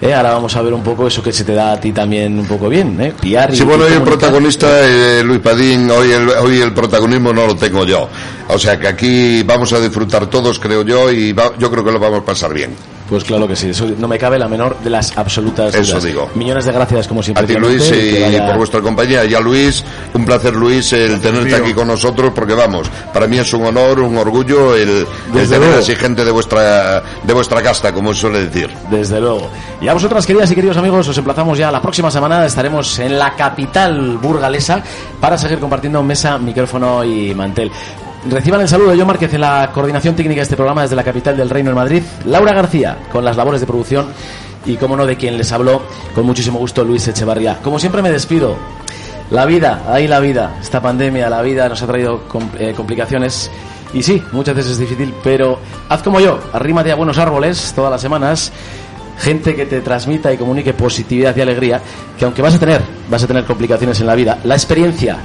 Eh, 0.00 0.14
ahora 0.14 0.30
vamos 0.34 0.54
a 0.54 0.62
ver 0.62 0.72
un 0.72 0.82
poco 0.82 1.08
eso 1.08 1.22
que 1.22 1.32
se 1.32 1.42
te 1.44 1.54
da 1.54 1.72
a 1.72 1.80
ti 1.80 1.90
también 1.92 2.38
un 2.38 2.46
poco 2.46 2.68
bien, 2.68 3.00
¿eh? 3.00 3.12
Piar 3.20 3.52
y- 3.52 3.56
Sí, 3.56 3.64
bueno, 3.64 3.84
hoy 3.84 3.92
el 3.94 4.02
protagonista, 4.02 4.66
eh, 4.88 5.22
Luis 5.24 5.40
Padín, 5.40 5.90
hoy 5.90 6.12
el, 6.12 6.28
hoy 6.28 6.60
el 6.60 6.72
protagonismo 6.72 7.32
no 7.32 7.46
lo 7.48 7.56
tengo 7.56 7.84
yo. 7.84 8.08
O 8.48 8.58
sea 8.58 8.78
que 8.78 8.86
aquí 8.86 9.42
vamos 9.42 9.72
a 9.72 9.80
disfrutar 9.80 10.26
todos, 10.28 10.58
creo 10.60 10.82
yo, 10.82 11.10
y 11.10 11.32
va- 11.32 11.52
yo 11.58 11.68
creo 11.70 11.84
que 11.84 11.90
lo 11.90 11.98
vamos 11.98 12.20
a 12.20 12.24
pasar 12.24 12.54
bien. 12.54 12.70
Pues 13.08 13.24
claro 13.24 13.48
que 13.48 13.56
sí, 13.56 13.70
eso 13.70 13.86
no 13.96 14.06
me 14.06 14.18
cabe 14.18 14.38
la 14.38 14.48
menor 14.48 14.76
de 14.80 14.90
las 14.90 15.16
absolutas 15.16 15.74
Eso 15.74 15.92
dudas. 15.92 16.04
digo. 16.04 16.30
Millones 16.34 16.66
de 16.66 16.72
gracias 16.72 17.08
como 17.08 17.22
siempre. 17.22 17.42
A 17.42 17.46
ti, 17.46 17.54
Luis, 17.54 17.90
y 17.90 18.20
vaya- 18.20 18.46
por 18.48 18.58
vuestra 18.58 18.80
compañía. 18.82 19.24
Y 19.24 19.34
a 19.34 19.40
Luis, 19.40 19.82
un 20.12 20.26
placer, 20.26 20.54
Luis, 20.54 20.92
el 20.92 21.18
tenerte 21.18 21.54
aquí 21.56 21.72
con 21.72 21.88
nosotros, 21.88 22.32
porque 22.34 22.52
vamos, 22.52 22.90
para 23.14 23.26
mí 23.26 23.38
es 23.38 23.50
un 23.54 23.64
honor, 23.64 24.00
un 24.00 24.16
orgullo 24.18 24.76
el, 24.76 25.06
el 25.34 25.48
tener 25.48 25.72
así 25.74 25.96
gente 25.96 26.22
de 26.22 26.30
vuestra, 26.30 27.02
de 27.22 27.32
vuestra 27.32 27.62
casta, 27.62 27.94
como 27.94 28.12
se 28.12 28.20
suele 28.20 28.44
decir. 28.44 28.68
Desde 28.90 29.20
luego. 29.20 29.48
Y 29.80 29.88
a 29.88 29.94
vosotras, 29.94 30.26
queridas 30.26 30.50
y 30.50 30.54
queridos 30.54 30.76
amigos, 30.76 31.08
os 31.08 31.16
emplazamos 31.16 31.56
ya 31.56 31.70
la 31.70 31.80
próxima 31.80 32.10
semana. 32.10 32.44
Estaremos 32.44 32.98
en 32.98 33.18
la 33.18 33.34
capital 33.34 34.18
burgalesa 34.18 34.82
para 35.18 35.38
seguir 35.38 35.58
compartiendo 35.60 36.02
mesa, 36.02 36.36
micrófono 36.36 37.02
y 37.04 37.34
mantel. 37.34 37.70
Reciban 38.30 38.60
el 38.60 38.68
saludo 38.68 38.90
de 38.90 38.98
John 38.98 39.06
Márquez 39.06 39.32
en 39.32 39.40
la 39.40 39.70
coordinación 39.72 40.14
técnica 40.14 40.40
de 40.40 40.42
este 40.42 40.56
programa 40.56 40.82
desde 40.82 40.94
la 40.94 41.02
capital 41.02 41.34
del 41.34 41.48
Reino 41.48 41.70
de 41.70 41.76
Madrid. 41.76 42.02
Laura 42.26 42.52
García 42.52 42.98
con 43.10 43.24
las 43.24 43.38
labores 43.38 43.62
de 43.62 43.66
producción 43.66 44.06
y, 44.66 44.76
como 44.76 44.98
no, 44.98 45.06
de 45.06 45.16
quien 45.16 45.38
les 45.38 45.50
habló, 45.50 45.80
con 46.14 46.26
muchísimo 46.26 46.58
gusto, 46.58 46.84
Luis 46.84 47.08
Echevarría. 47.08 47.58
Como 47.62 47.78
siempre, 47.78 48.02
me 48.02 48.10
despido. 48.10 48.56
La 49.30 49.46
vida, 49.46 49.82
ahí 49.88 50.06
la 50.06 50.20
vida, 50.20 50.58
esta 50.60 50.82
pandemia, 50.82 51.30
la 51.30 51.40
vida 51.40 51.70
nos 51.70 51.80
ha 51.80 51.86
traído 51.86 52.20
eh, 52.58 52.74
complicaciones. 52.76 53.50
Y 53.94 54.02
sí, 54.02 54.22
muchas 54.32 54.54
veces 54.54 54.72
es 54.72 54.78
difícil, 54.78 55.14
pero 55.24 55.58
haz 55.88 56.02
como 56.02 56.20
yo, 56.20 56.38
arrímate 56.52 56.92
a 56.92 56.96
buenos 56.96 57.16
árboles 57.16 57.72
todas 57.74 57.90
las 57.90 58.02
semanas, 58.02 58.52
gente 59.18 59.54
que 59.56 59.64
te 59.64 59.80
transmita 59.80 60.30
y 60.30 60.36
comunique 60.36 60.74
positividad 60.74 61.34
y 61.34 61.40
alegría, 61.40 61.80
que 62.18 62.26
aunque 62.26 62.42
vas 62.42 62.54
a 62.54 62.58
tener, 62.58 62.82
vas 63.10 63.22
a 63.22 63.26
tener 63.26 63.44
complicaciones 63.44 63.98
en 64.00 64.06
la 64.06 64.14
vida, 64.14 64.38
la 64.44 64.54
experiencia 64.54 65.16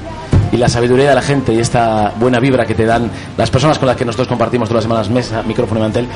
y 0.54 0.58
la 0.58 0.70
sabiduría 0.70 1.10
de 1.10 1.16
la 1.16 1.22
gente 1.22 1.52
y 1.52 1.60
esta 1.60 2.14
buena 2.20 2.40
vibra 2.40 2.66
que 2.66 2.76
te 2.76 2.86
dan 2.86 3.10
las 3.36 3.50
personas 3.50 3.80
con 3.80 3.88
las 3.88 3.98
que 3.98 4.06
nosotros 4.06 4.28
compartimos 4.28 4.70
todas 4.70 4.84
las 4.84 4.84
semanas 4.84 5.10
mesa, 5.10 5.44
micrófono 5.44 5.80
y 5.80 5.84
mantel, 5.84 6.08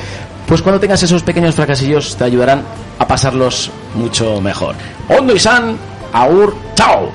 pues 0.46 0.62
cuando 0.62 0.80
tengas 0.80 1.02
esos 1.02 1.24
pequeños 1.24 1.56
fracasillos 1.56 2.16
te 2.16 2.24
ayudarán 2.24 2.62
a 2.98 3.06
pasarlos 3.06 3.70
mucho 3.94 4.40
mejor. 4.40 4.76
Ondo 5.08 5.34
y 5.34 5.40
San, 5.40 5.76
Aur, 6.12 6.54
chao. 6.76 7.10